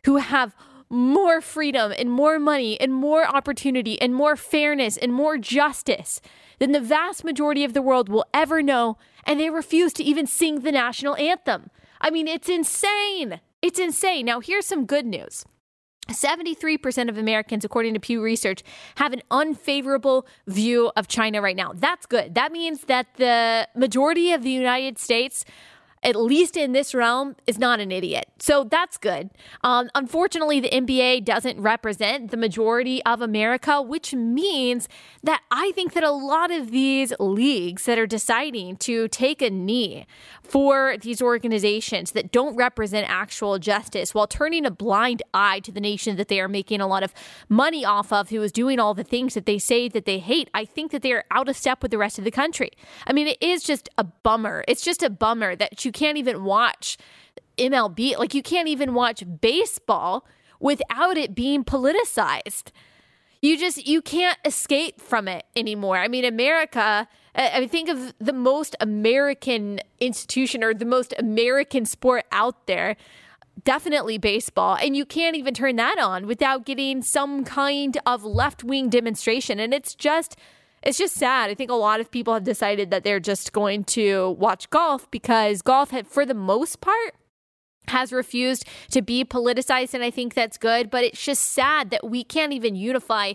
who 0.07 0.17
have 0.17 0.57
more 0.89 1.41
freedom 1.41 1.93
and 1.97 2.11
more 2.11 2.39
money 2.39 2.81
and 2.81 2.93
more 2.93 3.27
opportunity 3.27 4.01
and 4.01 4.15
more 4.15 4.37
fairness 4.37 4.97
and 4.97 5.13
more 5.13 5.39
justice 5.39 6.21
than 6.59 6.73
the 6.73 6.81
vast 6.81 7.25
majority 7.25 7.65
of 7.65 7.75
the 7.75 7.83
world 7.83 8.09
will 8.09 8.25
ever 8.33 8.63
know, 8.63 8.97
and 9.25 9.39
they 9.39 9.51
refuse 9.51 9.93
to 9.95 10.05
even 10.05 10.27
sing 10.27 10.61
the 10.61 10.73
national 10.73 11.17
anthem. 11.17 11.71
I 12.01 12.11
mean, 12.11 12.29
it's 12.29 12.49
insane. 12.49 13.41
It's 13.63 13.79
insane. 13.79 14.27
Now, 14.27 14.41
here's 14.41 14.67
some 14.67 14.87
good 14.87 15.07
news. 15.07 15.45
73% 16.09 17.09
of 17.09 17.19
Americans, 17.19 17.65
according 17.65 17.95
to 17.95 18.01
Pew 18.01 18.23
Research, 18.23 18.63
have 18.97 19.13
an 19.13 19.23
unfavorable 19.31 20.27
view 20.47 20.93
of 20.97 21.09
China 21.09 21.43
right 21.43 21.57
now. 21.57 21.73
That's 21.75 22.07
good. 22.07 22.35
That 22.35 22.53
means 22.53 22.83
that 22.83 23.09
the 23.17 23.69
majority 23.75 24.33
of 24.33 24.43
the 24.43 24.51
United 24.51 24.99
States 24.99 25.45
at 26.03 26.17
least 26.17 26.57
in 26.57 26.73
this 26.73 26.95
realm, 26.95 27.37
is 27.47 27.59
not 27.59 27.81
an 27.81 27.91
idiot. 27.91 28.27
So 28.39 28.65
that's 28.65 28.97
good. 28.97 29.31
Um, 29.63 29.89
unfortunately, 29.95 30.61
the 30.61 30.71
NBA 30.71 31.25
doesn't 31.25 31.61
represent 31.61 32.31
the 32.31 32.37
majority 32.37 33.05
of 33.05 33.21
America, 33.21 33.83
which 33.83 34.15
means 34.15 34.89
that 35.23 35.43
I 35.51 35.73
think 35.73 35.95
that 35.95 36.05
a 36.05 36.11
lot 36.11 36.51
of 36.51 36.71
these 36.71 37.13
leagues 37.19 37.85
that 37.85 37.99
are 37.99 38.07
deciding 38.07 38.77
to 38.77 39.09
take 39.09 39.43
a 39.43 39.51
knee 39.51 40.07
for 40.43 40.97
these 41.01 41.21
organizations 41.21 42.13
that 42.13 42.31
don't 42.31 42.55
represent 42.57 43.09
actual 43.11 43.59
justice 43.59 44.15
while 44.15 44.27
turning 44.27 44.65
a 44.65 44.71
blind 44.71 45.23
eye 45.35 45.61
to 45.61 45.73
the 45.73 45.81
nation 45.81 46.17
that 46.17 46.29
they 46.29 46.41
are 46.41 46.49
making 46.49 46.81
a 46.81 46.87
lot 46.87 47.03
of 47.03 47.13
money 47.49 47.85
off 47.85 48.13
of, 48.13 48.31
who 48.31 48.43
is 48.43 48.53
doing 48.53 48.79
all 48.79 48.95
the 48.95 49.05
things 49.05 49.35
that 49.35 49.47
they 49.47 49.59
say 49.59 49.89
that 49.89 50.05
they 50.05 50.19
hate, 50.19 50.49
I 50.55 50.65
think 50.65 50.93
that 50.93 51.03
they 51.03 51.13
are 51.13 51.25
out 51.31 51.49
of 51.49 51.57
step 51.57 51.83
with 51.83 51.91
the 51.91 51.99
rest 51.99 52.19
of 52.19 52.25
the 52.25 52.31
country. 52.31 52.71
I 53.07 53.13
mean, 53.13 53.27
it 53.27 53.39
is 53.41 53.63
just 53.63 53.89
a 53.99 54.05
bummer. 54.05 54.65
It's 54.69 54.85
just 54.85 55.03
a 55.03 55.11
bummer 55.11 55.57
that 55.57 55.79
you 55.87 55.93
can't 55.93 56.19
even 56.19 56.45
watch 56.45 56.99
MLB. 57.57 58.19
Like 58.19 58.35
you 58.35 58.43
can't 58.43 58.69
even 58.69 58.93
watch 58.93 59.25
baseball 59.41 60.27
without 60.61 61.17
it 61.17 61.35
being 61.35 61.65
politicized. 61.65 62.71
You 63.41 63.59
just 63.59 63.87
you 63.87 64.03
can't 64.03 64.39
escape 64.45 65.01
from 65.01 65.29
it 65.29 65.45
anymore. 65.55 65.99
I 65.99 66.09
mean, 66.09 66.25
America. 66.25 67.09
I 67.35 67.61
mean, 67.61 67.69
think 67.69 67.89
of 67.91 68.15
the 68.19 68.33
most 68.33 68.75
American 68.81 69.81
institution 70.01 70.65
or 70.65 70.73
the 70.73 70.87
most 70.87 71.13
American 71.19 71.85
sport 71.85 72.25
out 72.33 72.67
there. 72.67 72.97
Definitely 73.63 74.19
baseball. 74.19 74.77
And 74.77 74.97
you 74.97 75.05
can't 75.05 75.37
even 75.37 75.55
turn 75.55 75.77
that 75.77 75.99
on 75.99 76.27
without 76.27 76.65
getting 76.65 77.03
some 77.03 77.45
kind 77.45 77.99
of 78.07 78.25
left 78.25 78.65
wing 78.65 78.89
demonstration. 78.89 79.61
And 79.61 79.75
it's 79.75 79.95
just 79.95 80.37
it's 80.87 80.99
just 80.99 81.17
sad. 81.17 81.51
I 81.51 81.55
think 81.55 81.69
a 81.69 81.75
lot 81.75 81.99
of 81.99 82.13
people 82.13 82.33
have 82.33 82.45
decided 82.45 82.93
that 82.93 83.03
they're 83.03 83.19
just 83.19 83.53
going 83.53 83.83
to 83.85 84.31
watch 84.39 84.71
golf 84.71 85.11
because 85.11 85.61
golf, 85.61 85.91
had, 85.91 86.07
for 86.07 86.25
the 86.25 86.33
most 86.33 86.81
part, 86.81 87.15
has 87.89 88.13
refused 88.13 88.65
to 88.93 89.03
be 89.03 89.25
politicized. 89.25 89.95
And 89.95 90.05
I 90.05 90.13
think 90.13 90.35
that's 90.35 90.57
good. 90.57 90.89
But 90.89 91.03
it's 91.03 91.25
just 91.25 91.43
sad 91.43 91.91
that 91.91 92.09
we 92.09 92.23
can't 92.23 92.53
even 92.53 92.77
unify 92.77 93.33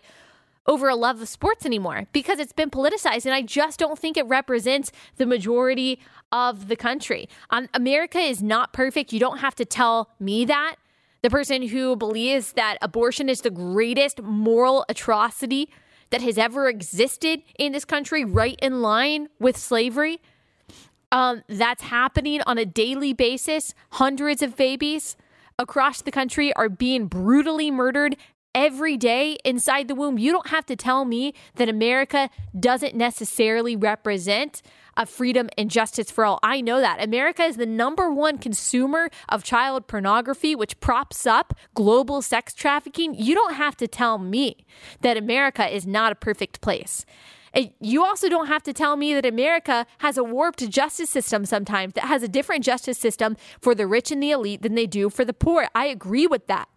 over 0.66 0.88
a 0.88 0.96
love 0.96 1.22
of 1.22 1.28
sports 1.28 1.66
anymore 1.66 2.08
because 2.14 2.40
it's 2.40 2.54
been 2.54 2.70
politicized. 2.70 3.26
And 3.26 3.36
I 3.36 3.42
just 3.42 3.78
don't 3.78 4.00
think 4.00 4.16
it 4.16 4.26
represents 4.28 4.94
the 5.18 5.26
majority 5.26 6.00
of 6.32 6.70
the 6.70 6.78
country. 6.78 7.28
Um, 7.50 7.68
America 7.74 8.20
is 8.20 8.42
not 8.42 8.72
perfect. 8.72 9.12
You 9.12 9.20
don't 9.20 9.40
have 9.40 9.56
to 9.56 9.66
tell 9.66 10.12
me 10.22 10.46
that. 10.46 10.78
The 11.22 11.30
person 11.30 11.68
who 11.68 11.98
believes 11.98 12.54
that 12.54 12.78
abortion 12.82 13.28
is 13.28 13.42
the 13.42 13.52
greatest 13.52 14.22
moral 14.22 14.86
atrocity 14.88 15.70
that 16.12 16.22
has 16.22 16.38
ever 16.38 16.70
existed 16.70 17.42
in 17.58 17.72
this 17.72 17.86
country, 17.86 18.24
right 18.24 18.60
in 18.62 18.82
line 18.82 19.28
with 19.40 19.58
slavery. 19.58 20.22
Um, 21.12 21.44
that's 21.48 21.84
happening 21.84 22.42
on 22.46 22.58
a 22.58 22.66
daily 22.66 23.12
basis. 23.14 23.74
Hundreds 23.94 24.42
of 24.42 24.56
babies 24.56 25.18
across 25.60 26.02
the 26.02 26.12
country 26.12 26.54
are 26.54 26.70
being 26.70 27.08
brutally 27.08 27.70
murdered 27.70 28.16
every 28.54 28.98
day 28.98 29.38
inside 29.44 29.88
the 29.88 29.96
womb. 29.96 30.18
You 30.18 30.32
don't 30.32 30.48
have 30.48 30.66
to 30.68 30.76
tell 30.76 31.06
me 31.06 31.34
that 31.56 31.70
America 31.70 32.30
doesn't 32.58 32.96
necessarily 32.96 33.76
represent 33.76 34.62
of 34.98 35.10
freedom 35.10 35.50
and 35.58 35.72
justice 35.72 36.12
for 36.12 36.26
all. 36.26 36.40
I 36.44 36.62
know 36.62 36.80
that. 36.80 37.04
America 37.04 37.44
is 37.44 37.58
the 37.58 37.66
number 37.66 38.12
one 38.12 38.38
consumer 38.38 39.10
of 39.30 39.44
child 39.44 39.88
pornography, 39.88 40.56
which 40.56 40.80
props 40.80 41.26
up 41.26 41.54
global 41.74 42.22
sex 42.22 42.54
trafficking. 42.54 43.16
You 43.16 43.36
don't 43.36 43.56
have 43.56 43.76
to 43.78 43.88
tell 43.88 44.18
me 44.18 44.66
that 45.02 45.18
America 45.18 45.68
is 45.68 45.88
not 45.88 46.12
a 46.12 46.16
perfect 46.16 46.62
place. 46.62 47.06
You 47.82 48.06
also 48.06 48.30
don't 48.30 48.48
have 48.48 48.64
to 48.64 48.72
tell 48.72 48.96
me 48.96 49.14
that 49.14 49.26
America 49.26 49.86
has 49.98 50.18
a 50.18 50.24
warped 50.24 50.70
justice 50.70 51.10
system 51.10 51.46
sometimes 51.46 51.94
that 51.96 52.06
has 52.06 52.24
a 52.24 52.30
different 52.30 52.64
justice 52.64 52.98
system 52.98 53.36
for 53.60 53.76
the 53.76 53.86
rich 53.86 54.10
and 54.10 54.24
the 54.24 54.32
elite 54.32 54.62
than 54.62 54.76
they 54.76 54.88
do 54.88 55.10
for 55.10 55.26
the 55.26 55.34
poor. 55.34 55.68
I 55.76 55.88
agree 55.88 56.28
with 56.28 56.48
that. 56.48 56.70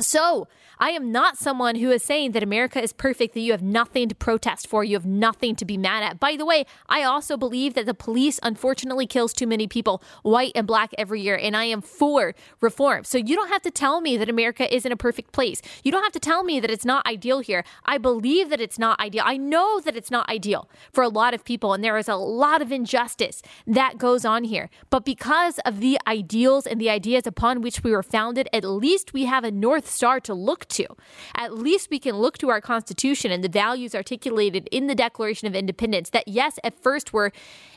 So, 0.00 0.48
I 0.78 0.90
am 0.90 1.12
not 1.12 1.36
someone 1.36 1.76
who 1.76 1.90
is 1.90 2.02
saying 2.02 2.32
that 2.32 2.42
America 2.42 2.82
is 2.82 2.92
perfect, 2.92 3.34
that 3.34 3.40
you 3.40 3.52
have 3.52 3.62
nothing 3.62 4.08
to 4.08 4.14
protest 4.16 4.66
for, 4.66 4.82
you 4.82 4.96
have 4.96 5.06
nothing 5.06 5.54
to 5.56 5.64
be 5.64 5.76
mad 5.76 6.02
at. 6.02 6.18
By 6.18 6.34
the 6.34 6.44
way, 6.44 6.64
I 6.88 7.04
also 7.04 7.36
believe 7.36 7.74
that 7.74 7.86
the 7.86 7.94
police 7.94 8.40
unfortunately 8.42 9.06
kills 9.06 9.32
too 9.32 9.46
many 9.46 9.68
people, 9.68 10.02
white 10.22 10.50
and 10.56 10.66
black, 10.66 10.92
every 10.98 11.20
year, 11.20 11.38
and 11.40 11.56
I 11.56 11.66
am 11.66 11.82
for 11.82 12.34
reform. 12.60 13.04
So 13.04 13.18
you 13.18 13.36
don't 13.36 13.50
have 13.50 13.62
to 13.62 13.70
tell 13.70 14.00
me 14.00 14.16
that 14.16 14.28
America 14.28 14.74
isn't 14.74 14.90
a 14.90 14.96
perfect 14.96 15.30
place. 15.30 15.62
You 15.84 15.92
don't 15.92 16.02
have 16.02 16.12
to 16.12 16.18
tell 16.18 16.42
me 16.42 16.58
that 16.58 16.70
it's 16.70 16.84
not 16.84 17.06
ideal 17.06 17.38
here. 17.40 17.62
I 17.84 17.98
believe 17.98 18.48
that 18.50 18.60
it's 18.60 18.78
not 18.78 18.98
ideal. 18.98 19.22
I 19.24 19.36
know 19.36 19.78
that 19.80 19.94
it's 19.94 20.10
not 20.10 20.28
ideal 20.28 20.68
for 20.92 21.04
a 21.04 21.08
lot 21.08 21.32
of 21.32 21.44
people, 21.44 21.74
and 21.74 21.84
there 21.84 21.98
is 21.98 22.08
a 22.08 22.16
lot 22.16 22.60
of 22.60 22.72
injustice 22.72 23.40
that 23.68 23.98
goes 23.98 24.24
on 24.24 24.44
here. 24.44 24.68
But 24.90 25.04
because 25.04 25.60
of 25.60 25.78
the 25.78 26.00
ideals 26.08 26.66
and 26.66 26.80
the 26.80 26.90
ideas 26.90 27.26
upon 27.26 27.60
which 27.60 27.84
we 27.84 27.92
were 27.92 28.02
founded, 28.02 28.48
at 28.52 28.64
least 28.64 29.12
we 29.12 29.26
have 29.26 29.44
a 29.44 29.52
North 29.52 29.81
Star 29.86 30.20
to 30.20 30.34
look 30.34 30.66
to. 30.68 30.86
At 31.34 31.54
least 31.54 31.90
we 31.90 31.98
can 31.98 32.16
look 32.16 32.38
to 32.38 32.48
our 32.48 32.60
Constitution 32.60 33.30
and 33.30 33.42
the 33.42 33.48
values 33.48 33.94
articulated 33.94 34.68
in 34.70 34.86
the 34.86 34.94
Declaration 34.94 35.48
of 35.48 35.54
Independence 35.54 36.10
that, 36.10 36.28
yes, 36.28 36.58
at 36.64 36.78
first 36.78 37.12
were 37.12 37.32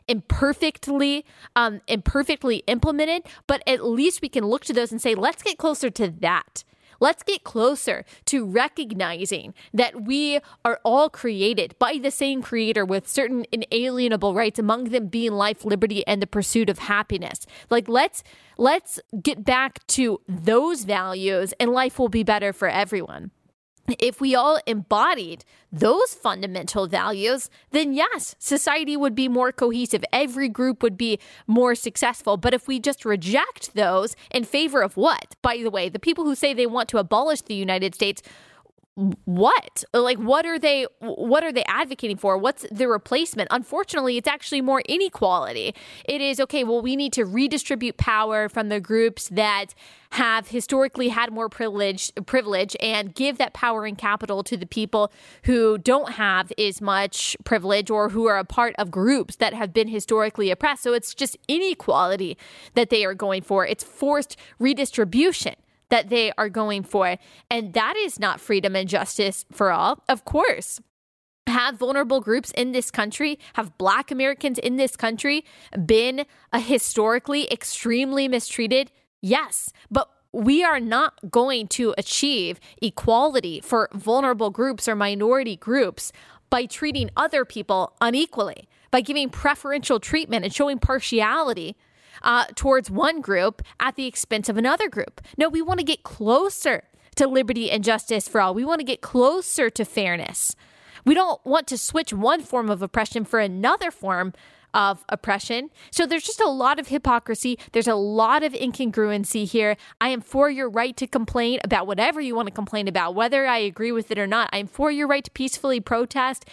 imperfectly 0.08 1.26
um, 1.56 1.82
imperfectly 1.88 2.58
implemented, 2.68 3.24
but 3.48 3.64
at 3.68 3.84
least 3.84 4.22
we 4.22 4.30
can 4.30 4.46
look 4.46 4.64
to 4.66 4.74
those 4.74 4.92
and 4.92 5.02
say, 5.02 5.16
let's 5.16 5.42
get 5.42 5.58
closer 5.58 5.90
to 5.90 6.10
that. 6.10 6.64
Let's 7.00 7.24
get 7.24 7.44
closer 7.44 8.06
to 8.26 8.46
recognizing 8.46 9.54
that 9.74 10.04
we 10.04 10.40
are 10.64 10.80
all 10.84 11.10
created 11.10 11.76
by 11.80 12.00
the 12.02 12.12
same 12.12 12.42
creator 12.42 12.86
with 12.86 13.08
certain 13.08 13.46
inalienable 13.52 14.34
rights, 14.34 14.60
among 14.60 14.86
them 14.86 15.08
being 15.08 15.34
life, 15.34 15.66
liberty, 15.66 16.06
and 16.08 16.22
the 16.22 16.28
pursuit 16.28 16.70
of 16.70 16.80
happiness. 16.80 17.46
Like 17.70 17.88
let's 17.88 18.24
let's 18.58 19.00
get 19.22 19.44
back 19.44 19.86
to 19.88 20.22
those 20.28 20.84
values 20.84 21.54
and 21.60 21.72
life 21.72 22.00
will 22.00 22.10
be 22.10 22.24
better 22.24 22.54
for 22.54 22.68
everyone 22.68 23.32
if 23.88 24.20
we 24.20 24.36
all 24.36 24.60
embodied 24.66 25.44
those 25.72 26.14
fundamental 26.14 26.88
values, 26.88 27.50
then 27.72 27.94
yes, 27.94 28.36
society 28.40 28.98
would 28.98 29.16
be 29.16 29.28
more 29.28 29.52
cohesive. 29.52 30.04
Every 30.12 30.50
group 30.50 30.82
would 30.82 30.98
be 30.98 31.20
more 31.48 31.76
successful. 31.76 32.38
But 32.38 32.54
if 32.54 32.68
we 32.68 32.80
just 32.80 33.06
reject 33.06 33.74
those 33.76 34.16
in 34.32 34.44
favor 34.44 34.82
of 34.82 34.98
what? 34.98 35.36
By 35.42 35.58
the 35.58 35.70
way, 35.70 35.90
the 35.90 36.00
people 36.00 36.24
who 36.24 36.36
say 36.36 36.54
they 36.54 36.66
want 36.66 36.90
to 36.90 36.98
abolish 36.98 37.42
the 37.42 37.56
United 37.56 37.94
States, 37.94 38.22
what? 38.96 39.84
Uh, 39.94 40.02
like 40.02 40.18
what 40.18 40.46
are 40.46 40.58
they 40.58 40.88
what 41.00 41.44
are 41.44 41.52
they 41.52 41.66
advocating 41.68 42.16
for? 42.16 42.38
What's 42.38 42.66
the 42.72 42.88
replacement? 42.88 43.50
Unfortunately 43.52 44.16
it's 44.16 44.28
actually 44.28 44.62
more 44.62 44.82
inequality. 44.88 45.76
It 46.06 46.22
is 46.22 46.40
okay 46.40 46.64
well 46.64 46.82
we 46.82 46.96
need 46.96 47.12
to 47.14 47.26
redistribute 47.26 47.98
power 47.98 48.48
from 48.48 48.70
the 48.70 48.80
groups 48.80 49.28
that 49.30 49.76
have 50.12 50.48
historically 50.48 51.10
had 51.10 51.34
more 51.34 51.50
privilege 51.50 52.10
privilege 52.26 52.78
and 52.80 53.14
give 53.14 53.38
that 53.38 53.54
power 53.54 53.86
and 53.86 53.98
capital 53.98 54.44
to 54.44 54.56
the 54.56 54.66
people 54.66 55.12
who 55.44 55.78
don't 55.78 56.14
have 56.14 56.54
as 56.58 56.80
much 56.80 57.36
privilege 57.44 57.90
or 57.90 58.10
who 58.10 58.28
are 58.28 58.38
a 58.38 58.46
part 58.46 58.74
of 58.78 58.92
groups 58.92 59.36
that 59.36 59.54
have 59.54 59.74
been 59.74 59.90
historically 59.90 60.50
oppressed. 60.50 60.84
So 60.84 60.94
it's 60.94 61.14
just 61.14 61.38
inequality 61.50 62.38
that 62.76 62.90
they 62.90 63.04
are 63.04 63.14
going 63.14 63.42
for. 63.42 63.68
It's 63.68 63.84
forced 63.84 64.38
redistribution 64.58 65.56
that 65.90 66.10
they 66.10 66.32
are 66.38 66.50
going 66.50 66.84
for. 66.84 67.18
And 67.50 67.74
that 67.74 67.96
is 67.98 68.20
not 68.20 68.40
freedom 68.40 68.76
and 68.76 68.90
justice 68.90 69.46
for 69.52 69.72
all. 69.72 70.04
Of 70.08 70.26
course, 70.26 70.80
have 71.48 71.78
vulnerable 71.78 72.22
groups 72.22 72.52
in 72.52 72.72
this 72.72 72.92
country, 72.92 73.40
have 73.54 73.78
black 73.78 74.12
Americans 74.12 74.58
in 74.58 74.78
this 74.78 74.96
country 74.96 75.46
been 75.86 76.26
a 76.52 76.60
historically 76.60 77.52
extremely 77.52 78.28
mistreated? 78.28 78.92
Yes, 79.22 79.72
but 79.92 80.10
we 80.32 80.64
are 80.64 80.80
not 80.80 81.32
going 81.32 81.68
to 81.68 81.96
achieve 81.98 82.60
equality 82.82 83.62
for 83.62 83.90
vulnerable 83.94 84.50
groups 84.50 84.88
or 84.88 84.96
minority 84.96 85.56
groups 85.56 86.12
by 86.50 86.66
treating 86.66 87.10
other 87.16 87.46
people 87.46 87.94
unequally, 88.02 88.68
by 88.92 89.02
giving 89.02 89.30
preferential 89.30 90.00
treatment 90.00 90.44
and 90.44 90.54
showing 90.54 90.78
partiality 90.78 91.76
uh, 92.26 92.46
towards 92.56 92.92
one 92.92 93.22
group 93.22 93.62
at 93.80 93.96
the 93.96 94.06
expense 94.06 94.50
of 94.50 94.58
another 94.58 94.90
group. 94.90 95.22
No, 95.38 95.48
we 95.48 95.62
want 95.62 95.80
to 95.80 95.86
get 95.86 96.04
closer 96.04 96.84
to 97.16 97.28
liberty 97.28 97.72
and 97.72 97.84
justice 97.84 98.28
for 98.28 98.42
all. 98.42 98.54
We 98.54 98.66
want 98.66 98.80
to 98.80 98.86
get 98.86 99.02
closer 99.02 99.70
to 99.70 99.86
fairness. 99.86 100.56
We 101.06 101.14
don't 101.14 101.40
want 101.46 101.68
to 101.68 101.78
switch 101.78 102.12
one 102.12 102.42
form 102.42 102.70
of 102.70 102.82
oppression 102.82 103.24
for 103.24 103.40
another 103.40 103.92
form 103.92 104.34
of 104.74 105.06
oppression. 105.08 105.70
So 105.90 106.06
there's 106.06 106.26
just 106.26 106.42
a 106.42 106.50
lot 106.50 106.80
of 106.80 106.90
hypocrisy. 106.90 107.58
There's 107.72 107.88
a 107.88 107.96
lot 107.96 108.44
of 108.44 108.52
incongruency 108.52 109.48
here. 109.48 109.78
I 110.02 110.10
am 110.10 110.20
for 110.20 110.50
your 110.50 110.70
right 110.70 110.98
to 110.98 111.08
complain 111.08 111.60
about 111.64 111.88
whatever 111.88 112.20
you 112.20 112.36
want 112.36 112.48
to 112.50 112.54
complain 112.54 112.90
about, 112.90 113.16
whether 113.16 113.48
I 113.48 113.60
agree 113.60 113.94
with 113.94 114.12
it 114.12 114.20
or 114.20 114.28
not. 114.28 114.50
I'm 114.52 114.68
for 114.68 114.92
your 114.92 115.08
right 115.08 115.24
to 115.24 115.32
peacefully 115.32 115.80
protest. 115.80 116.44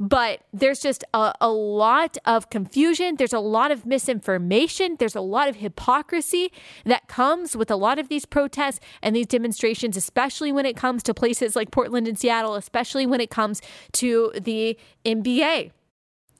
But 0.00 0.42
there's 0.52 0.78
just 0.78 1.02
a, 1.12 1.32
a 1.40 1.50
lot 1.50 2.16
of 2.24 2.50
confusion. 2.50 3.16
There's 3.16 3.32
a 3.32 3.40
lot 3.40 3.72
of 3.72 3.84
misinformation. 3.84 4.96
There's 4.98 5.16
a 5.16 5.20
lot 5.20 5.48
of 5.48 5.56
hypocrisy 5.56 6.52
that 6.84 7.08
comes 7.08 7.56
with 7.56 7.70
a 7.70 7.76
lot 7.76 7.98
of 7.98 8.08
these 8.08 8.24
protests 8.24 8.78
and 9.02 9.16
these 9.16 9.26
demonstrations, 9.26 9.96
especially 9.96 10.52
when 10.52 10.66
it 10.66 10.76
comes 10.76 11.02
to 11.04 11.14
places 11.14 11.56
like 11.56 11.72
Portland 11.72 12.06
and 12.06 12.18
Seattle, 12.18 12.54
especially 12.54 13.06
when 13.06 13.20
it 13.20 13.30
comes 13.30 13.60
to 13.94 14.32
the 14.40 14.78
NBA. 15.04 15.72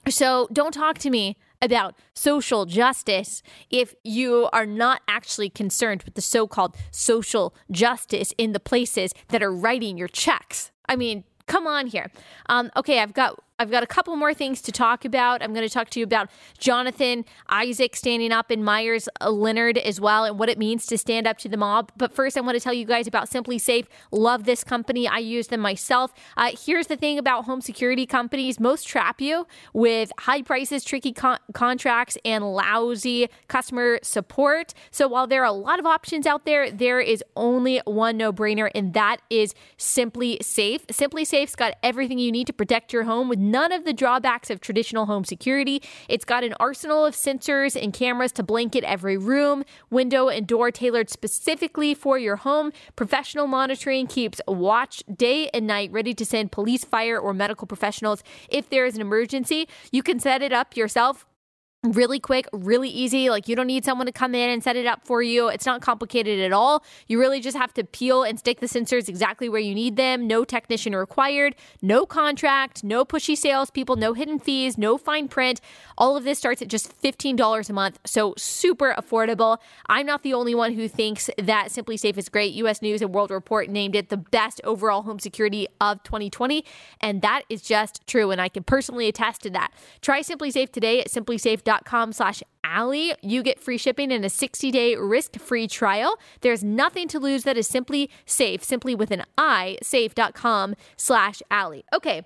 So 0.09 0.49
don't 0.53 0.73
talk 0.73 0.99
to 0.99 1.11
me 1.11 1.37
about 1.61 1.95
social 2.15 2.65
justice 2.65 3.43
if 3.71 3.95
you 4.05 4.49
are 4.53 4.67
not 4.67 5.03
actually 5.09 5.51
concerned 5.51 6.05
with 6.05 6.15
the 6.15 6.23
so 6.23 6.47
called 6.47 6.77
social 6.91 7.55
justice 7.71 8.33
in 8.39 8.53
the 8.53 8.61
places 8.61 9.13
that 9.29 9.43
are 9.43 9.53
writing 9.53 9.99
your 9.99 10.09
checks. 10.09 10.71
I 10.89 10.95
mean, 10.95 11.25
come 11.47 11.67
on 11.67 11.89
here. 11.89 12.11
Um, 12.49 12.71
okay, 12.77 13.01
I've 13.01 13.13
got 13.13 13.43
I've 13.61 13.73
got 13.73 13.83
a 13.83 13.89
couple 13.89 14.15
more 14.15 14.33
things 14.33 14.63
to 14.63 14.73
talk 14.73 15.05
about. 15.05 15.43
I'm 15.43 15.53
going 15.53 15.67
to 15.67 15.73
talk 15.73 15.91
to 15.91 15.99
you 15.99 16.05
about 16.05 16.31
Jonathan 16.59 17.25
Isaac 17.49 17.97
standing 17.97 18.31
up 18.31 18.53
in 18.53 18.63
Meyers 18.63 19.09
Leonard 19.21 19.79
as 19.79 20.01
well 20.01 20.25
and 20.25 20.39
what 20.39 20.49
it 20.49 20.59
means 20.59 20.87
to 20.87 20.97
stand 20.97 21.27
up 21.27 21.39
to 21.39 21.49
the 21.49 21.57
mob. 21.57 21.91
But 21.97 22.13
first, 22.13 22.39
I 22.39 22.41
want 22.41 22.55
to 22.55 22.61
tell 22.61 22.73
you 22.73 22.85
guys 22.85 23.09
about 23.09 23.29
SimpliSafe. 23.29 23.87
Love 24.13 24.45
this 24.45 24.63
company. 24.63 25.09
I 25.09 25.19
use 25.19 25.49
them 25.49 25.59
myself. 25.59 26.15
Uh, 26.37 26.53
here's 26.65 26.87
the 26.87 26.97
thing 26.97 27.19
about 27.19 27.47
home 27.47 27.61
security 27.61 28.07
companies 28.07 28.61
most 28.61 28.87
trap 28.87 29.21
you 29.21 29.45
with 29.73 30.13
high 30.21 30.43
prices, 30.43 30.85
tricky 30.85 31.13
con- 31.13 31.41
contracts, 31.53 32.17
and 32.25 32.45
lousy 32.55 33.29
customer 33.49 33.99
support. 34.05 34.73
So 34.93 35.09
while 35.09 35.27
there 35.27 35.43
are 35.43 35.47
a 35.47 35.53
lot 35.53 35.81
of 35.81 35.87
options 35.87 36.29
out 36.29 36.45
there, 36.45 36.71
there 36.71 37.01
is 37.01 37.25
only 37.35 37.81
one 37.87 38.17
no 38.17 38.33
brainer, 38.33 38.71
and 38.73 38.95
that 38.95 39.17
is 39.31 39.53
SimpliSafe. 39.79 40.83
Simply 40.93 41.25
Safe's 41.25 41.57
got 41.57 41.75
everything 41.83 42.21
you 42.21 42.31
need 42.31 42.47
to 42.47 42.53
protect 42.53 42.93
your 42.93 43.03
home 43.03 43.29
with 43.29 43.48
none 43.51 43.73
of 43.73 43.85
the 43.85 43.93
drawbacks 43.93 44.51
of 44.51 44.61
traditional 44.61 45.07
home 45.07 45.25
security. 45.25 45.83
It's 46.09 46.25
got 46.25 46.45
an 46.45 46.55
arsenal 46.61 47.05
of 47.05 47.15
sensors 47.15 47.81
and 47.81 47.93
cameras 47.93 48.33
to 48.33 48.43
blanket 48.43 48.85
every 48.85 49.17
room, 49.17 49.65
window, 49.91 50.29
and 50.29 50.47
door 50.47 50.71
tailored 50.71 51.11
specifically 51.11 51.95
for 51.95 52.19
your 52.19 52.37
home. 52.37 52.73
Professional 52.97 53.47
monitoring 53.47 54.07
keeps 54.07 54.41
watch 54.47 55.03
day 55.15 55.49
and 55.55 55.67
night 55.67 55.91
ready 55.93 56.15
to 56.15 56.25
send 56.25 56.53
police, 56.53 56.85
fire, 56.85 57.19
or 57.19 57.35
medical 57.35 57.67
professionals 57.67 58.23
if 58.49 58.69
there 58.71 58.87
is 58.87 58.95
an 58.95 59.01
emergency. 59.01 59.69
You 59.91 60.03
can 60.03 60.21
set 60.21 60.43
it 60.43 60.53
up 60.53 60.77
yourself 60.77 61.27
really 61.85 62.19
quick, 62.19 62.49
really 62.53 62.89
easy. 62.89 63.31
Like 63.31 63.47
you 63.47 63.55
don't 63.55 63.69
need 63.69 63.85
someone 63.85 64.07
to 64.07 64.13
come 64.13 64.35
in 64.35 64.51
and 64.51 64.63
set 64.65 64.75
it 64.75 64.87
up 64.87 65.07
for 65.07 65.23
you. 65.23 65.49
It's 65.49 65.65
not 65.65 65.81
complicated 65.81 66.41
at 66.41 66.53
all. 66.53 66.83
You 67.07 67.21
really 67.21 67.41
just 67.41 67.57
have 67.57 67.73
to 67.75 67.85
peel 67.85 68.25
and 68.25 68.37
stick 68.37 68.59
the 68.59 68.67
sensors 68.67 69.09
exactly 69.09 69.49
where 69.49 69.61
you 69.61 69.75
need 69.75 69.97
them. 69.97 70.27
No 70.27 70.45
technician 70.45 70.97
required, 70.97 71.55
no 71.81 72.05
contract, 72.05 72.83
no 72.83 73.05
pushy 73.05 73.37
salespeople, 73.37 73.95
no 73.95 74.13
hidden 74.13 74.41
fees, 74.41 74.77
no 74.77 74.99
fine 74.99 75.29
print. 75.29 75.61
All 75.97 76.17
of 76.17 76.25
this 76.25 76.39
starts 76.39 76.61
at 76.63 76.69
just 76.69 77.01
$15 77.01 77.71
a 77.71 77.73
month. 77.73 78.01
So 78.05 78.35
super 78.37 78.95
affordable. 78.99 79.59
I'm 79.87 80.07
not 80.07 80.25
the 80.25 80.35
only 80.35 80.57
one 80.57 80.73
who 80.73 80.89
thinks 80.89 81.31
that 81.39 81.69
SimpliSafe 81.69 82.19
is 82.19 82.29
great. 82.29 82.55
US 82.55 82.83
News 82.83 83.03
and 83.03 83.15
World 83.15 83.31
Report 83.31 83.69
named 83.69 83.95
it 83.95 84.09
the 84.09 84.17
best 84.17 84.61
overall 84.65 85.03
home 85.03 85.21
security 85.21 85.69
of 85.81 86.03
2020. 86.03 86.65
And 87.01 87.23
that 87.23 87.43
is 87.49 87.63
just 87.63 88.05
true. 88.09 88.33
And 88.33 88.41
I 88.41 88.49
can 88.49 88.65
personally 88.65 89.07
attest 89.07 89.43
to 89.43 89.51
that. 89.51 89.71
Try 90.01 90.23
SimpliSafe 90.23 90.73
today 90.73 91.01
at 91.01 91.09
SimpliSafe 91.09 91.68
com 91.85 92.13
slash 92.13 92.43
Allie. 92.65 93.15
You 93.23 93.43
get 93.43 93.61
free 93.61 93.79
shipping 93.79 94.13
and 94.13 94.25
a 94.25 94.31
60 94.31 94.71
day 94.71 94.97
risk 94.97 95.39
free 95.39 95.67
trial. 95.67 96.19
There's 96.41 96.65
nothing 96.65 97.09
to 97.09 97.19
lose 97.19 97.45
that 97.45 97.57
is 97.57 97.67
simply 97.67 98.11
safe, 98.27 98.63
simply 98.63 98.95
with 98.95 99.11
an 99.11 99.25
I, 99.37 99.79
safe.com 99.83 100.75
slash 100.97 101.43
Allie. 101.51 101.85
Okay. 101.95 102.23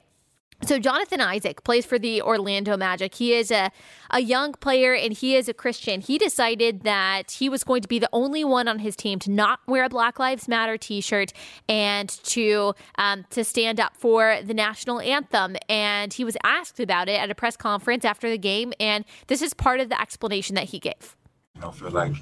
So 0.64 0.78
Jonathan 0.78 1.20
Isaac 1.20 1.64
plays 1.64 1.84
for 1.84 1.98
the 1.98 2.22
Orlando 2.22 2.76
Magic. 2.76 3.16
He 3.16 3.34
is 3.34 3.50
a, 3.50 3.72
a 4.10 4.20
young 4.20 4.52
player 4.52 4.94
and 4.94 5.12
he 5.12 5.34
is 5.34 5.48
a 5.48 5.54
Christian. 5.54 6.00
He 6.00 6.18
decided 6.18 6.82
that 6.82 7.32
he 7.32 7.48
was 7.48 7.64
going 7.64 7.82
to 7.82 7.88
be 7.88 7.98
the 7.98 8.08
only 8.12 8.44
one 8.44 8.68
on 8.68 8.78
his 8.78 8.94
team 8.94 9.18
to 9.20 9.30
not 9.30 9.58
wear 9.66 9.84
a 9.84 9.88
Black 9.88 10.20
Lives 10.20 10.46
Matter 10.46 10.76
T-shirt 10.76 11.32
and 11.68 12.08
to 12.08 12.74
um, 12.96 13.24
to 13.30 13.42
stand 13.42 13.80
up 13.80 13.96
for 13.96 14.38
the 14.44 14.54
national 14.54 15.00
anthem. 15.00 15.56
And 15.68 16.12
he 16.12 16.22
was 16.22 16.36
asked 16.44 16.78
about 16.78 17.08
it 17.08 17.20
at 17.20 17.28
a 17.28 17.34
press 17.34 17.56
conference 17.56 18.04
after 18.04 18.30
the 18.30 18.38
game, 18.38 18.72
and 18.78 19.04
this 19.26 19.42
is 19.42 19.54
part 19.54 19.80
of 19.80 19.88
the 19.88 20.00
explanation 20.00 20.54
that 20.54 20.66
he 20.66 20.78
gave. 20.78 21.16
I 21.56 21.60
don't 21.62 21.74
feel 21.74 21.90
like 21.90 22.12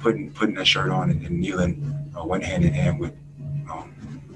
putting 0.00 0.30
putting 0.32 0.54
that 0.56 0.66
shirt 0.66 0.90
on 0.90 1.10
and, 1.10 1.24
and 1.24 1.40
kneeling 1.40 2.12
uh, 2.14 2.24
one 2.24 2.42
hand 2.42 2.62
in 2.64 2.74
hand 2.74 3.00
with 3.00 3.14
um, 3.72 3.94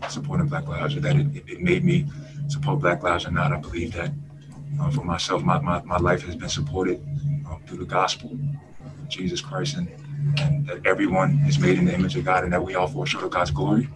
supporting 0.09 0.47
Black 0.47 0.66
Lives. 0.66 0.99
That 0.99 1.16
it, 1.16 1.45
it 1.47 1.61
made 1.61 1.84
me 1.84 2.07
support 2.49 2.80
Black 2.80 3.03
Lives 3.03 3.26
or 3.26 3.30
not. 3.30 3.53
I 3.53 3.59
believe 3.59 3.92
that 3.95 4.11
uh, 4.80 4.90
for 4.90 5.05
myself, 5.05 5.42
my, 5.42 5.59
my, 5.61 5.82
my 5.82 5.99
life 5.99 6.22
has 6.22 6.36
been 6.36 6.49
supported 6.49 7.01
um, 7.49 7.62
through 7.66 7.78
the 7.78 7.84
gospel, 7.84 8.36
Jesus 9.09 9.40
Christ, 9.40 9.76
and, 9.76 9.88
and 10.38 10.66
that 10.66 10.86
everyone 10.86 11.42
is 11.47 11.59
made 11.59 11.78
in 11.78 11.84
the 11.84 11.95
image 11.95 12.16
of 12.16 12.24
God 12.24 12.45
and 12.45 12.53
that 12.53 12.62
we 12.62 12.74
all 12.74 12.86
fall 12.86 13.05
short 13.05 13.24
of 13.24 13.30
God's 13.30 13.51
glory. 13.51 13.88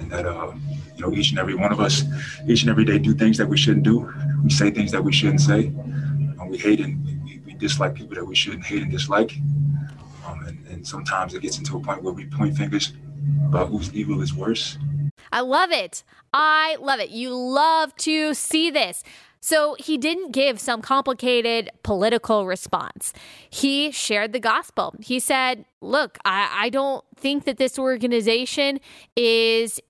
And 0.00 0.10
that, 0.10 0.26
uh, 0.26 0.52
you 0.96 1.02
know, 1.02 1.12
each 1.12 1.30
and 1.30 1.38
every 1.38 1.54
one 1.54 1.72
of 1.72 1.80
us, 1.80 2.04
each 2.46 2.62
and 2.62 2.70
every 2.70 2.84
day 2.84 2.98
do 2.98 3.14
things 3.14 3.36
that 3.38 3.46
we 3.46 3.56
shouldn't 3.56 3.84
do. 3.84 4.12
We 4.42 4.50
say 4.50 4.70
things 4.70 4.92
that 4.92 5.02
we 5.02 5.12
shouldn't 5.12 5.40
say. 5.40 5.66
Um, 5.66 6.48
we 6.48 6.58
hate 6.58 6.80
and 6.80 7.04
we, 7.04 7.40
we, 7.44 7.54
dislike 7.54 7.94
people 7.94 8.14
that 8.14 8.24
we 8.24 8.34
shouldn't 8.34 8.64
hate 8.64 8.82
and 8.82 8.90
dislike. 8.90 9.36
Um, 10.26 10.44
and, 10.46 10.66
and 10.68 10.86
sometimes 10.86 11.34
it 11.34 11.42
gets 11.42 11.58
into 11.58 11.76
a 11.76 11.80
point 11.80 12.02
where 12.02 12.12
we 12.12 12.26
point 12.26 12.56
fingers 12.56 12.92
about 13.46 13.68
whose 13.68 13.92
evil 13.94 14.20
is 14.22 14.34
worse. 14.34 14.78
I 15.32 15.40
love 15.40 15.72
it. 15.72 16.04
I 16.32 16.76
love 16.80 17.00
it. 17.00 17.10
You 17.10 17.34
love 17.34 17.94
to 17.96 18.34
see 18.34 18.70
this. 18.70 19.02
So 19.40 19.76
he 19.78 19.96
didn't 19.96 20.32
give 20.32 20.58
some 20.58 20.82
complicated 20.82 21.70
political 21.84 22.46
response. 22.46 23.12
He 23.48 23.92
shared 23.92 24.32
the 24.32 24.40
gospel. 24.40 24.94
He 25.00 25.20
said, 25.20 25.66
Look, 25.80 26.18
I, 26.24 26.50
I 26.52 26.68
don't 26.68 27.04
think 27.16 27.44
that 27.44 27.56
this 27.56 27.78
organization 27.78 28.80
is 29.14 29.80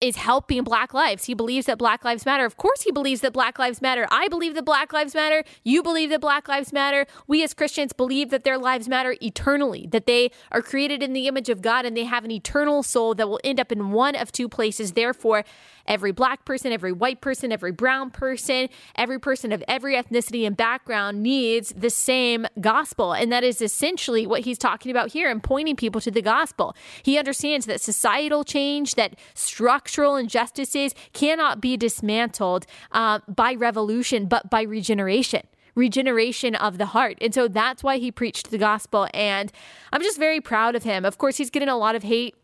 is 0.00 0.16
helping 0.16 0.64
black 0.64 0.94
lives. 0.94 1.26
He 1.26 1.34
believes 1.34 1.66
that 1.66 1.78
black 1.78 2.04
lives 2.04 2.24
matter. 2.24 2.46
Of 2.46 2.56
course 2.56 2.82
he 2.82 2.90
believes 2.90 3.20
that 3.20 3.32
black 3.32 3.58
lives 3.58 3.82
matter. 3.82 4.06
I 4.10 4.28
believe 4.28 4.54
that 4.54 4.64
black 4.64 4.92
lives 4.92 5.14
matter. 5.14 5.44
You 5.62 5.82
believe 5.82 6.08
that 6.10 6.22
black 6.22 6.48
lives 6.48 6.72
matter. 6.72 7.06
We 7.26 7.42
as 7.42 7.52
Christians 7.52 7.92
believe 7.92 8.30
that 8.30 8.44
their 8.44 8.56
lives 8.56 8.88
matter 8.88 9.14
eternally, 9.20 9.86
that 9.90 10.06
they 10.06 10.30
are 10.50 10.62
created 10.62 11.02
in 11.02 11.12
the 11.12 11.28
image 11.28 11.50
of 11.50 11.60
God 11.60 11.84
and 11.84 11.96
they 11.96 12.04
have 12.04 12.24
an 12.24 12.30
eternal 12.30 12.82
soul 12.82 13.14
that 13.14 13.28
will 13.28 13.40
end 13.44 13.60
up 13.60 13.70
in 13.70 13.92
one 13.92 14.16
of 14.16 14.32
two 14.32 14.48
places. 14.48 14.92
Therefore, 14.92 15.44
every 15.90 16.12
black 16.12 16.44
person, 16.44 16.72
every 16.72 16.92
white 16.92 17.20
person, 17.20 17.52
every 17.52 17.72
brown 17.72 18.10
person, 18.10 18.68
every 18.94 19.18
person 19.18 19.52
of 19.52 19.62
every 19.66 19.94
ethnicity 19.96 20.46
and 20.46 20.56
background 20.56 21.22
needs 21.22 21.74
the 21.76 21.90
same 21.90 22.46
gospel. 22.60 23.12
And 23.12 23.30
that 23.32 23.42
is 23.42 23.60
essentially 23.60 24.26
what 24.26 24.42
he's 24.42 24.56
talking 24.56 24.90
about 24.90 25.10
here 25.10 25.28
and 25.28 25.42
pointing 25.42 25.76
people 25.76 26.00
to 26.02 26.10
the 26.10 26.22
gospel. 26.22 26.76
He 27.02 27.18
understands 27.18 27.66
that 27.66 27.80
societal 27.80 28.44
change, 28.44 28.94
that 28.94 29.16
structural 29.34 30.14
injustices 30.16 30.94
cannot 31.12 31.60
be 31.60 31.76
dismantled 31.76 32.66
uh, 32.92 33.18
by 33.26 33.54
revolution, 33.54 34.26
but 34.26 34.48
by 34.48 34.62
regeneration 34.62 35.42
regeneration 35.76 36.56
of 36.56 36.78
the 36.78 36.86
heart. 36.86 37.16
And 37.20 37.32
so 37.32 37.48
that's 37.48 37.82
why 37.82 37.98
he 37.98 38.10
preached 38.10 38.50
the 38.50 38.58
gospel. 38.58 39.08
And 39.14 39.52
I'm 39.92 40.02
just 40.02 40.18
very 40.18 40.40
proud 40.40 40.74
of 40.74 40.82
him. 40.82 41.04
Of 41.04 41.16
course, 41.16 41.36
he's 41.36 41.48
getting 41.48 41.68
a 41.68 41.76
lot 41.76 41.94
of 41.94 42.02
hate 42.02 42.34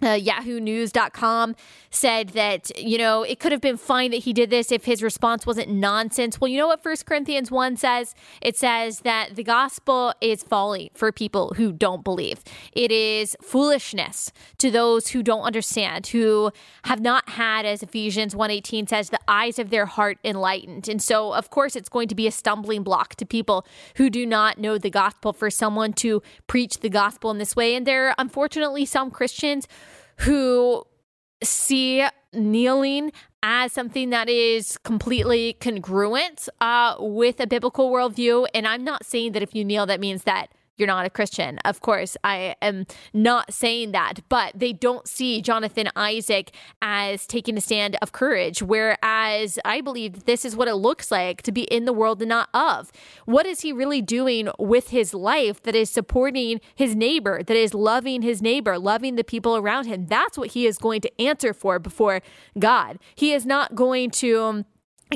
uh, 0.00 0.06
yahoonews.com 0.06 1.56
said 1.90 2.28
that 2.30 2.70
you 2.78 2.98
know 2.98 3.22
it 3.22 3.40
could 3.40 3.52
have 3.52 3.60
been 3.60 3.76
fine 3.76 4.10
that 4.10 4.18
he 4.18 4.32
did 4.32 4.50
this 4.50 4.70
if 4.70 4.84
his 4.84 5.02
response 5.02 5.46
wasn't 5.46 5.68
nonsense. 5.68 6.40
Well 6.40 6.48
you 6.48 6.58
know 6.58 6.68
what 6.68 6.82
First 6.82 7.06
corinthians 7.06 7.50
1 7.50 7.76
says? 7.76 8.14
It 8.40 8.56
says 8.56 9.00
that 9.00 9.36
the 9.36 9.42
gospel 9.42 10.14
is 10.20 10.42
folly 10.42 10.90
for 10.94 11.10
people 11.10 11.54
who 11.56 11.72
don't 11.72 12.04
believe. 12.04 12.42
It 12.72 12.92
is 12.92 13.36
foolishness 13.42 14.32
to 14.58 14.70
those 14.70 15.08
who 15.08 15.22
don't 15.22 15.42
understand 15.42 16.06
who 16.08 16.52
have 16.84 17.00
not 17.00 17.30
had 17.30 17.66
as 17.66 17.82
ephesians 17.82 18.34
1.18 18.34 18.88
says 18.88 19.10
the 19.10 19.20
eyes 19.26 19.58
of 19.58 19.70
their 19.70 19.86
heart 19.86 20.18
enlightened. 20.24 20.88
And 20.88 21.02
so 21.02 21.32
of 21.32 21.50
course 21.50 21.74
it's 21.74 21.88
going 21.88 22.08
to 22.08 22.14
be 22.14 22.26
a 22.26 22.32
stumbling 22.32 22.82
block 22.82 23.16
to 23.16 23.26
people 23.26 23.66
who 23.96 24.10
do 24.10 24.24
not 24.26 24.58
know 24.58 24.78
the 24.78 24.90
gospel 24.90 25.32
for 25.32 25.50
someone 25.50 25.92
to 25.94 26.22
preach 26.46 26.80
the 26.80 26.88
gospel 26.88 27.30
in 27.30 27.38
this 27.38 27.56
way. 27.56 27.74
And 27.74 27.86
there 27.86 28.08
are 28.08 28.14
unfortunately 28.18 28.84
some 28.84 29.10
christians 29.10 29.66
who 30.20 30.84
see 31.42 32.04
kneeling 32.32 33.12
as 33.42 33.72
something 33.72 34.10
that 34.10 34.28
is 34.28 34.76
completely 34.78 35.54
congruent 35.60 36.48
uh, 36.60 36.96
with 36.98 37.40
a 37.40 37.46
biblical 37.46 37.90
worldview. 37.90 38.46
And 38.54 38.66
I'm 38.66 38.84
not 38.84 39.06
saying 39.06 39.32
that 39.32 39.42
if 39.42 39.54
you 39.54 39.64
kneel, 39.64 39.86
that 39.86 40.00
means 40.00 40.24
that 40.24 40.48
you're 40.78 40.86
not 40.86 41.06
a 41.06 41.10
Christian. 41.10 41.58
Of 41.64 41.80
course, 41.80 42.16
I 42.24 42.56
am 42.62 42.86
not 43.12 43.52
saying 43.52 43.92
that, 43.92 44.20
but 44.28 44.52
they 44.54 44.72
don't 44.72 45.06
see 45.08 45.42
Jonathan 45.42 45.88
Isaac 45.96 46.52
as 46.80 47.26
taking 47.26 47.56
a 47.56 47.60
stand 47.60 47.96
of 48.00 48.12
courage, 48.12 48.62
whereas 48.62 49.58
I 49.64 49.80
believe 49.80 50.24
this 50.24 50.44
is 50.44 50.56
what 50.56 50.68
it 50.68 50.76
looks 50.76 51.10
like 51.10 51.42
to 51.42 51.52
be 51.52 51.62
in 51.62 51.84
the 51.84 51.92
world 51.92 52.22
and 52.22 52.28
not 52.28 52.48
of. 52.54 52.90
What 53.24 53.46
is 53.46 53.60
he 53.60 53.72
really 53.72 54.00
doing 54.00 54.48
with 54.58 54.90
his 54.90 55.12
life 55.12 55.62
that 55.62 55.74
is 55.74 55.90
supporting 55.90 56.60
his 56.74 56.94
neighbor, 56.94 57.42
that 57.42 57.56
is 57.56 57.74
loving 57.74 58.22
his 58.22 58.40
neighbor, 58.40 58.78
loving 58.78 59.16
the 59.16 59.24
people 59.24 59.56
around 59.56 59.86
him? 59.86 60.06
That's 60.06 60.38
what 60.38 60.52
he 60.52 60.66
is 60.66 60.78
going 60.78 61.00
to 61.02 61.20
answer 61.20 61.52
for 61.52 61.78
before 61.78 62.20
God. 62.58 62.98
He 63.14 63.32
is 63.32 63.44
not 63.44 63.74
going 63.74 64.10
to 64.12 64.64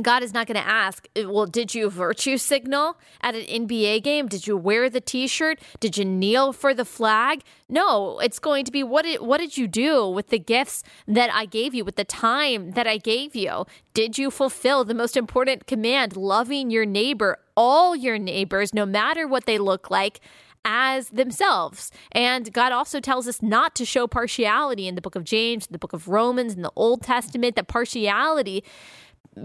God 0.01 0.22
is 0.22 0.32
not 0.32 0.47
going 0.47 0.61
to 0.61 0.66
ask, 0.66 1.07
uh, 1.16 1.28
well, 1.28 1.45
did 1.45 1.74
you 1.74 1.90
virtue 1.90 2.38
signal 2.38 2.99
at 3.20 3.34
an 3.34 3.43
NBA 3.43 4.03
game? 4.03 4.26
Did 4.26 4.47
you 4.47 4.57
wear 4.57 4.88
the 4.88 5.01
t-shirt? 5.01 5.61
Did 5.80 5.99
you 5.99 6.05
kneel 6.05 6.53
for 6.55 6.72
the 6.72 6.86
flag? 6.86 7.43
No, 7.68 8.18
it's 8.20 8.38
going 8.38 8.64
to 8.64 8.72
be 8.72 8.82
what 8.82 9.03
did, 9.03 9.20
what 9.20 9.38
did 9.38 9.59
you 9.59 9.68
do 9.68 10.09
with 10.09 10.28
the 10.28 10.38
gifts 10.38 10.82
that 11.07 11.30
I 11.32 11.45
gave 11.45 11.74
you, 11.74 11.84
with 11.84 11.97
the 11.97 12.05
time 12.05 12.70
that 12.72 12.86
I 12.86 12.97
gave 12.97 13.36
you? 13.36 13.66
Did 13.93 14.16
you 14.16 14.30
fulfill 14.30 14.84
the 14.84 14.95
most 14.95 15.16
important 15.16 15.66
command, 15.66 16.16
loving 16.16 16.70
your 16.70 16.86
neighbor, 16.86 17.38
all 17.55 17.95
your 17.95 18.18
neighbors, 18.18 18.72
no 18.72 18.86
matter 18.86 19.26
what 19.26 19.45
they 19.45 19.59
look 19.59 19.90
like? 19.90 20.20
as 20.64 21.09
themselves. 21.09 21.90
And 22.12 22.53
God 22.53 22.70
also 22.70 23.01
tells 23.01 23.26
us 23.26 23.43
not 23.43 23.74
to 23.74 23.84
show 23.84 24.07
partiality 24.07 24.86
in 24.86 24.95
the 24.95 25.01
book 25.01 25.16
of 25.16 25.24
James, 25.24 25.66
the 25.66 25.78
book 25.78 25.93
of 25.93 26.07
Romans, 26.07 26.55
in 26.55 26.62
the 26.62 26.70
Old 26.76 27.03
Testament, 27.03 27.57
that 27.57 27.66
partiality 27.66 28.62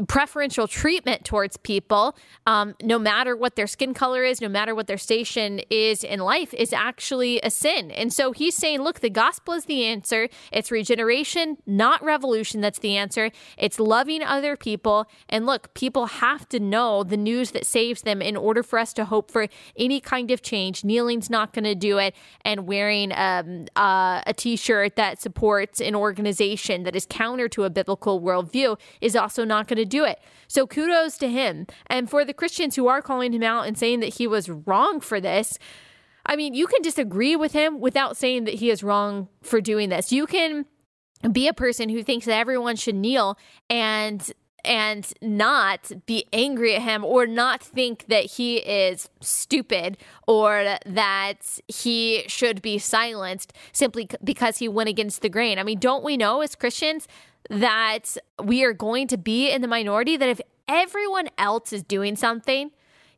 preferential 0.08 0.68
treatment 0.68 1.24
towards 1.24 1.58
people, 1.58 2.16
um, 2.46 2.76
no 2.82 3.00
matter 3.00 3.36
what 3.36 3.56
their 3.56 3.68
skin 3.68 3.94
color 3.94 4.24
is, 4.24 4.42
no 4.42 4.50
matter 4.50 4.76
what 4.76 4.88
their 4.88 4.98
station 4.98 5.62
is 5.70 6.04
in 6.04 6.20
life, 6.20 6.54
is 6.54 6.74
actually 6.74 7.40
a 7.42 7.50
sin. 7.50 7.92
And 7.92 8.12
so 8.12 8.32
he's 8.32 8.56
saying, 8.56 8.82
look, 8.82 9.00
the 9.00 9.10
gospel 9.10 9.54
is 9.54 9.66
the 9.66 9.86
answer. 9.86 10.28
It's 10.52 10.72
regeneration, 10.72 11.58
not 11.66 12.04
revolution. 12.04 12.62
That's 12.62 12.80
the 12.80 12.98
answer. 12.98 13.32
It's 13.58 13.80
loving 13.80 14.24
other 14.24 14.58
people. 14.58 15.08
And 15.30 15.46
look, 15.46 15.74
people 15.74 16.08
have 16.08 16.50
to 16.50 16.60
know 16.60 17.04
the 17.04 17.18
news 17.18 17.52
that 17.52 17.66
saves 17.66 18.02
them 18.02 18.22
in 18.22 18.36
order 18.36 18.64
for 18.64 18.80
us 18.80 18.94
to 18.94 19.06
hope 19.06 19.32
for 19.32 19.48
any 19.78 20.02
kind 20.02 20.32
of 20.32 20.42
change. 20.42 20.84
Kneeling's 20.84 21.30
not 21.30 21.54
going 21.54 21.66
to 21.66 21.76
do 21.76 21.98
it. 21.98 22.14
And 22.44 22.68
wearing 22.68 23.14
um, 23.14 23.68
uh, 23.76 24.22
a 24.26 24.34
t 24.36 24.56
shirt 24.58 24.96
that 24.98 25.22
supports 25.22 25.80
an 25.80 25.96
organization 25.96 26.84
that 26.84 26.96
is 26.96 27.08
counter 27.10 27.48
to 27.50 27.64
a 27.64 27.70
biblical 27.70 28.20
worldview 28.22 28.78
is 29.02 29.16
also 29.16 29.46
not 29.46 29.68
going 29.68 29.77
to 29.78 29.86
do 29.86 30.04
it. 30.04 30.20
So 30.48 30.68
kudos 30.68 31.18
to 31.20 31.30
him. 31.30 31.68
And 31.88 32.10
for 32.10 32.26
the 32.26 32.34
Christians 32.34 32.76
who 32.76 32.88
are 32.88 33.02
calling 33.02 33.34
him 33.34 33.44
out 33.44 33.68
and 33.68 33.78
saying 33.78 34.00
that 34.02 34.16
he 34.16 34.28
was 34.28 34.50
wrong 34.50 35.00
for 35.00 35.22
this, 35.22 35.58
I 36.26 36.36
mean, 36.36 36.54
you 36.54 36.68
can 36.68 36.82
disagree 36.82 37.36
with 37.36 37.54
him 37.54 37.80
without 37.80 38.18
saying 38.18 38.44
that 38.46 38.56
he 38.56 38.70
is 38.70 38.84
wrong 38.84 39.30
for 39.42 39.62
doing 39.62 39.90
this. 39.90 40.12
You 40.12 40.28
can 40.28 40.66
be 41.32 41.48
a 41.48 41.54
person 41.54 41.90
who 41.90 42.04
thinks 42.04 42.26
that 42.26 42.38
everyone 42.38 42.76
should 42.76 42.96
kneel 42.96 43.38
and 43.70 44.32
and 44.66 45.14
not 45.22 45.92
be 46.06 46.26
angry 46.34 46.76
at 46.76 46.82
him 46.82 47.06
or 47.06 47.26
not 47.26 47.64
think 47.64 48.06
that 48.08 48.26
he 48.26 48.58
is 48.58 49.10
stupid 49.22 49.98
or 50.28 50.78
that 50.86 51.60
he 51.70 52.24
should 52.28 52.62
be 52.62 52.78
silenced 52.78 53.54
simply 53.72 54.10
because 54.24 54.58
he 54.58 54.68
went 54.68 54.90
against 54.90 55.22
the 55.22 55.30
grain. 55.30 55.58
I 55.58 55.64
mean, 55.64 55.80
don't 55.80 56.04
we 56.04 56.18
know 56.18 56.42
as 56.42 56.54
Christians 56.54 57.08
that 57.50 58.18
we 58.44 58.64
are 58.64 58.74
going 58.74 59.08
to 59.08 59.18
be 59.18 59.50
in 59.50 59.62
the 59.62 59.68
minority 59.68 60.18
that 60.18 60.30
if 60.30 60.42
everyone 60.68 61.30
else 61.38 61.72
is 61.72 61.84
doing 61.84 62.16
something, 62.16 62.72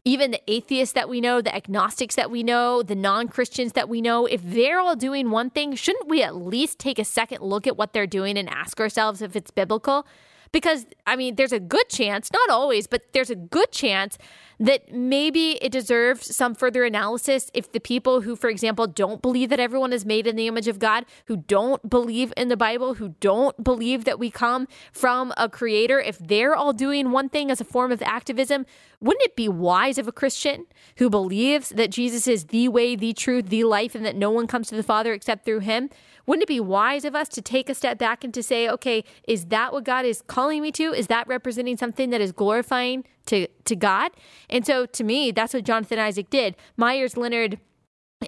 even 0.06 0.32
the 0.32 0.42
atheists 0.48 0.94
that 0.94 1.10
we 1.10 1.20
know, 1.20 1.42
the 1.42 1.54
agnostics 1.54 2.16
that 2.16 2.32
we 2.32 2.42
know, 2.44 2.82
the 2.82 2.96
non 2.96 3.28
Christians 3.28 3.74
that 3.74 3.90
we 3.90 4.02
know, 4.02 4.26
if 4.26 4.42
they're 4.44 4.80
all 4.80 4.96
doing 4.96 5.30
one 5.30 5.50
thing, 5.50 5.76
shouldn't 5.76 6.08
we 6.08 6.24
at 6.24 6.36
least 6.36 6.80
take 6.80 7.00
a 7.00 7.06
second 7.06 7.42
look 7.42 7.68
at 7.68 7.78
what 7.78 7.94
they're 7.94 8.08
doing 8.08 8.38
and 8.38 8.50
ask 8.50 8.80
ourselves 8.80 9.22
if 9.22 9.36
it's 9.36 9.52
biblical? 9.52 10.08
Because, 10.52 10.86
I 11.06 11.16
mean, 11.16 11.36
there's 11.36 11.52
a 11.52 11.60
good 11.60 11.90
chance, 11.90 12.32
not 12.32 12.50
always, 12.50 12.88
but 12.88 13.14
there's 13.14 13.30
a 13.30 13.36
good 13.36 13.72
chance 13.72 14.18
that 14.60 14.92
maybe 14.92 15.52
it 15.62 15.72
deserves 15.72 16.36
some 16.36 16.54
further 16.54 16.84
analysis 16.84 17.50
if 17.54 17.72
the 17.72 17.80
people 17.80 18.22
who, 18.22 18.36
for 18.36 18.50
example, 18.50 18.88
don't 18.88 19.22
believe 19.22 19.50
that 19.50 19.60
everyone 19.60 19.94
is 19.94 20.06
made 20.06 20.28
in 20.28 20.36
the 20.36 20.48
image 20.48 20.68
of 20.68 20.80
God, 20.80 21.06
who 21.26 21.38
don't 21.38 21.90
believe 21.90 22.34
in 22.36 22.50
the 22.50 22.58
Bible, 22.58 22.96
who 22.96 23.16
don't 23.22 23.64
believe 23.64 24.04
that 24.04 24.20
we 24.20 24.30
come 24.30 24.68
from 24.92 25.34
a 25.38 25.48
creator, 25.48 26.00
if 26.00 26.20
they're 26.20 26.56
all 26.56 26.74
doing 26.74 27.12
one 27.12 27.30
thing 27.30 27.50
as 27.50 27.62
a 27.62 27.66
form 27.66 27.92
of 27.92 28.02
activism, 28.02 28.66
wouldn't 29.00 29.24
it 29.24 29.38
be 29.38 29.48
wise 29.48 29.98
of 29.98 30.10
a 30.10 30.12
Christian 30.12 30.66
who 30.98 31.10
believes 31.10 31.70
that 31.70 31.90
Jesus 31.90 32.28
is 32.28 32.46
the 32.46 32.68
way, 32.68 32.98
the 32.98 33.14
truth, 33.14 33.48
the 33.48 33.64
life, 33.64 33.96
and 33.96 34.06
that 34.06 34.16
no 34.16 34.30
one 34.30 34.46
comes 34.46 34.68
to 34.68 34.76
the 34.76 34.84
Father 34.84 35.14
except 35.14 35.46
through 35.46 35.60
him? 35.60 35.90
Wouldn't 36.30 36.44
it 36.44 36.48
be 36.48 36.60
wise 36.60 37.06
of 37.06 37.16
us 37.16 37.28
to 37.30 37.42
take 37.42 37.72
a 37.72 37.74
step 37.74 37.98
back 37.98 38.24
and 38.24 38.32
to 38.36 38.44
say, 38.44 38.70
okay, 38.70 39.04
is 39.28 39.46
that 39.46 39.74
what 39.74 39.84
God 39.84 40.06
is 40.06 40.22
calling 40.28 40.62
me 40.62 40.72
to? 40.74 40.94
Is 40.94 41.08
that 41.08 41.28
representing 41.28 41.76
something 41.76 42.12
that 42.12 42.22
is 42.22 42.32
glorifying 42.32 43.04
to, 43.26 43.48
to 43.66 43.76
God? 43.76 44.12
And 44.48 44.64
so 44.64 44.86
to 44.86 45.04
me, 45.04 45.32
that's 45.32 45.56
what 45.56 45.64
Jonathan 45.64 45.98
Isaac 45.98 46.30
did. 46.30 46.56
Meyers 46.78 47.18
Leonard 47.18 47.60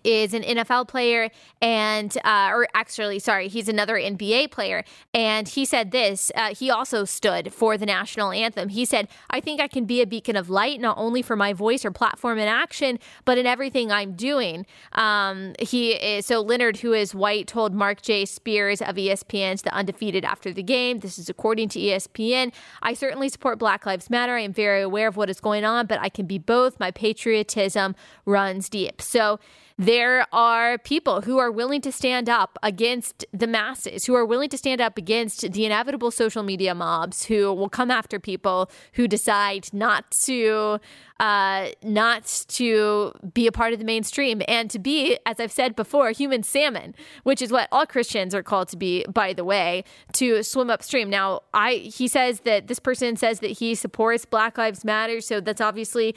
is 0.03 0.33
an 0.33 0.41
NFL 0.41 0.87
player 0.87 1.29
and 1.61 2.17
uh, 2.23 2.49
or 2.51 2.67
actually 2.73 3.19
sorry 3.19 3.49
he's 3.49 3.67
another 3.67 3.95
NBA 3.95 4.49
player. 4.49 4.85
And 5.13 5.47
he 5.47 5.65
said 5.65 5.91
this 5.91 6.31
uh, 6.35 6.55
he 6.55 6.71
also 6.71 7.03
stood 7.03 7.53
for 7.53 7.77
the 7.77 7.85
national 7.85 8.31
anthem. 8.31 8.69
He 8.69 8.85
said 8.85 9.09
I 9.29 9.41
think 9.41 9.59
I 9.59 9.67
can 9.67 9.85
be 9.85 10.01
a 10.01 10.07
beacon 10.07 10.37
of 10.37 10.49
light 10.49 10.79
not 10.79 10.97
only 10.97 11.21
for 11.21 11.35
my 11.35 11.51
voice 11.51 11.83
or 11.83 11.91
platform 11.91 12.39
in 12.39 12.47
action 12.47 12.99
but 13.25 13.37
in 13.37 13.45
everything 13.45 13.91
I'm 13.91 14.13
doing. 14.13 14.65
Um, 14.93 15.55
he 15.59 15.91
is 15.91 16.25
so 16.25 16.41
Leonard 16.41 16.77
who 16.77 16.93
is 16.93 17.13
white 17.13 17.47
told 17.47 17.73
Marc 17.73 18.01
J. 18.01 18.25
Spears 18.25 18.81
of 18.81 18.95
ESPN's 18.95 19.63
the 19.63 19.73
undefeated 19.73 20.23
after 20.23 20.53
the 20.53 20.63
game. 20.63 20.99
This 20.99 21.19
is 21.19 21.27
according 21.27 21.67
to 21.69 21.79
ESPN 21.79 22.53
I 22.81 22.93
certainly 22.93 23.27
support 23.27 23.59
Black 23.59 23.85
Lives 23.85 24.09
Matter. 24.09 24.35
I 24.35 24.41
am 24.41 24.53
very 24.53 24.81
aware 24.81 25.09
of 25.09 25.17
what 25.17 25.29
is 25.29 25.41
going 25.41 25.65
on 25.65 25.85
but 25.85 25.99
I 25.99 26.07
can 26.07 26.27
be 26.27 26.37
both. 26.37 26.79
My 26.79 26.91
patriotism 26.91 27.93
runs 28.25 28.69
deep. 28.69 29.01
So 29.01 29.37
there 29.81 30.27
are 30.31 30.77
people 30.77 31.21
who 31.21 31.39
are 31.39 31.49
willing 31.49 31.81
to 31.81 31.91
stand 31.91 32.29
up 32.29 32.59
against 32.61 33.25
the 33.33 33.47
masses, 33.47 34.05
who 34.05 34.13
are 34.13 34.23
willing 34.23 34.49
to 34.49 34.57
stand 34.57 34.79
up 34.79 34.95
against 34.95 35.51
the 35.53 35.65
inevitable 35.65 36.11
social 36.11 36.43
media 36.43 36.75
mobs 36.75 37.25
who 37.25 37.51
will 37.51 37.67
come 37.67 37.89
after 37.89 38.19
people 38.19 38.69
who 38.93 39.07
decide 39.07 39.73
not 39.73 40.11
to 40.11 40.79
uh, 41.19 41.69
not 41.83 42.45
to 42.47 43.11
be 43.33 43.47
a 43.47 43.51
part 43.51 43.73
of 43.73 43.79
the 43.79 43.85
mainstream 43.85 44.43
and 44.47 44.69
to 44.69 44.77
be, 44.77 45.17
as 45.25 45.39
I've 45.39 45.51
said 45.51 45.75
before, 45.75 46.11
human 46.11 46.43
salmon, 46.43 46.93
which 47.23 47.41
is 47.41 47.51
what 47.51 47.67
all 47.71 47.87
Christians 47.87 48.35
are 48.35 48.43
called 48.43 48.67
to 48.69 48.77
be, 48.77 49.03
by 49.11 49.33
the 49.33 49.43
way, 49.43 49.83
to 50.13 50.43
swim 50.43 50.69
upstream. 50.69 51.09
Now, 51.09 51.41
I 51.55 51.73
he 51.73 52.07
says 52.07 52.41
that 52.41 52.67
this 52.67 52.79
person 52.79 53.15
says 53.15 53.39
that 53.39 53.51
he 53.57 53.73
supports 53.73 54.25
Black 54.25 54.59
Lives 54.59 54.85
Matter, 54.85 55.21
so 55.21 55.41
that's 55.41 55.61
obviously 55.61 56.15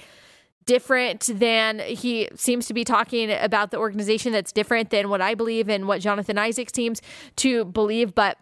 different 0.67 1.31
than 1.33 1.79
he 1.81 2.29
seems 2.35 2.67
to 2.67 2.75
be 2.75 2.85
talking 2.85 3.31
about 3.31 3.71
the 3.71 3.79
organization 3.79 4.33
that's 4.33 4.53
different 4.53 4.91
than 4.91 5.09
what 5.09 5.21
I 5.21 5.35
believe 5.35 5.69
and 5.69 5.87
what 5.87 6.01
Jonathan 6.01 6.39
Isaac 6.39 6.71
seems 6.75 7.01
to 7.37 7.65
believe. 7.67 8.15
But 8.15 8.39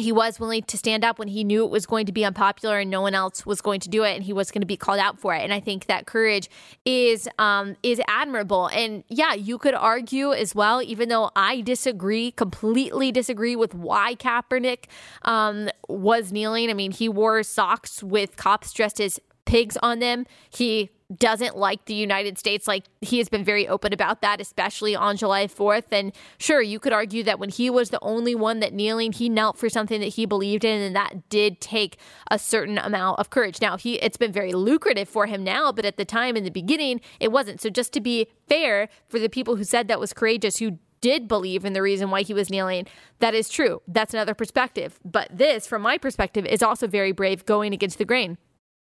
he 0.00 0.12
was 0.12 0.40
willing 0.40 0.62
to 0.62 0.76
stand 0.76 1.04
up 1.04 1.18
when 1.18 1.28
he 1.28 1.44
knew 1.44 1.64
it 1.64 1.70
was 1.70 1.86
going 1.86 2.06
to 2.06 2.12
be 2.12 2.24
unpopular 2.24 2.78
and 2.78 2.90
no 2.90 3.02
one 3.02 3.14
else 3.14 3.44
was 3.44 3.60
going 3.60 3.80
to 3.80 3.88
do 3.88 4.02
it 4.02 4.14
and 4.14 4.24
he 4.24 4.32
was 4.32 4.50
going 4.50 4.62
to 4.62 4.66
be 4.66 4.76
called 4.76 4.98
out 4.98 5.18
for 5.18 5.34
it 5.34 5.42
and 5.42 5.52
i 5.52 5.60
think 5.60 5.86
that 5.86 6.06
courage 6.06 6.48
is 6.84 7.28
um 7.38 7.76
is 7.82 8.00
admirable 8.08 8.68
and 8.68 9.04
yeah 9.08 9.34
you 9.34 9.58
could 9.58 9.74
argue 9.74 10.32
as 10.32 10.54
well 10.54 10.82
even 10.82 11.08
though 11.08 11.30
i 11.36 11.60
disagree 11.60 12.30
completely 12.30 13.12
disagree 13.12 13.54
with 13.54 13.74
why 13.74 14.14
kaepernick 14.14 14.84
um 15.22 15.68
was 15.88 16.32
kneeling 16.32 16.70
i 16.70 16.74
mean 16.74 16.90
he 16.90 17.08
wore 17.08 17.42
socks 17.42 18.02
with 18.02 18.36
cops 18.36 18.72
dressed 18.72 19.00
as 19.00 19.20
pigs 19.44 19.76
on 19.82 19.98
them 19.98 20.26
he 20.54 20.90
doesn't 21.16 21.56
like 21.56 21.86
the 21.86 21.94
United 21.94 22.38
States. 22.38 22.68
Like 22.68 22.84
he 23.00 23.18
has 23.18 23.28
been 23.28 23.44
very 23.44 23.66
open 23.66 23.92
about 23.92 24.22
that, 24.22 24.40
especially 24.40 24.94
on 24.94 25.16
July 25.16 25.46
4th. 25.46 25.86
And 25.90 26.12
sure, 26.38 26.62
you 26.62 26.78
could 26.78 26.92
argue 26.92 27.22
that 27.24 27.38
when 27.38 27.50
he 27.50 27.68
was 27.68 27.90
the 27.90 27.98
only 28.02 28.34
one 28.34 28.60
that 28.60 28.72
kneeling, 28.72 29.12
he 29.12 29.28
knelt 29.28 29.58
for 29.58 29.68
something 29.68 30.00
that 30.00 30.08
he 30.08 30.26
believed 30.26 30.64
in, 30.64 30.80
and 30.80 30.94
that 30.94 31.28
did 31.28 31.60
take 31.60 31.98
a 32.30 32.38
certain 32.38 32.78
amount 32.78 33.18
of 33.18 33.30
courage. 33.30 33.60
Now, 33.60 33.76
he 33.76 33.94
it's 33.94 34.16
been 34.16 34.32
very 34.32 34.52
lucrative 34.52 35.08
for 35.08 35.26
him 35.26 35.42
now, 35.42 35.72
but 35.72 35.84
at 35.84 35.96
the 35.96 36.04
time 36.04 36.36
in 36.36 36.44
the 36.44 36.50
beginning, 36.50 37.00
it 37.18 37.32
wasn't. 37.32 37.60
So 37.60 37.70
just 37.70 37.92
to 37.94 38.00
be 38.00 38.28
fair 38.48 38.88
for 39.08 39.18
the 39.18 39.28
people 39.28 39.56
who 39.56 39.64
said 39.64 39.88
that 39.88 40.00
was 40.00 40.12
courageous, 40.12 40.58
who 40.58 40.78
did 41.00 41.26
believe 41.26 41.64
in 41.64 41.72
the 41.72 41.82
reason 41.82 42.10
why 42.10 42.22
he 42.22 42.34
was 42.34 42.50
kneeling, 42.50 42.86
that 43.20 43.34
is 43.34 43.48
true. 43.48 43.80
That's 43.88 44.12
another 44.12 44.34
perspective. 44.34 45.00
But 45.02 45.28
this, 45.32 45.66
from 45.66 45.82
my 45.82 45.96
perspective, 45.96 46.44
is 46.44 46.62
also 46.62 46.86
very 46.86 47.12
brave 47.12 47.46
going 47.46 47.72
against 47.72 47.96
the 47.96 48.04
grain. 48.04 48.36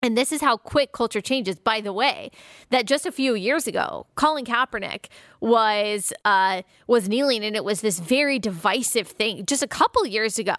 And 0.02 0.16
this 0.16 0.30
is 0.30 0.40
how 0.40 0.56
quick 0.56 0.92
culture 0.92 1.20
changes. 1.20 1.56
By 1.56 1.80
the 1.80 1.92
way, 1.92 2.30
that 2.70 2.86
just 2.86 3.06
a 3.06 3.12
few 3.12 3.34
years 3.34 3.66
ago, 3.66 4.06
Colin 4.14 4.44
Kaepernick 4.44 5.06
was 5.40 6.12
uh, 6.24 6.62
was 6.86 7.08
kneeling, 7.08 7.44
and 7.44 7.56
it 7.56 7.64
was 7.64 7.80
this 7.80 7.98
very 7.98 8.38
divisive 8.38 9.08
thing. 9.08 9.46
Just 9.46 9.62
a 9.62 9.66
couple 9.66 10.06
years 10.06 10.38
ago, 10.38 10.54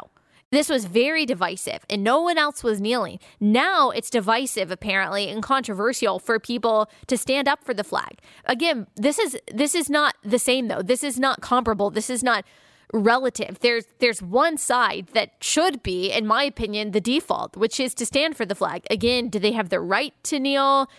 this 0.49 0.69
was 0.69 0.85
very 0.85 1.25
divisive, 1.25 1.85
and 1.89 2.03
no 2.03 2.21
one 2.21 2.37
else 2.37 2.63
was 2.63 2.79
kneeling. 2.79 3.19
Now 3.39 3.89
it's 3.89 4.09
divisive, 4.09 4.71
apparently, 4.71 5.29
and 5.29 5.43
controversial 5.43 6.19
for 6.19 6.39
people 6.39 6.89
to 7.07 7.17
stand 7.17 7.47
up 7.47 7.63
for 7.63 7.73
the 7.73 7.83
flag. 7.83 8.19
Again, 8.45 8.87
this 8.95 9.19
is 9.19 9.37
this 9.53 9.75
is 9.75 9.89
not 9.89 10.15
the 10.23 10.39
same 10.39 10.67
though. 10.67 10.81
This 10.81 11.03
is 11.03 11.19
not 11.19 11.41
comparable. 11.41 11.89
This 11.89 12.09
is 12.09 12.23
not 12.23 12.45
relative. 12.93 13.59
There's 13.59 13.85
there's 13.99 14.21
one 14.21 14.57
side 14.57 15.07
that 15.13 15.33
should 15.41 15.83
be, 15.83 16.11
in 16.11 16.25
my 16.25 16.43
opinion, 16.43 16.91
the 16.91 17.01
default, 17.01 17.57
which 17.57 17.79
is 17.79 17.93
to 17.95 18.05
stand 18.05 18.37
for 18.37 18.45
the 18.45 18.55
flag. 18.55 18.85
Again, 18.89 19.29
do 19.29 19.39
they 19.39 19.51
have 19.51 19.69
the 19.69 19.79
right 19.79 20.13
to 20.23 20.39
kneel? 20.39 20.89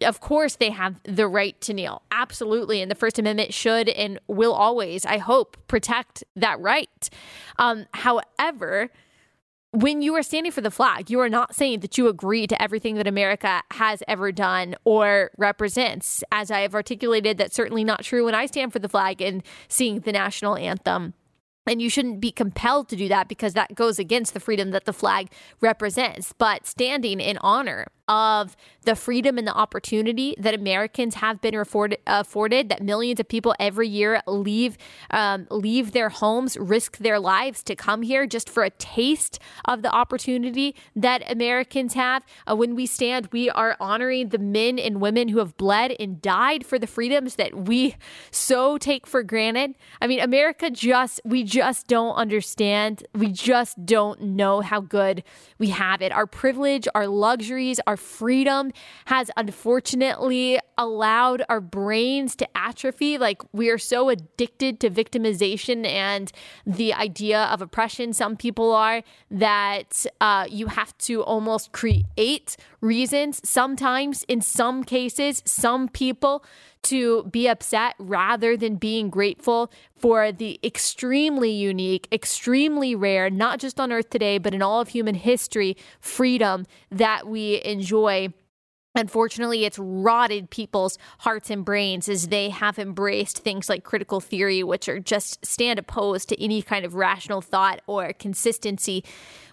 Of 0.00 0.20
course, 0.20 0.56
they 0.56 0.70
have 0.70 0.96
the 1.04 1.28
right 1.28 1.60
to 1.60 1.74
kneel. 1.74 2.02
Absolutely, 2.10 2.80
and 2.80 2.90
the 2.90 2.94
First 2.94 3.18
Amendment 3.18 3.52
should 3.52 3.90
and 3.90 4.18
will 4.26 4.54
always, 4.54 5.04
I 5.04 5.18
hope, 5.18 5.56
protect 5.68 6.24
that 6.36 6.58
right. 6.60 7.10
Um, 7.58 7.86
however. 7.92 8.90
When 9.72 10.00
you 10.00 10.14
are 10.14 10.22
standing 10.22 10.52
for 10.52 10.62
the 10.62 10.70
flag, 10.70 11.10
you 11.10 11.20
are 11.20 11.28
not 11.28 11.54
saying 11.54 11.80
that 11.80 11.98
you 11.98 12.08
agree 12.08 12.46
to 12.46 12.62
everything 12.62 12.94
that 12.94 13.06
America 13.06 13.60
has 13.72 14.02
ever 14.08 14.32
done 14.32 14.74
or 14.84 15.32
represents. 15.36 16.24
As 16.32 16.50
I 16.50 16.60
have 16.60 16.74
articulated, 16.74 17.36
that's 17.36 17.54
certainly 17.54 17.84
not 17.84 18.02
true 18.02 18.24
when 18.24 18.34
I 18.34 18.46
stand 18.46 18.72
for 18.72 18.78
the 18.78 18.88
flag 18.88 19.20
and 19.20 19.42
sing 19.68 20.00
the 20.00 20.12
national 20.12 20.56
anthem. 20.56 21.12
And 21.66 21.82
you 21.82 21.90
shouldn't 21.90 22.20
be 22.20 22.30
compelled 22.30 22.88
to 22.90 22.96
do 22.96 23.08
that 23.08 23.28
because 23.28 23.54
that 23.54 23.74
goes 23.74 23.98
against 23.98 24.34
the 24.34 24.40
freedom 24.40 24.70
that 24.70 24.84
the 24.84 24.92
flag 24.92 25.30
represents. 25.60 26.32
But 26.32 26.66
standing 26.66 27.20
in 27.20 27.38
honor 27.38 27.88
of 28.08 28.56
the 28.82 28.94
freedom 28.94 29.36
and 29.36 29.46
the 29.46 29.54
opportunity 29.54 30.34
that 30.38 30.54
Americans 30.54 31.16
have 31.16 31.40
been 31.40 31.54
afforded, 31.54 32.68
that 32.68 32.82
millions 32.82 33.18
of 33.18 33.28
people 33.28 33.54
every 33.58 33.88
year 33.88 34.22
leave 34.26 34.78
um, 35.10 35.46
leave 35.50 35.92
their 35.92 36.08
homes, 36.08 36.56
risk 36.56 36.98
their 36.98 37.18
lives 37.18 37.62
to 37.64 37.74
come 37.74 38.02
here 38.02 38.26
just 38.26 38.48
for 38.48 38.62
a 38.62 38.70
taste 38.70 39.38
of 39.64 39.82
the 39.82 39.90
opportunity 39.90 40.74
that 40.94 41.28
Americans 41.30 41.94
have. 41.94 42.24
Uh, 42.48 42.54
when 42.54 42.74
we 42.74 42.86
stand, 42.86 43.28
we 43.32 43.50
are 43.50 43.76
honoring 43.80 44.28
the 44.28 44.38
men 44.38 44.78
and 44.78 45.00
women 45.00 45.28
who 45.28 45.38
have 45.38 45.56
bled 45.56 45.94
and 45.98 46.22
died 46.22 46.64
for 46.64 46.78
the 46.78 46.86
freedoms 46.86 47.34
that 47.36 47.66
we 47.66 47.96
so 48.30 48.78
take 48.78 49.06
for 49.06 49.22
granted. 49.22 49.74
I 50.00 50.06
mean, 50.06 50.20
America 50.20 50.70
just 50.70 51.20
we 51.24 51.42
just 51.42 51.88
don't 51.88 52.14
understand. 52.14 53.04
We 53.14 53.32
just 53.32 53.84
don't 53.84 54.20
know 54.20 54.60
how 54.60 54.80
good 54.80 55.24
we 55.58 55.70
have 55.70 56.02
it. 56.02 56.12
Our 56.12 56.26
privilege, 56.26 56.86
our 56.94 57.08
luxuries, 57.08 57.80
our 57.86 57.95
our 57.96 58.02
freedom 58.02 58.72
has 59.06 59.30
unfortunately 59.36 60.58
allowed 60.76 61.42
our 61.48 61.60
brains 61.62 62.36
to 62.36 62.46
atrophy. 62.54 63.16
Like 63.16 63.42
we 63.52 63.70
are 63.70 63.78
so 63.78 64.10
addicted 64.10 64.80
to 64.80 64.90
victimization 64.90 65.86
and 65.86 66.30
the 66.66 66.92
idea 66.92 67.44
of 67.44 67.62
oppression, 67.62 68.12
some 68.12 68.36
people 68.36 68.72
are, 68.72 69.02
that 69.30 70.04
uh, 70.20 70.46
you 70.50 70.66
have 70.66 70.96
to 70.98 71.22
almost 71.22 71.72
create 71.72 72.56
reasons, 72.82 73.40
sometimes 73.48 74.24
in 74.28 74.42
some 74.42 74.84
cases, 74.84 75.42
some 75.46 75.88
people 75.88 76.44
to 76.86 77.24
be 77.24 77.48
upset 77.48 77.94
rather 77.98 78.56
than 78.56 78.76
being 78.76 79.10
grateful 79.10 79.70
for 79.96 80.32
the 80.32 80.58
extremely 80.62 81.50
unique, 81.50 82.08
extremely 82.12 82.94
rare, 82.94 83.30
not 83.30 83.58
just 83.58 83.80
on 83.80 83.92
earth 83.92 84.10
today, 84.10 84.38
but 84.38 84.54
in 84.54 84.62
all 84.62 84.80
of 84.80 84.88
human 84.88 85.14
history, 85.14 85.76
freedom 86.00 86.66
that 86.90 87.26
we 87.26 87.62
enjoy. 87.64 88.32
Unfortunately, 88.94 89.64
it's 89.64 89.78
rotted 89.78 90.48
people's 90.50 90.96
hearts 91.18 91.50
and 91.50 91.64
brains 91.64 92.08
as 92.08 92.28
they 92.28 92.48
have 92.48 92.78
embraced 92.78 93.38
things 93.38 93.68
like 93.68 93.84
critical 93.84 94.20
theory, 94.20 94.62
which 94.62 94.88
are 94.88 94.98
just 94.98 95.44
stand 95.44 95.78
opposed 95.78 96.28
to 96.30 96.42
any 96.42 96.62
kind 96.62 96.84
of 96.84 96.94
rational 96.94 97.42
thought 97.42 97.80
or 97.86 98.12
consistency 98.14 99.04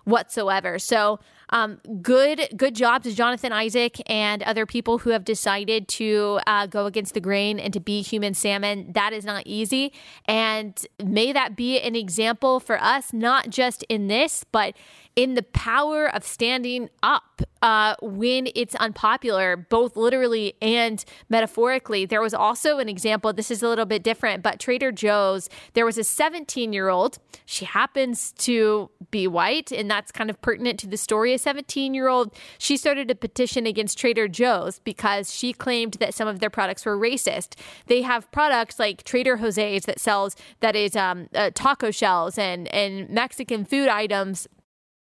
whatsoever. 0.06 0.80
So, 0.80 1.20
um, 1.54 1.80
good 2.02 2.50
good 2.58 2.74
job 2.74 3.04
to 3.04 3.14
Jonathan 3.14 3.54
Isaac 3.54 4.02
and 4.08 4.42
other 4.42 4.66
people 4.66 4.98
who 4.98 5.12
have 5.12 5.24
decided 5.24 5.88
to 5.90 6.40
uh, 6.48 6.66
go 6.66 6.88
against 6.88 7.14
the 7.14 7.22
grain 7.22 7.60
and 7.60 7.72
to 7.74 7.80
be 7.80 8.02
human 8.02 8.34
salmon. 8.34 8.92
That 8.94 9.14
is 9.14 9.24
not 9.24 9.44
easy, 9.46 9.94
and 10.26 10.76
may 11.02 11.32
that 11.32 11.56
be 11.56 11.80
an 11.80 11.96
example 11.96 12.60
for 12.60 12.82
us, 12.82 13.14
not 13.14 13.52
just 13.52 13.84
in 13.84 14.08
this, 14.08 14.44
but 14.52 14.74
in 15.16 15.36
the 15.36 15.44
power 15.44 16.14
of 16.14 16.24
standing 16.24 16.90
up 17.04 17.42
uh, 17.62 17.96
when 18.02 18.50
it's 18.56 18.76
unpopular, 18.76 19.56
both 19.56 19.96
literally 19.96 20.54
and 20.62 21.06
metaphorically. 21.30 22.06
There 22.06 22.22
was 22.22 22.34
also 22.34 22.80
an 22.80 22.90
example, 22.90 23.32
this 23.32 23.50
is 23.50 23.64
a 23.64 23.70
little 23.70 23.86
bit 23.86 24.04
different, 24.04 24.44
but 24.44 24.60
Trader 24.60 24.92
Joe's, 24.92 25.50
there 25.74 25.86
was 25.86 25.98
a 25.98 26.04
17 26.04 26.74
year 26.74 26.90
old. 26.90 27.20
She 27.46 27.64
happens 27.66 28.34
to 28.40 28.90
be 29.12 29.28
white, 29.28 29.72
and 29.72 29.90
that's 29.90 30.12
kind 30.12 30.30
of 30.30 30.42
pertinent 30.42 30.80
to 30.80 30.88
the 30.88 30.98
story. 30.98 31.34
A 31.34 31.38
17 31.38 31.94
year 31.94 32.08
old, 32.08 32.36
she 32.58 32.76
started 32.76 33.10
a 33.10 33.16
petition 33.16 33.66
against 33.66 33.98
Trader 33.98 34.28
Joe's 34.28 34.80
because 34.80 35.34
she 35.34 35.54
claimed 35.54 35.94
that 35.96 36.14
some 36.14 36.28
of 36.28 36.40
their 36.40 36.50
products 36.50 36.86
were 36.86 36.98
racist. 36.98 37.58
They 37.86 38.02
have 38.02 38.30
products 38.32 38.80
like 38.80 39.04
Trader 39.04 39.38
Jose's 39.38 39.86
that 39.86 40.00
sells, 40.00 40.36
that 40.60 40.76
is 40.76 40.96
um, 40.96 41.30
uh, 41.34 41.52
taco 41.54 41.92
shells 41.92 42.38
and, 42.38 42.68
and 42.74 43.10
Mexican 43.10 43.64
food 43.64 43.88
items 43.88 44.48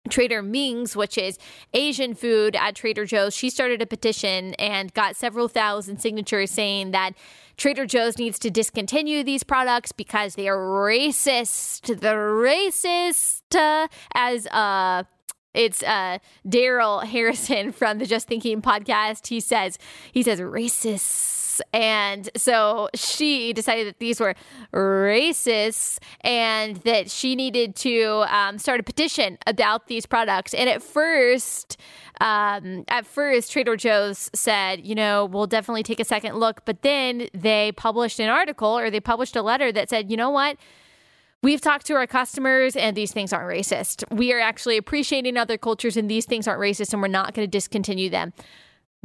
Trader 0.08 0.42
Ming's, 0.42 0.96
which 0.96 1.18
is 1.18 1.38
Asian 1.72 2.14
food 2.14 2.56
at 2.56 2.74
Trader 2.74 3.04
Joe's, 3.04 3.34
she 3.34 3.50
started 3.50 3.82
a 3.82 3.86
petition 3.86 4.54
and 4.54 4.92
got 4.94 5.16
several 5.16 5.48
thousand 5.48 6.00
signatures 6.00 6.50
saying 6.50 6.92
that 6.92 7.12
Trader 7.56 7.86
Joe's 7.86 8.18
needs 8.18 8.38
to 8.40 8.50
discontinue 8.50 9.24
these 9.24 9.42
products 9.42 9.92
because 9.92 10.34
they 10.34 10.48
are 10.48 10.56
racist. 10.56 11.86
The 11.86 12.14
racist, 12.14 13.42
uh, 13.54 13.88
as 14.14 14.46
uh, 14.48 15.04
it's 15.54 15.82
uh, 15.82 16.18
Darrell 16.48 17.00
Harrison 17.00 17.72
from 17.72 17.98
the 17.98 18.06
Just 18.06 18.28
Thinking 18.28 18.62
podcast. 18.62 19.26
He 19.26 19.40
says 19.40 19.78
he 20.12 20.22
says 20.22 20.40
racist 20.40 21.37
and 21.72 22.30
so 22.36 22.88
she 22.94 23.52
decided 23.52 23.86
that 23.86 23.98
these 23.98 24.20
were 24.20 24.34
racist 24.72 25.98
and 26.22 26.76
that 26.78 27.10
she 27.10 27.34
needed 27.34 27.76
to 27.76 28.24
um, 28.28 28.58
start 28.58 28.80
a 28.80 28.82
petition 28.82 29.38
about 29.46 29.86
these 29.86 30.06
products. 30.06 30.54
And 30.54 30.68
at 30.68 30.82
first, 30.82 31.76
um, 32.20 32.84
at 32.88 33.06
first, 33.06 33.52
Trader 33.52 33.76
Joe's 33.76 34.30
said, 34.34 34.86
you 34.86 34.94
know, 34.94 35.24
we'll 35.26 35.46
definitely 35.46 35.82
take 35.82 36.00
a 36.00 36.04
second 36.04 36.36
look. 36.36 36.64
But 36.64 36.82
then 36.82 37.28
they 37.32 37.72
published 37.72 38.18
an 38.18 38.28
article 38.28 38.78
or 38.78 38.90
they 38.90 39.00
published 39.00 39.36
a 39.36 39.42
letter 39.42 39.72
that 39.72 39.88
said, 39.88 40.10
you 40.10 40.16
know 40.16 40.30
what? 40.30 40.56
We've 41.40 41.60
talked 41.60 41.86
to 41.86 41.94
our 41.94 42.08
customers, 42.08 42.74
and 42.74 42.96
these 42.96 43.12
things 43.12 43.32
aren't 43.32 43.48
racist. 43.48 44.02
We 44.10 44.32
are 44.32 44.40
actually 44.40 44.76
appreciating 44.76 45.36
other 45.36 45.56
cultures, 45.56 45.96
and 45.96 46.10
these 46.10 46.26
things 46.26 46.48
aren't 46.48 46.60
racist, 46.60 46.92
and 46.92 47.00
we're 47.00 47.06
not 47.06 47.32
going 47.32 47.46
to 47.46 47.50
discontinue 47.50 48.10
them. 48.10 48.32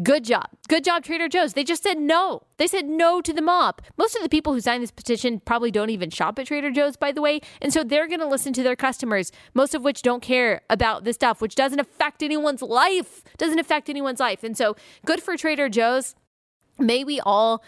Good 0.02 0.24
job. 0.24 0.48
Good 0.68 0.84
job, 0.84 1.04
Trader 1.04 1.28
Joe's. 1.28 1.54
They 1.54 1.64
just 1.64 1.84
said 1.84 2.00
no. 2.00 2.42
They 2.58 2.66
said 2.66 2.86
no 2.86 3.22
to 3.22 3.32
the 3.32 3.44
mob. 3.44 3.80
Most 3.96 4.16
of 4.16 4.24
the 4.24 4.30
people 4.30 4.52
who 4.52 4.60
signed 4.60 4.82
this 4.82 4.90
petition 4.90 5.40
probably 5.40 5.70
don't 5.70 5.92
even 5.92 6.10
shop 6.10 6.40
at 6.40 6.48
Trader 6.48 6.72
Joe's, 6.72 6.98
by 6.98 7.12
the 7.12 7.22
way. 7.22 7.42
And 7.62 7.72
so 7.72 7.84
they're 7.84 8.08
going 8.08 8.20
to 8.20 8.28
listen 8.28 8.54
to 8.54 8.64
their 8.64 8.76
customers, 8.76 9.32
most 9.54 9.76
of 9.76 9.84
which 9.84 10.02
don't 10.02 10.24
care 10.24 10.62
about 10.68 11.04
this 11.04 11.16
stuff, 11.16 11.42
which 11.42 11.54
doesn't 11.54 11.80
affect 11.80 12.24
anyone's 12.24 12.64
life. 12.64 13.24
Doesn't 13.38 13.60
affect 13.60 13.88
anyone's 13.88 14.20
life. 14.20 14.44
And 14.44 14.58
so 14.58 14.76
good 15.06 15.22
for 15.22 15.38
Trader 15.38 15.70
Joe's. 15.70 16.16
May 16.80 17.04
we 17.04 17.20
all 17.20 17.64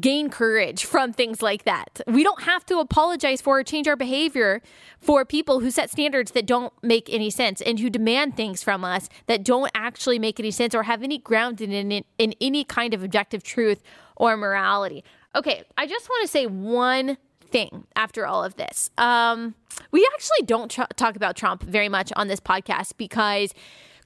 gain 0.00 0.28
courage 0.28 0.84
from 0.84 1.12
things 1.12 1.40
like 1.40 1.64
that. 1.64 2.00
We 2.06 2.22
don't 2.22 2.42
have 2.42 2.64
to 2.66 2.78
apologize 2.78 3.40
for 3.40 3.60
or 3.60 3.64
change 3.64 3.88
our 3.88 3.96
behavior 3.96 4.60
for 4.98 5.24
people 5.24 5.60
who 5.60 5.70
set 5.70 5.90
standards 5.90 6.32
that 6.32 6.46
don't 6.46 6.72
make 6.82 7.08
any 7.10 7.30
sense 7.30 7.62
and 7.62 7.80
who 7.80 7.88
demand 7.88 8.36
things 8.36 8.62
from 8.62 8.84
us 8.84 9.08
that 9.26 9.44
don't 9.44 9.70
actually 9.74 10.18
make 10.18 10.38
any 10.38 10.50
sense 10.50 10.74
or 10.74 10.82
have 10.82 11.02
any 11.02 11.18
grounded 11.18 11.70
in, 11.70 11.90
in, 11.90 12.04
in 12.18 12.34
any 12.40 12.64
kind 12.64 12.92
of 12.92 13.02
objective 13.02 13.42
truth 13.42 13.82
or 14.16 14.36
morality. 14.36 15.04
Okay, 15.34 15.62
I 15.76 15.86
just 15.86 16.08
want 16.08 16.22
to 16.22 16.28
say 16.28 16.46
one 16.46 17.16
thing 17.40 17.86
after 17.96 18.26
all 18.26 18.44
of 18.44 18.56
this. 18.56 18.90
Um, 18.98 19.54
we 19.90 20.06
actually 20.14 20.44
don't 20.44 20.70
tr- 20.70 20.82
talk 20.96 21.16
about 21.16 21.34
Trump 21.36 21.62
very 21.62 21.88
much 21.88 22.12
on 22.14 22.28
this 22.28 22.40
podcast 22.40 22.92
because 22.98 23.54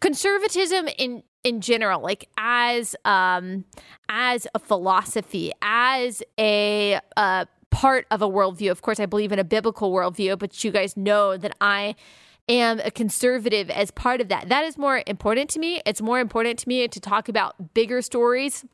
conservatism 0.01 0.89
in 0.99 1.25
in 1.45 1.61
general 1.61 2.01
like 2.01 2.29
as 2.39 2.95
um 3.05 3.65
as 4.09 4.47
a 4.55 4.59
philosophy 4.59 5.53
as 5.63 6.23
a 6.39 7.01
uh 7.17 7.45
part 7.71 8.07
of 8.11 8.21
a 8.21 8.29
worldview. 8.29 8.71
Of 8.71 8.83
course 8.83 9.01
i 9.01 9.07
believe 9.07 9.33
in 9.33 9.39
a 9.39 9.45
biblical 9.45 9.93
worldview 9.93 10.39
but 10.39 10.63
you 10.63 10.71
guys 10.71 10.97
know 10.97 11.37
that 11.37 11.57
i 11.61 11.95
am 12.49 12.81
a 12.81 12.91
conservative 12.91 13.71
as 13.71 13.91
part 13.91 14.21
of 14.21 14.29
that. 14.29 14.49
That 14.49 14.65
is 14.65 14.77
more 14.77 15.03
important 15.07 15.51
to 15.51 15.59
me. 15.59 15.81
It's 15.87 16.03
more 16.03 16.21
important 16.21 16.59
to 16.61 16.69
me 16.69 16.89
to 16.89 17.01
talk 17.01 17.29
about 17.29 17.75
bigger 17.75 18.03
stories 18.03 18.65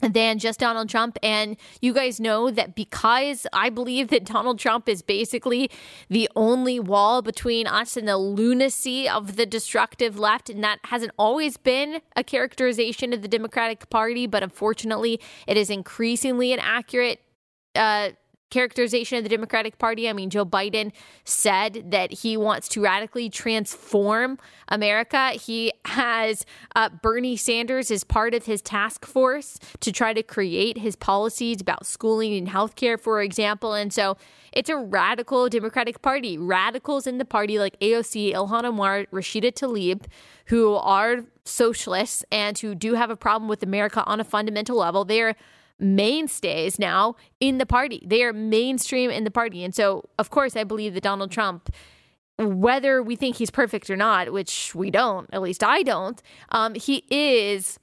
than 0.00 0.38
just 0.38 0.60
Donald 0.60 0.88
Trump. 0.88 1.18
And 1.22 1.56
you 1.80 1.92
guys 1.92 2.20
know 2.20 2.50
that 2.50 2.74
because 2.74 3.46
I 3.52 3.70
believe 3.70 4.08
that 4.08 4.24
Donald 4.24 4.58
Trump 4.58 4.88
is 4.88 5.02
basically 5.02 5.70
the 6.08 6.28
only 6.36 6.80
wall 6.80 7.22
between 7.22 7.66
us 7.66 7.96
and 7.96 8.08
the 8.08 8.16
lunacy 8.16 9.08
of 9.08 9.36
the 9.36 9.46
destructive 9.46 10.18
left. 10.18 10.50
And 10.50 10.62
that 10.64 10.78
hasn't 10.84 11.12
always 11.18 11.56
been 11.56 12.00
a 12.16 12.24
characterization 12.24 13.12
of 13.12 13.22
the 13.22 13.28
Democratic 13.28 13.88
Party, 13.90 14.26
but 14.26 14.42
unfortunately, 14.42 15.20
it 15.46 15.56
is 15.56 15.70
increasingly 15.70 16.52
an 16.52 16.60
accurate 16.60 17.20
uh, 17.74 18.10
characterization 18.50 19.18
of 19.18 19.24
the 19.24 19.30
Democratic 19.30 19.78
Party. 19.78 20.08
I 20.08 20.12
mean, 20.12 20.30
Joe 20.30 20.44
Biden 20.44 20.92
said 21.24 21.90
that 21.90 22.12
he 22.12 22.36
wants 22.36 22.68
to 22.70 22.82
radically 22.82 23.30
transform 23.30 24.38
America. 24.68 25.30
He 25.30 25.72
has 25.86 26.44
uh, 26.76 26.88
Bernie 27.02 27.36
Sanders 27.36 27.90
as 27.90 28.04
part 28.04 28.34
of 28.34 28.46
his 28.46 28.60
task 28.60 29.06
force 29.06 29.58
to 29.80 29.92
try 29.92 30.12
to 30.12 30.22
create 30.22 30.78
his 30.78 30.96
policies 30.96 31.60
about 31.60 31.86
schooling 31.86 32.34
and 32.34 32.48
healthcare, 32.48 32.98
for 33.00 33.22
example. 33.22 33.74
And 33.74 33.92
so 33.92 34.16
it's 34.52 34.68
a 34.68 34.76
radical 34.76 35.48
Democratic 35.48 36.02
Party. 36.02 36.36
Radicals 36.36 37.06
in 37.06 37.18
the 37.18 37.24
party 37.24 37.58
like 37.58 37.78
AOC, 37.80 38.34
Ilhan 38.34 38.64
Omar, 38.64 39.06
Rashida 39.12 39.52
Tlaib, 39.52 40.04
who 40.46 40.74
are 40.74 41.24
socialists 41.44 42.24
and 42.32 42.58
who 42.58 42.74
do 42.74 42.94
have 42.94 43.10
a 43.10 43.16
problem 43.16 43.48
with 43.48 43.62
America 43.62 44.02
on 44.04 44.20
a 44.20 44.24
fundamental 44.24 44.76
level. 44.76 45.04
They're 45.04 45.36
mainstays 45.80 46.78
now 46.78 47.16
in 47.40 47.58
the 47.58 47.66
party. 47.66 48.02
They 48.06 48.22
are 48.22 48.32
mainstream 48.32 49.10
in 49.10 49.24
the 49.24 49.30
party. 49.30 49.64
And 49.64 49.74
so, 49.74 50.08
of 50.18 50.30
course, 50.30 50.56
I 50.56 50.64
believe 50.64 50.94
that 50.94 51.02
Donald 51.02 51.30
Trump, 51.30 51.70
whether 52.38 53.02
we 53.02 53.16
think 53.16 53.36
he's 53.36 53.50
perfect 53.50 53.90
or 53.90 53.96
not, 53.96 54.32
which 54.32 54.74
we 54.74 54.90
don't, 54.90 55.28
at 55.32 55.42
least 55.42 55.62
I 55.62 55.82
don't, 55.82 56.22
um, 56.50 56.74
he 56.74 57.04
is 57.10 57.78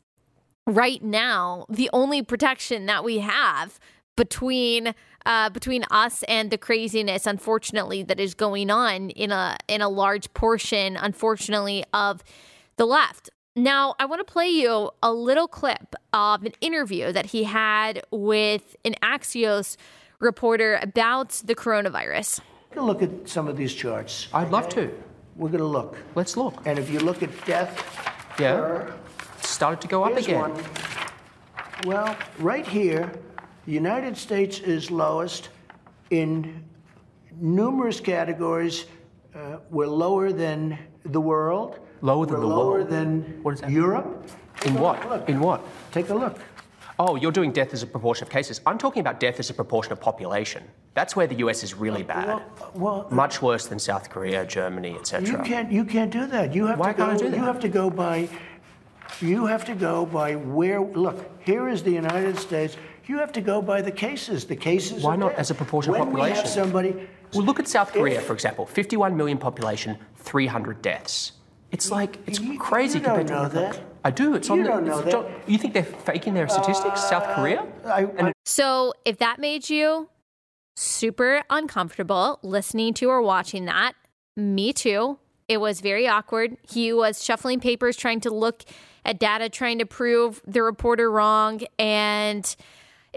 right 0.65 1.01
now 1.01 1.65
the 1.69 1.89
only 1.93 2.21
protection 2.21 2.85
that 2.87 3.03
we 3.03 3.19
have 3.19 3.79
between 4.15 4.93
uh, 5.25 5.49
between 5.49 5.83
us 5.91 6.23
and 6.23 6.51
the 6.51 6.57
craziness, 6.57 7.25
unfortunately, 7.25 8.01
that 8.01 8.17
is 8.17 8.33
going 8.33 8.69
on 8.71 9.09
in 9.11 9.31
a 9.31 9.57
in 9.67 9.81
a 9.81 9.89
large 9.89 10.33
portion, 10.33 10.95
unfortunately, 10.95 11.83
of 11.93 12.23
the 12.77 12.85
left. 12.85 13.29
Now, 13.57 13.95
I 13.99 14.05
want 14.05 14.19
to 14.25 14.31
play 14.31 14.49
you 14.49 14.91
a 15.01 15.11
little 15.11 15.47
clip 15.47 15.95
of 16.13 16.43
an 16.43 16.51
interview 16.61 17.11
that 17.11 17.25
he 17.27 17.43
had 17.45 18.03
with 18.11 18.75
an 18.85 18.93
Axios 19.01 19.77
reporter 20.19 20.77
about 20.79 21.29
the 21.43 21.55
coronavirus. 21.55 22.39
We're 22.69 22.75
going 22.75 22.87
to 22.87 22.93
look 22.93 23.01
at 23.23 23.27
some 23.27 23.47
of 23.47 23.57
these 23.57 23.73
charts. 23.73 24.27
I'd 24.31 24.51
love 24.51 24.69
to. 24.69 24.93
We're 25.35 25.49
going 25.49 25.61
to 25.61 25.65
look. 25.65 25.97
Let's 26.13 26.37
look. 26.37 26.67
And 26.67 26.77
if 26.77 26.91
you 26.91 26.99
look 26.99 27.23
at 27.23 27.31
death, 27.45 27.83
Yeah. 28.39 28.57
per- 28.57 28.93
started 29.41 29.81
to 29.81 29.87
go 29.87 30.03
up 30.03 30.15
again. 30.15 30.39
one. 30.39 30.63
Well, 31.85 32.15
right 32.37 32.67
here, 32.67 33.11
the 33.65 33.71
United 33.71 34.15
States 34.17 34.59
is 34.59 34.91
lowest 34.91 35.49
in 36.11 36.63
numerous 37.39 37.99
categories. 37.99 38.85
Uh, 39.33 39.57
we're 39.71 39.87
lower 39.87 40.31
than 40.31 40.77
the 41.05 41.21
world. 41.21 41.79
Lower 42.01 42.25
than 42.25 42.35
we're 42.35 42.41
the 42.41 42.47
lower 42.47 42.71
world? 42.71 42.89
than 42.89 43.39
What 43.43 43.51
does 43.51 43.61
that 43.61 43.71
Europe. 43.71 44.29
In 44.65 44.71
Take 44.73 44.79
a 44.79 44.81
what? 44.81 45.09
Look. 45.09 45.29
In 45.29 45.39
what? 45.39 45.61
Take 45.91 46.09
a 46.09 46.13
look. 46.15 46.39
Oh, 46.99 47.15
you're 47.15 47.31
doing 47.31 47.51
death 47.51 47.73
as 47.73 47.83
a 47.83 47.87
proportion 47.87 48.23
of 48.25 48.31
cases. 48.31 48.59
I'm 48.65 48.77
talking 48.79 49.01
about 49.01 49.19
death 49.19 49.39
as 49.39 49.49
a 49.51 49.53
proportion 49.53 49.91
of 49.93 50.01
population. 50.01 50.63
That's 50.95 51.15
where 51.15 51.27
the 51.27 51.35
US 51.45 51.61
is 51.63 51.75
really 51.75 52.01
uh, 52.03 52.07
bad. 52.07 52.27
Well, 52.27 52.41
well, 52.73 53.07
Much 53.11 53.39
worse 53.41 53.67
than 53.67 53.77
South 53.77 54.09
Korea, 54.09 54.45
Germany, 54.45 54.95
etc. 54.95 55.29
You 55.29 55.37
can't. 55.43 55.71
You 55.71 55.85
can't 55.85 56.11
do 56.11 56.25
that. 56.25 56.55
You 56.55 56.65
have 56.65 56.79
Why 56.79 56.93
to 56.93 56.97
go. 56.97 57.05
can't 57.05 57.21
I 57.21 57.23
do 57.23 57.29
that? 57.29 57.37
You 57.37 57.43
have 57.43 57.59
to 57.59 57.69
go 57.69 57.89
by. 57.91 58.29
You 59.21 59.45
have 59.45 59.63
to 59.65 59.75
go 59.75 60.05
by 60.07 60.35
where. 60.35 60.81
Look, 60.81 61.23
here 61.43 61.69
is 61.69 61.83
the 61.83 61.91
United 61.91 62.37
States. 62.39 62.77
You 63.05 63.19
have 63.19 63.31
to 63.33 63.41
go 63.41 63.61
by 63.61 63.81
the 63.83 63.91
cases. 63.91 64.45
The 64.45 64.55
cases. 64.55 65.03
Why 65.03 65.15
not 65.15 65.29
death. 65.29 65.39
as 65.39 65.51
a 65.51 65.55
proportion 65.55 65.93
of 65.93 65.99
when 65.99 66.11
we 66.11 66.21
have 66.31 66.47
somebody. 66.47 67.07
Well, 67.33 67.43
look 67.43 67.59
at 67.59 67.67
South 67.67 67.93
Korea, 67.93 68.17
If- 68.19 68.25
for 68.25 68.33
example. 68.33 68.65
51 68.65 69.15
million 69.15 69.37
population, 69.37 69.97
300 70.17 70.81
deaths. 70.81 71.33
It's 71.71 71.91
like, 71.91 72.17
it's 72.25 72.39
You- 72.39 72.57
crazy 72.57 72.99
you 72.99 73.05
don't 73.05 73.15
compared 73.17 73.27
to 73.27 73.33
know 73.33 73.39
other 73.41 73.59
that. 73.61 73.71
countries. 73.73 73.83
I 74.05 74.11
do. 74.11 74.35
It's 74.35 74.49
on 74.49 74.57
You 74.59 74.63
the. 74.63 74.69
don't 74.69 74.85
know 74.85 74.99
it's- 74.99 75.13
that. 75.13 75.25
Uh, 75.25 75.29
You 75.47 75.57
think 75.57 75.73
they're 75.73 75.83
faking 75.83 76.33
their 76.33 76.47
statistics, 76.47 77.03
South 77.03 77.25
Korea? 77.35 77.65
I, 77.85 78.03
I, 78.19 78.31
So, 78.45 78.93
if 79.03 79.17
that 79.17 79.39
made 79.39 79.69
you 79.69 80.09
super 80.75 81.43
uncomfortable 81.49 82.39
listening 82.41 82.93
to 82.95 83.09
or 83.09 83.21
watching 83.21 83.65
that, 83.65 83.93
me 84.35 84.71
too. 84.71 85.17
It 85.47 85.59
was 85.59 85.81
very 85.81 86.07
awkward. 86.07 86.57
He 86.69 86.93
was 86.93 87.23
shuffling 87.23 87.59
papers, 87.59 87.95
trying 87.97 88.19
to 88.21 88.29
look 88.29 88.63
at 89.05 89.19
data, 89.19 89.49
trying 89.49 89.79
to 89.79 89.85
prove 89.85 90.41
the 90.45 90.61
reporter 90.61 91.09
wrong. 91.09 91.61
And 91.79 92.53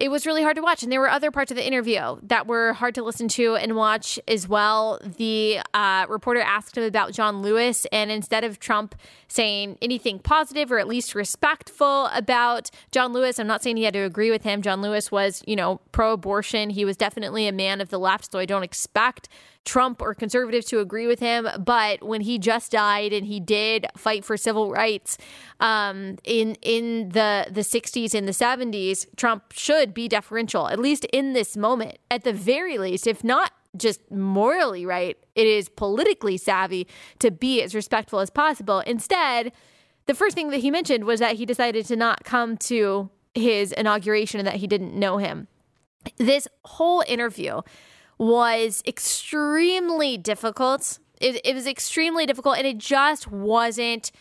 it 0.01 0.11
was 0.11 0.26
really 0.26 0.42
hard 0.42 0.57
to 0.57 0.62
watch. 0.62 0.82
And 0.82 0.90
there 0.90 0.98
were 0.98 1.11
other 1.11 1.30
parts 1.30 1.51
of 1.53 1.57
the 1.57 1.66
interview 1.66 2.18
that 2.22 2.46
were 2.46 2.72
hard 2.72 2.94
to 2.94 3.03
listen 3.03 3.28
to 3.28 3.55
and 3.57 3.76
watch 3.76 4.18
as 4.26 4.48
well. 4.48 4.98
The 5.18 5.61
uh, 5.74 6.07
reporter 6.09 6.40
asked 6.40 6.76
him 6.76 6.84
about 6.84 7.12
John 7.12 7.42
Lewis, 7.42 7.86
and 7.92 8.11
instead 8.11 8.42
of 8.42 8.59
Trump 8.59 8.94
saying 9.28 9.76
anything 9.82 10.18
positive 10.18 10.72
or 10.72 10.78
at 10.78 10.88
least 10.88 11.14
respectful 11.14 12.07
about 12.07 12.70
John 12.90 13.12
Lewis, 13.12 13.38
I'm 13.38 13.46
not 13.46 13.62
saying 13.62 13.76
he 13.76 13.84
had 13.84 13.94
to 13.94 14.01
agree 14.01 14.30
with 14.30 14.42
him. 14.42 14.62
John 14.62 14.80
Lewis 14.80 15.12
was, 15.12 15.42
you 15.46 15.55
know, 15.55 15.80
pro 15.92 16.14
abortion. 16.14 16.70
He 16.70 16.86
was 16.86 16.96
definitely 16.96 17.46
a 17.46 17.53
man 17.53 17.82
of 17.82 17.90
the 17.90 17.98
left, 17.98 18.32
so 18.32 18.38
I 18.38 18.46
don't 18.46 18.62
expect 18.62 19.28
Trump 19.64 20.00
or 20.00 20.14
conservatives 20.14 20.66
to 20.66 20.80
agree 20.80 21.06
with 21.06 21.20
him. 21.20 21.48
But 21.58 22.02
when 22.02 22.22
he 22.22 22.38
just 22.38 22.72
died 22.72 23.12
and 23.12 23.26
he 23.26 23.40
did 23.40 23.86
fight 23.96 24.24
for 24.24 24.36
civil 24.36 24.70
rights 24.70 25.18
um, 25.61 26.16
in 26.24 26.56
in 26.62 27.11
the 27.11 27.46
the 27.50 27.61
60s 27.61 28.14
and 28.14 28.26
the 28.26 28.32
70s, 28.32 29.06
Trump 29.16 29.52
should 29.52 29.94
be 29.94 30.08
deferential, 30.08 30.68
at 30.68 30.78
least 30.78 31.04
in 31.06 31.32
this 31.32 31.56
moment, 31.56 31.98
at 32.11 32.24
the 32.24 32.32
very 32.32 32.78
least, 32.78 33.06
if 33.06 33.22
not 33.22 33.52
just 33.76 34.11
morally 34.11 34.84
right, 34.84 35.16
it 35.34 35.46
is 35.46 35.68
politically 35.68 36.36
savvy 36.36 36.88
to 37.20 37.30
be 37.30 37.62
as 37.62 37.74
respectful 37.74 38.18
as 38.18 38.30
possible. 38.30 38.80
Instead, 38.80 39.52
the 40.06 40.14
first 40.14 40.34
thing 40.34 40.50
that 40.50 40.58
he 40.58 40.70
mentioned 40.70 41.04
was 41.04 41.20
that 41.20 41.36
he 41.36 41.46
decided 41.46 41.86
to 41.86 41.96
not 41.96 42.24
come 42.24 42.56
to 42.56 43.11
his 43.34 43.72
inauguration 43.72 44.40
and 44.40 44.46
that 44.46 44.56
he 44.56 44.66
didn't 44.66 44.98
know 44.98 45.18
him. 45.18 45.46
This 46.16 46.48
whole 46.64 47.04
interview 47.06 47.61
was 48.20 48.82
extremely 48.86 50.18
difficult. 50.18 50.98
It, 51.22 51.40
it 51.42 51.54
was 51.54 51.66
extremely 51.66 52.26
difficult, 52.26 52.58
and 52.58 52.66
it 52.66 52.76
just 52.76 53.26
wasn't 53.28 54.12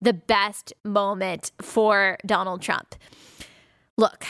the 0.00 0.12
best 0.12 0.72
moment 0.84 1.50
for 1.60 2.18
Donald 2.24 2.62
Trump. 2.62 2.94
Look, 3.96 4.24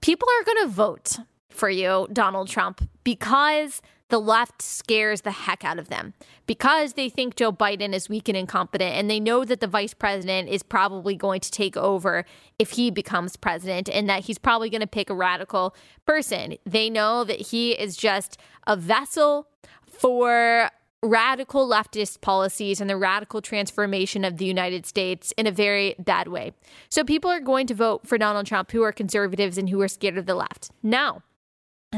people 0.00 0.26
are 0.40 0.44
going 0.44 0.66
to 0.66 0.72
vote 0.72 1.18
for 1.50 1.68
you, 1.68 2.08
Donald 2.14 2.48
Trump, 2.48 2.88
because 3.04 3.82
the 4.12 4.20
left 4.20 4.60
scares 4.60 5.22
the 5.22 5.30
heck 5.30 5.64
out 5.64 5.78
of 5.78 5.88
them, 5.88 6.12
because 6.46 6.92
they 6.92 7.08
think 7.08 7.34
Joe 7.34 7.50
Biden 7.50 7.94
is 7.94 8.10
weak 8.10 8.28
and 8.28 8.36
incompetent, 8.36 8.94
and 8.94 9.08
they 9.08 9.18
know 9.18 9.42
that 9.42 9.60
the 9.60 9.66
vice 9.66 9.94
president 9.94 10.50
is 10.50 10.62
probably 10.62 11.16
going 11.16 11.40
to 11.40 11.50
take 11.50 11.78
over 11.78 12.26
if 12.58 12.72
he 12.72 12.90
becomes 12.90 13.36
president, 13.36 13.88
and 13.88 14.10
that 14.10 14.24
he's 14.24 14.36
probably 14.36 14.68
going 14.68 14.82
to 14.82 14.86
pick 14.86 15.08
a 15.08 15.14
radical 15.14 15.74
person. 16.04 16.58
They 16.66 16.90
know 16.90 17.24
that 17.24 17.40
he 17.40 17.72
is 17.72 17.96
just 17.96 18.36
a 18.66 18.76
vessel 18.76 19.48
for 19.86 20.70
radical 21.02 21.66
leftist 21.66 22.20
policies 22.20 22.82
and 22.82 22.90
the 22.90 22.98
radical 22.98 23.40
transformation 23.40 24.26
of 24.26 24.36
the 24.36 24.44
United 24.44 24.84
States 24.84 25.32
in 25.38 25.46
a 25.46 25.50
very 25.50 25.94
bad 25.98 26.28
way. 26.28 26.52
So 26.90 27.02
people 27.02 27.30
are 27.30 27.40
going 27.40 27.66
to 27.68 27.74
vote 27.74 28.06
for 28.06 28.18
Donald 28.18 28.44
Trump 28.44 28.72
who 28.72 28.82
are 28.82 28.92
conservatives 28.92 29.56
and 29.56 29.70
who 29.70 29.80
are 29.80 29.88
scared 29.88 30.18
of 30.18 30.26
the 30.26 30.34
left. 30.34 30.70
Now, 30.82 31.22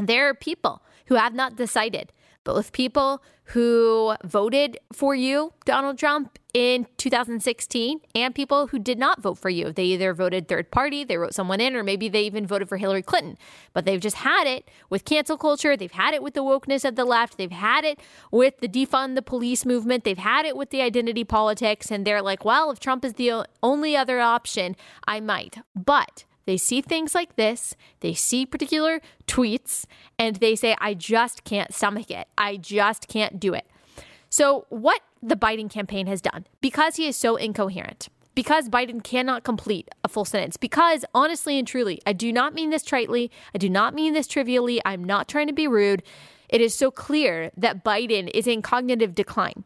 there 0.01 0.29
are 0.29 0.33
people 0.33 0.81
who 1.07 1.15
have 1.15 1.33
not 1.33 1.55
decided. 1.55 2.11
both 2.45 2.71
people 2.71 3.23
who 3.49 4.15
voted 4.23 4.77
for 4.93 5.13
you, 5.13 5.53
Donald 5.65 5.97
Trump, 5.97 6.39
in 6.53 6.87
2016, 6.97 7.99
and 8.15 8.33
people 8.33 8.67
who 8.67 8.79
did 8.79 8.97
not 8.97 9.21
vote 9.21 9.37
for 9.37 9.49
you. 9.49 9.71
They 9.71 9.83
either 9.85 10.13
voted 10.13 10.47
third 10.47 10.71
party, 10.71 11.03
they 11.03 11.17
wrote 11.17 11.33
someone 11.33 11.59
in, 11.59 11.75
or 11.75 11.83
maybe 11.83 12.07
they 12.07 12.23
even 12.23 12.47
voted 12.47 12.69
for 12.69 12.77
Hillary 12.77 13.01
Clinton. 13.01 13.37
But 13.73 13.85
they've 13.85 13.99
just 13.99 14.17
had 14.17 14.47
it 14.47 14.69
with 14.89 15.05
cancel 15.05 15.37
culture. 15.37 15.75
They've 15.75 15.91
had 15.91 16.13
it 16.13 16.23
with 16.23 16.33
the 16.33 16.43
wokeness 16.43 16.85
of 16.85 16.95
the 16.95 17.03
left. 17.03 17.37
They've 17.37 17.51
had 17.51 17.83
it 17.83 17.99
with 18.31 18.59
the 18.59 18.69
defund 18.69 19.15
the 19.15 19.21
police 19.21 19.65
movement. 19.65 20.05
They've 20.05 20.17
had 20.17 20.45
it 20.45 20.55
with 20.55 20.69
the 20.69 20.81
identity 20.81 21.23
politics. 21.23 21.91
And 21.91 22.05
they're 22.05 22.21
like, 22.21 22.45
well, 22.45 22.71
if 22.71 22.79
Trump 22.79 23.03
is 23.03 23.13
the 23.13 23.45
only 23.61 23.97
other 23.97 24.21
option, 24.21 24.75
I 25.05 25.19
might. 25.19 25.57
But 25.75 26.23
they 26.45 26.57
see 26.57 26.81
things 26.81 27.15
like 27.15 27.35
this, 27.35 27.75
they 28.01 28.13
see 28.13 28.45
particular 28.45 29.01
tweets, 29.27 29.85
and 30.17 30.37
they 30.37 30.55
say, 30.55 30.75
I 30.79 30.93
just 30.93 31.43
can't 31.43 31.73
stomach 31.73 32.11
it. 32.11 32.27
I 32.37 32.57
just 32.57 33.07
can't 33.07 33.39
do 33.39 33.53
it. 33.53 33.65
So, 34.29 34.65
what 34.69 35.01
the 35.21 35.35
Biden 35.35 35.69
campaign 35.69 36.07
has 36.07 36.21
done, 36.21 36.45
because 36.61 36.97
he 36.97 37.07
is 37.07 37.15
so 37.15 37.35
incoherent, 37.35 38.09
because 38.35 38.69
Biden 38.69 39.03
cannot 39.03 39.43
complete 39.43 39.89
a 40.03 40.09
full 40.09 40.25
sentence, 40.25 40.57
because 40.57 41.05
honestly 41.13 41.57
and 41.57 41.67
truly, 41.67 42.01
I 42.05 42.13
do 42.13 42.31
not 42.31 42.53
mean 42.53 42.69
this 42.69 42.83
tritely, 42.83 43.29
I 43.53 43.57
do 43.57 43.69
not 43.69 43.93
mean 43.93 44.13
this 44.13 44.27
trivially, 44.27 44.81
I'm 44.85 45.03
not 45.03 45.27
trying 45.27 45.47
to 45.47 45.53
be 45.53 45.67
rude. 45.67 46.03
It 46.49 46.61
is 46.61 46.75
so 46.75 46.91
clear 46.91 47.51
that 47.57 47.83
Biden 47.83 48.29
is 48.33 48.45
in 48.45 48.61
cognitive 48.61 49.15
decline 49.15 49.63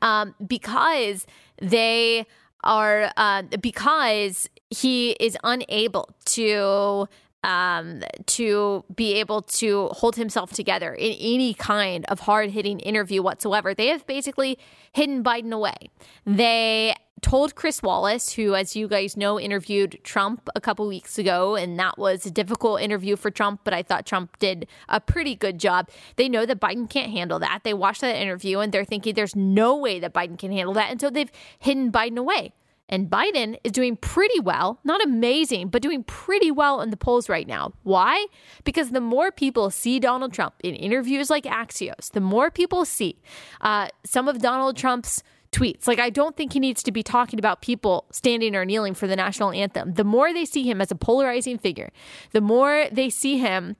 um, 0.00 0.34
because 0.46 1.26
they 1.60 2.26
are 2.64 3.12
uh, 3.16 3.42
because 3.60 4.48
he 4.72 5.10
is 5.12 5.36
unable 5.44 6.08
to 6.24 7.06
um, 7.44 8.02
to 8.26 8.84
be 8.94 9.14
able 9.14 9.42
to 9.42 9.88
hold 9.88 10.16
himself 10.16 10.52
together 10.52 10.94
in 10.94 11.12
any 11.18 11.54
kind 11.54 12.04
of 12.06 12.20
hard 12.20 12.50
hitting 12.50 12.78
interview 12.80 13.20
whatsoever. 13.20 13.74
They 13.74 13.88
have 13.88 14.06
basically 14.06 14.58
hidden 14.92 15.24
Biden 15.24 15.52
away. 15.52 15.90
They 16.24 16.94
told 17.20 17.54
Chris 17.54 17.82
Wallace, 17.82 18.32
who, 18.32 18.54
as 18.54 18.76
you 18.76 18.88
guys 18.88 19.16
know, 19.16 19.40
interviewed 19.40 19.98
Trump 20.04 20.48
a 20.54 20.60
couple 20.60 20.86
weeks 20.86 21.18
ago, 21.18 21.56
and 21.56 21.78
that 21.78 21.98
was 21.98 22.26
a 22.26 22.30
difficult 22.30 22.80
interview 22.80 23.16
for 23.16 23.30
Trump, 23.30 23.60
but 23.64 23.72
I 23.72 23.82
thought 23.82 24.06
Trump 24.06 24.38
did 24.38 24.66
a 24.88 25.00
pretty 25.00 25.34
good 25.34 25.58
job. 25.58 25.88
They 26.16 26.28
know 26.28 26.46
that 26.46 26.60
Biden 26.60 26.88
can't 26.88 27.10
handle 27.10 27.38
that. 27.40 27.60
They 27.64 27.74
watched 27.74 28.02
that 28.02 28.16
interview 28.16 28.58
and 28.58 28.72
they're 28.72 28.84
thinking 28.84 29.14
there's 29.14 29.36
no 29.36 29.76
way 29.76 29.98
that 30.00 30.12
Biden 30.12 30.38
can 30.38 30.52
handle 30.52 30.74
that. 30.74 30.90
And 30.90 31.00
so 31.00 31.10
they've 31.10 31.30
hidden 31.58 31.90
Biden 31.90 32.18
away. 32.18 32.52
And 32.88 33.08
Biden 33.08 33.58
is 33.64 33.72
doing 33.72 33.96
pretty 33.96 34.38
well, 34.40 34.78
not 34.84 35.02
amazing, 35.02 35.68
but 35.68 35.80
doing 35.80 36.04
pretty 36.04 36.50
well 36.50 36.80
in 36.82 36.90
the 36.90 36.96
polls 36.96 37.28
right 37.28 37.46
now. 37.46 37.72
Why? 37.84 38.26
Because 38.64 38.90
the 38.90 39.00
more 39.00 39.32
people 39.32 39.70
see 39.70 39.98
Donald 39.98 40.34
Trump 40.34 40.54
in 40.62 40.74
interviews 40.74 41.30
like 41.30 41.44
Axios, 41.44 42.10
the 42.12 42.20
more 42.20 42.50
people 42.50 42.84
see 42.84 43.20
uh, 43.62 43.88
some 44.04 44.28
of 44.28 44.40
Donald 44.40 44.76
Trump's 44.76 45.22
tweets. 45.52 45.86
Like, 45.86 45.98
I 46.00 46.10
don't 46.10 46.36
think 46.36 46.54
he 46.54 46.60
needs 46.60 46.82
to 46.82 46.92
be 46.92 47.02
talking 47.02 47.38
about 47.38 47.62
people 47.62 48.06
standing 48.10 48.56
or 48.56 48.64
kneeling 48.64 48.94
for 48.94 49.06
the 49.06 49.16
national 49.16 49.52
anthem. 49.52 49.94
The 49.94 50.04
more 50.04 50.32
they 50.32 50.44
see 50.44 50.62
him 50.62 50.80
as 50.80 50.90
a 50.90 50.94
polarizing 50.94 51.58
figure, 51.58 51.92
the 52.32 52.40
more 52.40 52.86
they 52.90 53.10
see 53.10 53.38
him 53.38 53.76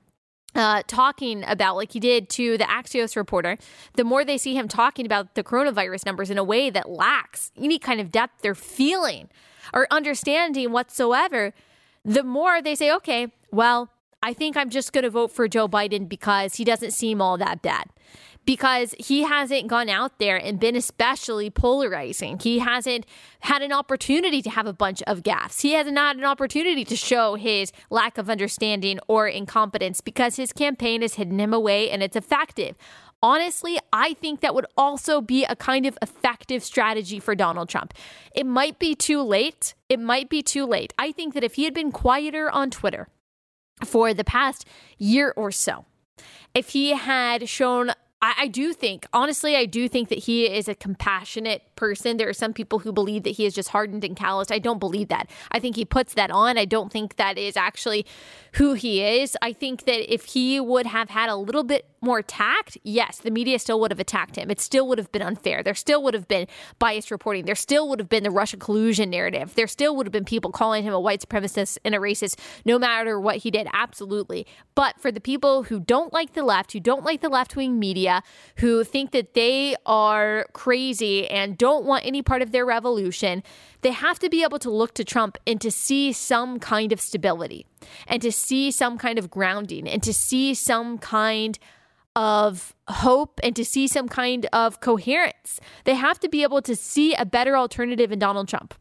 uh, 0.55 0.83
talking 0.87 1.43
about, 1.45 1.75
like 1.75 1.91
he 1.91 1.99
did 1.99 2.29
to 2.29 2.57
the 2.57 2.65
Axios 2.65 3.15
reporter, 3.15 3.57
the 3.93 4.03
more 4.03 4.23
they 4.23 4.37
see 4.37 4.55
him 4.55 4.67
talking 4.67 5.05
about 5.05 5.35
the 5.35 5.43
coronavirus 5.43 6.05
numbers 6.05 6.29
in 6.29 6.37
a 6.37 6.43
way 6.43 6.69
that 6.69 6.89
lacks 6.89 7.51
any 7.57 7.79
kind 7.79 7.99
of 7.99 8.11
depth 8.11 8.41
they're 8.41 8.55
feeling 8.55 9.29
or 9.73 9.87
understanding 9.89 10.71
whatsoever, 10.71 11.53
the 12.05 12.23
more 12.23 12.61
they 12.61 12.75
say, 12.75 12.91
okay, 12.91 13.31
well, 13.51 13.89
I 14.21 14.33
think 14.33 14.55
I'm 14.55 14.69
just 14.69 14.93
going 14.93 15.03
to 15.03 15.09
vote 15.09 15.31
for 15.31 15.47
Joe 15.47 15.67
Biden 15.67 16.07
because 16.07 16.55
he 16.55 16.63
doesn't 16.63 16.91
seem 16.91 17.21
all 17.21 17.37
that 17.37 17.61
bad 17.61 17.87
because 18.45 18.93
he 18.97 19.23
hasn't 19.23 19.67
gone 19.67 19.89
out 19.89 20.19
there 20.19 20.37
and 20.37 20.59
been 20.59 20.75
especially 20.75 21.49
polarizing. 21.49 22.39
He 22.39 22.59
hasn't 22.59 23.05
had 23.41 23.61
an 23.61 23.71
opportunity 23.71 24.41
to 24.41 24.49
have 24.49 24.67
a 24.67 24.73
bunch 24.73 25.01
of 25.03 25.23
gaffes. 25.23 25.61
He 25.61 25.73
hasn't 25.73 25.97
had 25.97 26.17
an 26.17 26.25
opportunity 26.25 26.83
to 26.85 26.95
show 26.95 27.35
his 27.35 27.71
lack 27.89 28.17
of 28.17 28.29
understanding 28.29 28.99
or 29.07 29.27
incompetence 29.27 30.01
because 30.01 30.35
his 30.35 30.51
campaign 30.53 31.01
has 31.01 31.15
hidden 31.15 31.39
him 31.39 31.53
away 31.53 31.89
and 31.89 32.03
it's 32.03 32.15
effective. 32.15 32.75
Honestly, 33.21 33.79
I 33.93 34.15
think 34.15 34.41
that 34.41 34.53
would 34.53 34.65
also 34.77 35.21
be 35.21 35.45
a 35.45 35.55
kind 35.55 35.85
of 35.85 35.97
effective 36.01 36.61
strategy 36.61 37.21
for 37.21 37.35
Donald 37.35 37.69
Trump. 37.69 37.93
It 38.35 38.45
might 38.45 38.79
be 38.79 38.95
too 38.95 39.21
late. 39.21 39.75
It 39.87 40.01
might 40.01 40.29
be 40.29 40.41
too 40.41 40.65
late. 40.65 40.93
I 40.99 41.13
think 41.13 41.33
that 41.33 41.43
if 41.43 41.53
he 41.53 41.63
had 41.63 41.73
been 41.73 41.93
quieter 41.93 42.51
on 42.51 42.69
Twitter 42.69 43.07
for 43.85 44.13
the 44.13 44.25
past 44.25 44.67
year 44.97 45.33
or 45.37 45.51
so, 45.51 45.85
if 46.53 46.69
he 46.69 46.89
had 46.89 47.47
shown 47.47 47.91
I, 48.23 48.33
I 48.43 48.47
do 48.47 48.71
think, 48.71 49.05
honestly, 49.11 49.57
I 49.57 49.65
do 49.65 49.89
think 49.89 50.07
that 50.07 50.19
he 50.19 50.45
is 50.45 50.69
a 50.69 50.75
compassionate 50.75 51.61
person. 51.75 52.15
There 52.15 52.29
are 52.29 52.33
some 52.33 52.53
people 52.53 52.79
who 52.79 52.93
believe 52.93 53.23
that 53.23 53.31
he 53.31 53.45
is 53.45 53.53
just 53.53 53.69
hardened 53.69 54.05
and 54.05 54.15
calloused. 54.15 54.51
I 54.51 54.59
don't 54.59 54.79
believe 54.79 55.09
that. 55.09 55.29
I 55.51 55.59
think 55.59 55.75
he 55.75 55.83
puts 55.83 56.13
that 56.13 56.31
on. 56.31 56.57
I 56.57 56.63
don't 56.63 56.91
think 56.91 57.17
that 57.17 57.37
is 57.37 57.57
actually 57.57 58.05
who 58.53 58.75
he 58.75 59.01
is. 59.01 59.35
I 59.41 59.51
think 59.51 59.83
that 59.85 60.11
if 60.11 60.23
he 60.25 60.61
would 60.61 60.85
have 60.85 61.09
had 61.09 61.29
a 61.29 61.35
little 61.35 61.63
bit 61.63 61.85
more 61.99 62.21
tact, 62.21 62.77
yes, 62.83 63.17
the 63.17 63.31
media 63.31 63.57
still 63.59 63.79
would 63.79 63.91
have 63.91 63.99
attacked 63.99 64.35
him. 64.35 64.51
It 64.51 64.59
still 64.59 64.87
would 64.87 64.97
have 64.97 65.11
been 65.11 65.21
unfair. 65.21 65.63
There 65.63 65.73
still 65.73 66.03
would 66.03 66.13
have 66.13 66.27
been 66.27 66.47
biased 66.77 67.11
reporting. 67.11 67.45
There 67.45 67.55
still 67.55 67.89
would 67.89 67.99
have 67.99 68.09
been 68.09 68.23
the 68.23 68.31
Russia 68.31 68.57
collusion 68.57 69.09
narrative. 69.09 69.55
There 69.55 69.67
still 69.67 69.95
would 69.95 70.05
have 70.05 70.11
been 70.11 70.25
people 70.25 70.51
calling 70.51 70.83
him 70.83 70.93
a 70.93 70.99
white 70.99 71.21
supremacist 71.21 71.77
and 71.83 71.95
a 71.95 71.97
racist, 71.97 72.39
no 72.63 72.77
matter 72.77 73.19
what 73.19 73.37
he 73.37 73.51
did. 73.51 73.67
Absolutely. 73.73 74.45
But 74.75 74.99
for 74.99 75.11
the 75.11 75.21
people 75.21 75.63
who 75.63 75.79
don't 75.79 76.13
like 76.13 76.33
the 76.33 76.43
left, 76.43 76.73
who 76.73 76.79
don't 76.79 77.05
like 77.05 77.21
the 77.21 77.29
left 77.29 77.55
wing 77.55 77.79
media, 77.79 78.12
who 78.57 78.83
think 78.83 79.11
that 79.11 79.33
they 79.33 79.75
are 79.85 80.45
crazy 80.53 81.27
and 81.27 81.57
don't 81.57 81.85
want 81.85 82.05
any 82.05 82.21
part 82.21 82.41
of 82.41 82.51
their 82.51 82.65
revolution, 82.65 83.43
they 83.81 83.91
have 83.91 84.19
to 84.19 84.29
be 84.29 84.43
able 84.43 84.59
to 84.59 84.69
look 84.69 84.93
to 84.95 85.03
Trump 85.03 85.37
and 85.47 85.59
to 85.61 85.71
see 85.71 86.11
some 86.11 86.59
kind 86.59 86.91
of 86.91 86.99
stability 86.99 87.65
and 88.07 88.21
to 88.21 88.31
see 88.31 88.71
some 88.71 88.97
kind 88.97 89.19
of 89.19 89.29
grounding 89.29 89.87
and 89.87 90.01
to 90.03 90.13
see 90.13 90.53
some 90.53 90.97
kind 90.97 91.59
of 92.15 92.75
hope 92.87 93.39
and 93.43 93.55
to 93.55 93.65
see 93.65 93.87
some 93.87 94.07
kind 94.07 94.45
of 94.53 94.79
coherence. 94.79 95.59
They 95.83 95.95
have 95.95 96.19
to 96.19 96.29
be 96.29 96.43
able 96.43 96.61
to 96.61 96.75
see 96.75 97.13
a 97.15 97.25
better 97.25 97.57
alternative 97.57 98.11
in 98.11 98.19
Donald 98.19 98.47
Trump. 98.47 98.73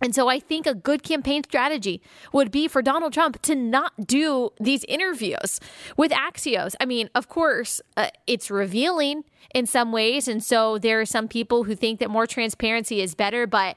And 0.00 0.14
so 0.14 0.28
I 0.28 0.38
think 0.38 0.66
a 0.66 0.74
good 0.74 1.02
campaign 1.02 1.44
strategy 1.44 2.02
would 2.32 2.50
be 2.50 2.68
for 2.68 2.82
Donald 2.82 3.12
Trump 3.12 3.40
to 3.42 3.54
not 3.54 4.06
do 4.06 4.50
these 4.60 4.84
interviews 4.84 5.60
with 5.96 6.10
Axios. 6.10 6.74
I 6.80 6.84
mean, 6.84 7.08
of 7.14 7.28
course, 7.28 7.80
uh, 7.96 8.08
it's 8.26 8.50
revealing 8.50 9.24
in 9.54 9.66
some 9.66 9.92
ways. 9.92 10.28
And 10.28 10.42
so 10.42 10.78
there 10.78 11.00
are 11.00 11.06
some 11.06 11.28
people 11.28 11.64
who 11.64 11.74
think 11.74 12.00
that 12.00 12.10
more 12.10 12.26
transparency 12.26 13.00
is 13.00 13.14
better, 13.14 13.46
but 13.46 13.76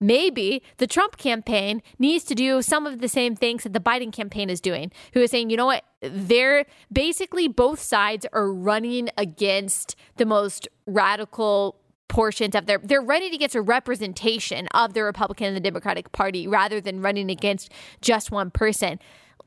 maybe 0.00 0.62
the 0.78 0.86
Trump 0.86 1.16
campaign 1.16 1.82
needs 1.98 2.24
to 2.24 2.34
do 2.34 2.62
some 2.62 2.86
of 2.86 3.00
the 3.00 3.08
same 3.08 3.36
things 3.36 3.64
that 3.64 3.72
the 3.72 3.80
Biden 3.80 4.12
campaign 4.12 4.50
is 4.50 4.60
doing, 4.60 4.90
who 5.12 5.20
is 5.20 5.30
saying, 5.30 5.50
you 5.50 5.56
know 5.56 5.66
what, 5.66 5.84
they're 6.00 6.64
basically 6.92 7.48
both 7.48 7.80
sides 7.80 8.26
are 8.32 8.52
running 8.52 9.08
against 9.16 9.96
the 10.16 10.26
most 10.26 10.68
radical 10.86 11.76
portions 12.18 12.56
of 12.56 12.66
their 12.66 12.78
they're 12.78 13.00
running 13.00 13.32
against 13.32 13.54
a 13.54 13.62
representation 13.62 14.66
of 14.74 14.92
the 14.92 15.04
Republican 15.04 15.46
and 15.46 15.54
the 15.56 15.60
Democratic 15.60 16.10
Party 16.10 16.48
rather 16.48 16.80
than 16.80 17.00
running 17.00 17.30
against 17.30 17.70
just 18.00 18.32
one 18.32 18.50
person. 18.50 18.98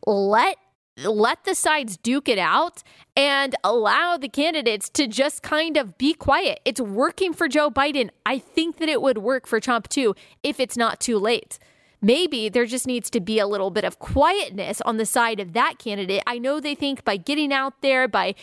Let 0.08 0.56
let 0.96 1.44
the 1.44 1.54
sides 1.54 1.98
duke 1.98 2.30
it 2.30 2.40
out 2.40 2.82
and 3.14 3.58
allow 3.66 4.16
the 4.16 4.30
candidates 4.30 4.90
to 4.92 5.06
just 5.06 5.44
kind 5.44 5.76
of 5.76 5.98
be 5.98 6.14
quiet. 6.14 6.62
It's 6.64 6.80
working 6.80 7.34
for 7.34 7.50
Joe 7.50 7.70
Biden. 7.70 8.10
I 8.26 8.38
think 8.40 8.78
that 8.78 8.88
it 8.88 9.02
would 9.02 9.18
work 9.18 9.48
for 9.48 9.60
Trump 9.60 9.90
too 9.90 10.16
if 10.42 10.58
it's 10.58 10.78
not 10.78 11.02
too 11.02 11.18
late. 11.18 11.60
Maybe 12.02 12.48
there 12.48 12.66
just 12.66 12.88
needs 12.88 13.10
to 13.10 13.20
be 13.20 13.38
a 13.38 13.48
little 13.48 13.70
bit 13.70 13.84
of 13.84 14.00
quietness 14.00 14.80
on 14.86 14.96
the 14.96 15.06
side 15.06 15.42
of 15.42 15.52
that 15.52 15.78
candidate. 15.78 16.24
I 16.26 16.38
know 16.38 16.62
they 16.62 16.76
think 16.76 17.04
by 17.04 17.18
getting 17.18 17.52
out 17.52 17.82
there, 17.82 18.08
by 18.08 18.34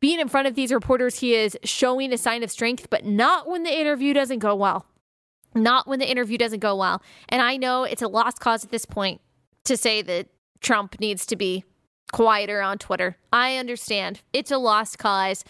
being 0.00 0.20
in 0.20 0.28
front 0.28 0.46
of 0.46 0.54
these 0.54 0.72
reporters, 0.72 1.20
he 1.20 1.34
is 1.34 1.56
showing 1.64 2.12
a 2.12 2.18
sign 2.18 2.42
of 2.42 2.50
strength, 2.50 2.88
but 2.90 3.04
not 3.04 3.48
when 3.48 3.62
the 3.62 3.78
interview 3.78 4.12
doesn't 4.12 4.40
go 4.40 4.54
well. 4.54 4.86
Not 5.54 5.86
when 5.86 5.98
the 5.98 6.10
interview 6.10 6.36
doesn't 6.36 6.60
go 6.60 6.76
well. 6.76 7.02
And 7.28 7.40
I 7.40 7.56
know 7.56 7.84
it's 7.84 8.02
a 8.02 8.08
lost 8.08 8.40
cause 8.40 8.64
at 8.64 8.70
this 8.70 8.84
point 8.84 9.20
to 9.64 9.76
say 9.76 10.02
that 10.02 10.28
Trump 10.60 11.00
needs 11.00 11.24
to 11.26 11.36
be 11.36 11.64
quieter 12.12 12.60
on 12.60 12.78
Twitter. 12.78 13.16
I 13.32 13.56
understand. 13.56 14.20
It's 14.32 14.50
a 14.50 14.58
lost 14.58 14.98
cause. 14.98 15.44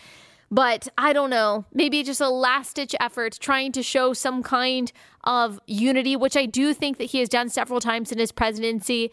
But 0.50 0.86
I 0.96 1.12
don't 1.12 1.30
know, 1.30 1.64
maybe 1.72 2.04
just 2.04 2.20
a 2.20 2.28
last 2.28 2.76
ditch 2.76 2.94
effort 3.00 3.36
trying 3.40 3.72
to 3.72 3.82
show 3.82 4.12
some 4.12 4.44
kind 4.44 4.92
of 5.24 5.58
unity, 5.66 6.14
which 6.14 6.36
I 6.36 6.46
do 6.46 6.72
think 6.72 6.98
that 6.98 7.04
he 7.04 7.18
has 7.18 7.28
done 7.28 7.48
several 7.48 7.80
times 7.80 8.12
in 8.12 8.18
his 8.18 8.30
presidency. 8.30 9.10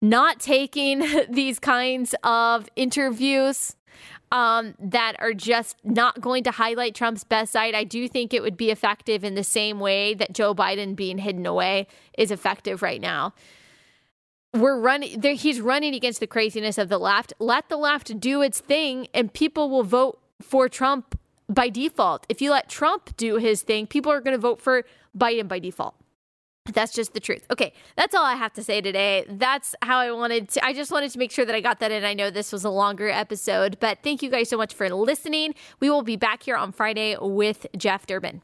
Not 0.00 0.38
taking 0.38 1.04
these 1.28 1.58
kinds 1.58 2.14
of 2.22 2.68
interviews 2.76 3.74
um, 4.30 4.74
that 4.78 5.16
are 5.18 5.34
just 5.34 5.76
not 5.84 6.20
going 6.20 6.44
to 6.44 6.50
highlight 6.50 6.94
Trump's 6.94 7.24
best 7.24 7.52
side. 7.52 7.74
I 7.74 7.84
do 7.84 8.08
think 8.08 8.32
it 8.32 8.42
would 8.42 8.56
be 8.56 8.70
effective 8.70 9.24
in 9.24 9.34
the 9.34 9.44
same 9.44 9.80
way 9.80 10.14
that 10.14 10.32
Joe 10.32 10.54
Biden 10.54 10.96
being 10.96 11.18
hidden 11.18 11.46
away 11.46 11.86
is 12.16 12.30
effective 12.30 12.82
right 12.82 13.00
now 13.00 13.32
we're 14.54 14.78
running 14.78 15.22
he's 15.22 15.62
running 15.62 15.94
against 15.94 16.20
the 16.20 16.26
craziness 16.26 16.76
of 16.76 16.90
the 16.90 16.98
left 16.98 17.32
let 17.38 17.70
the 17.70 17.76
left 17.78 18.20
do 18.20 18.42
its 18.42 18.60
thing 18.60 19.08
and 19.14 19.32
people 19.32 19.70
will 19.70 19.82
vote 19.82 20.20
for 20.42 20.68
Trump 20.68 21.18
by 21.48 21.68
default. 21.68 22.26
If 22.28 22.40
you 22.40 22.50
let 22.50 22.68
Trump 22.68 23.16
do 23.16 23.36
his 23.36 23.62
thing, 23.62 23.86
people 23.86 24.12
are 24.12 24.20
going 24.20 24.36
to 24.36 24.40
vote 24.40 24.60
for 24.60 24.84
Biden 25.16 25.48
by 25.48 25.58
default. 25.58 25.94
That's 26.66 26.92
just 26.92 27.12
the 27.12 27.20
truth. 27.20 27.44
Okay, 27.50 27.72
that's 27.96 28.14
all 28.14 28.24
I 28.24 28.34
have 28.34 28.52
to 28.54 28.62
say 28.62 28.80
today. 28.80 29.24
That's 29.28 29.74
how 29.82 29.98
I 29.98 30.12
wanted 30.12 30.48
to. 30.50 30.64
I 30.64 30.72
just 30.72 30.92
wanted 30.92 31.10
to 31.10 31.18
make 31.18 31.32
sure 31.32 31.44
that 31.44 31.54
I 31.54 31.60
got 31.60 31.80
that 31.80 31.90
in. 31.90 32.04
I 32.04 32.14
know 32.14 32.30
this 32.30 32.52
was 32.52 32.64
a 32.64 32.70
longer 32.70 33.08
episode, 33.08 33.78
but 33.80 33.98
thank 34.02 34.22
you 34.22 34.30
guys 34.30 34.48
so 34.48 34.56
much 34.56 34.72
for 34.72 34.88
listening. 34.88 35.54
We 35.80 35.90
will 35.90 36.02
be 36.02 36.16
back 36.16 36.44
here 36.44 36.56
on 36.56 36.70
Friday 36.70 37.16
with 37.20 37.66
Jeff 37.76 38.06
Durbin. 38.06 38.42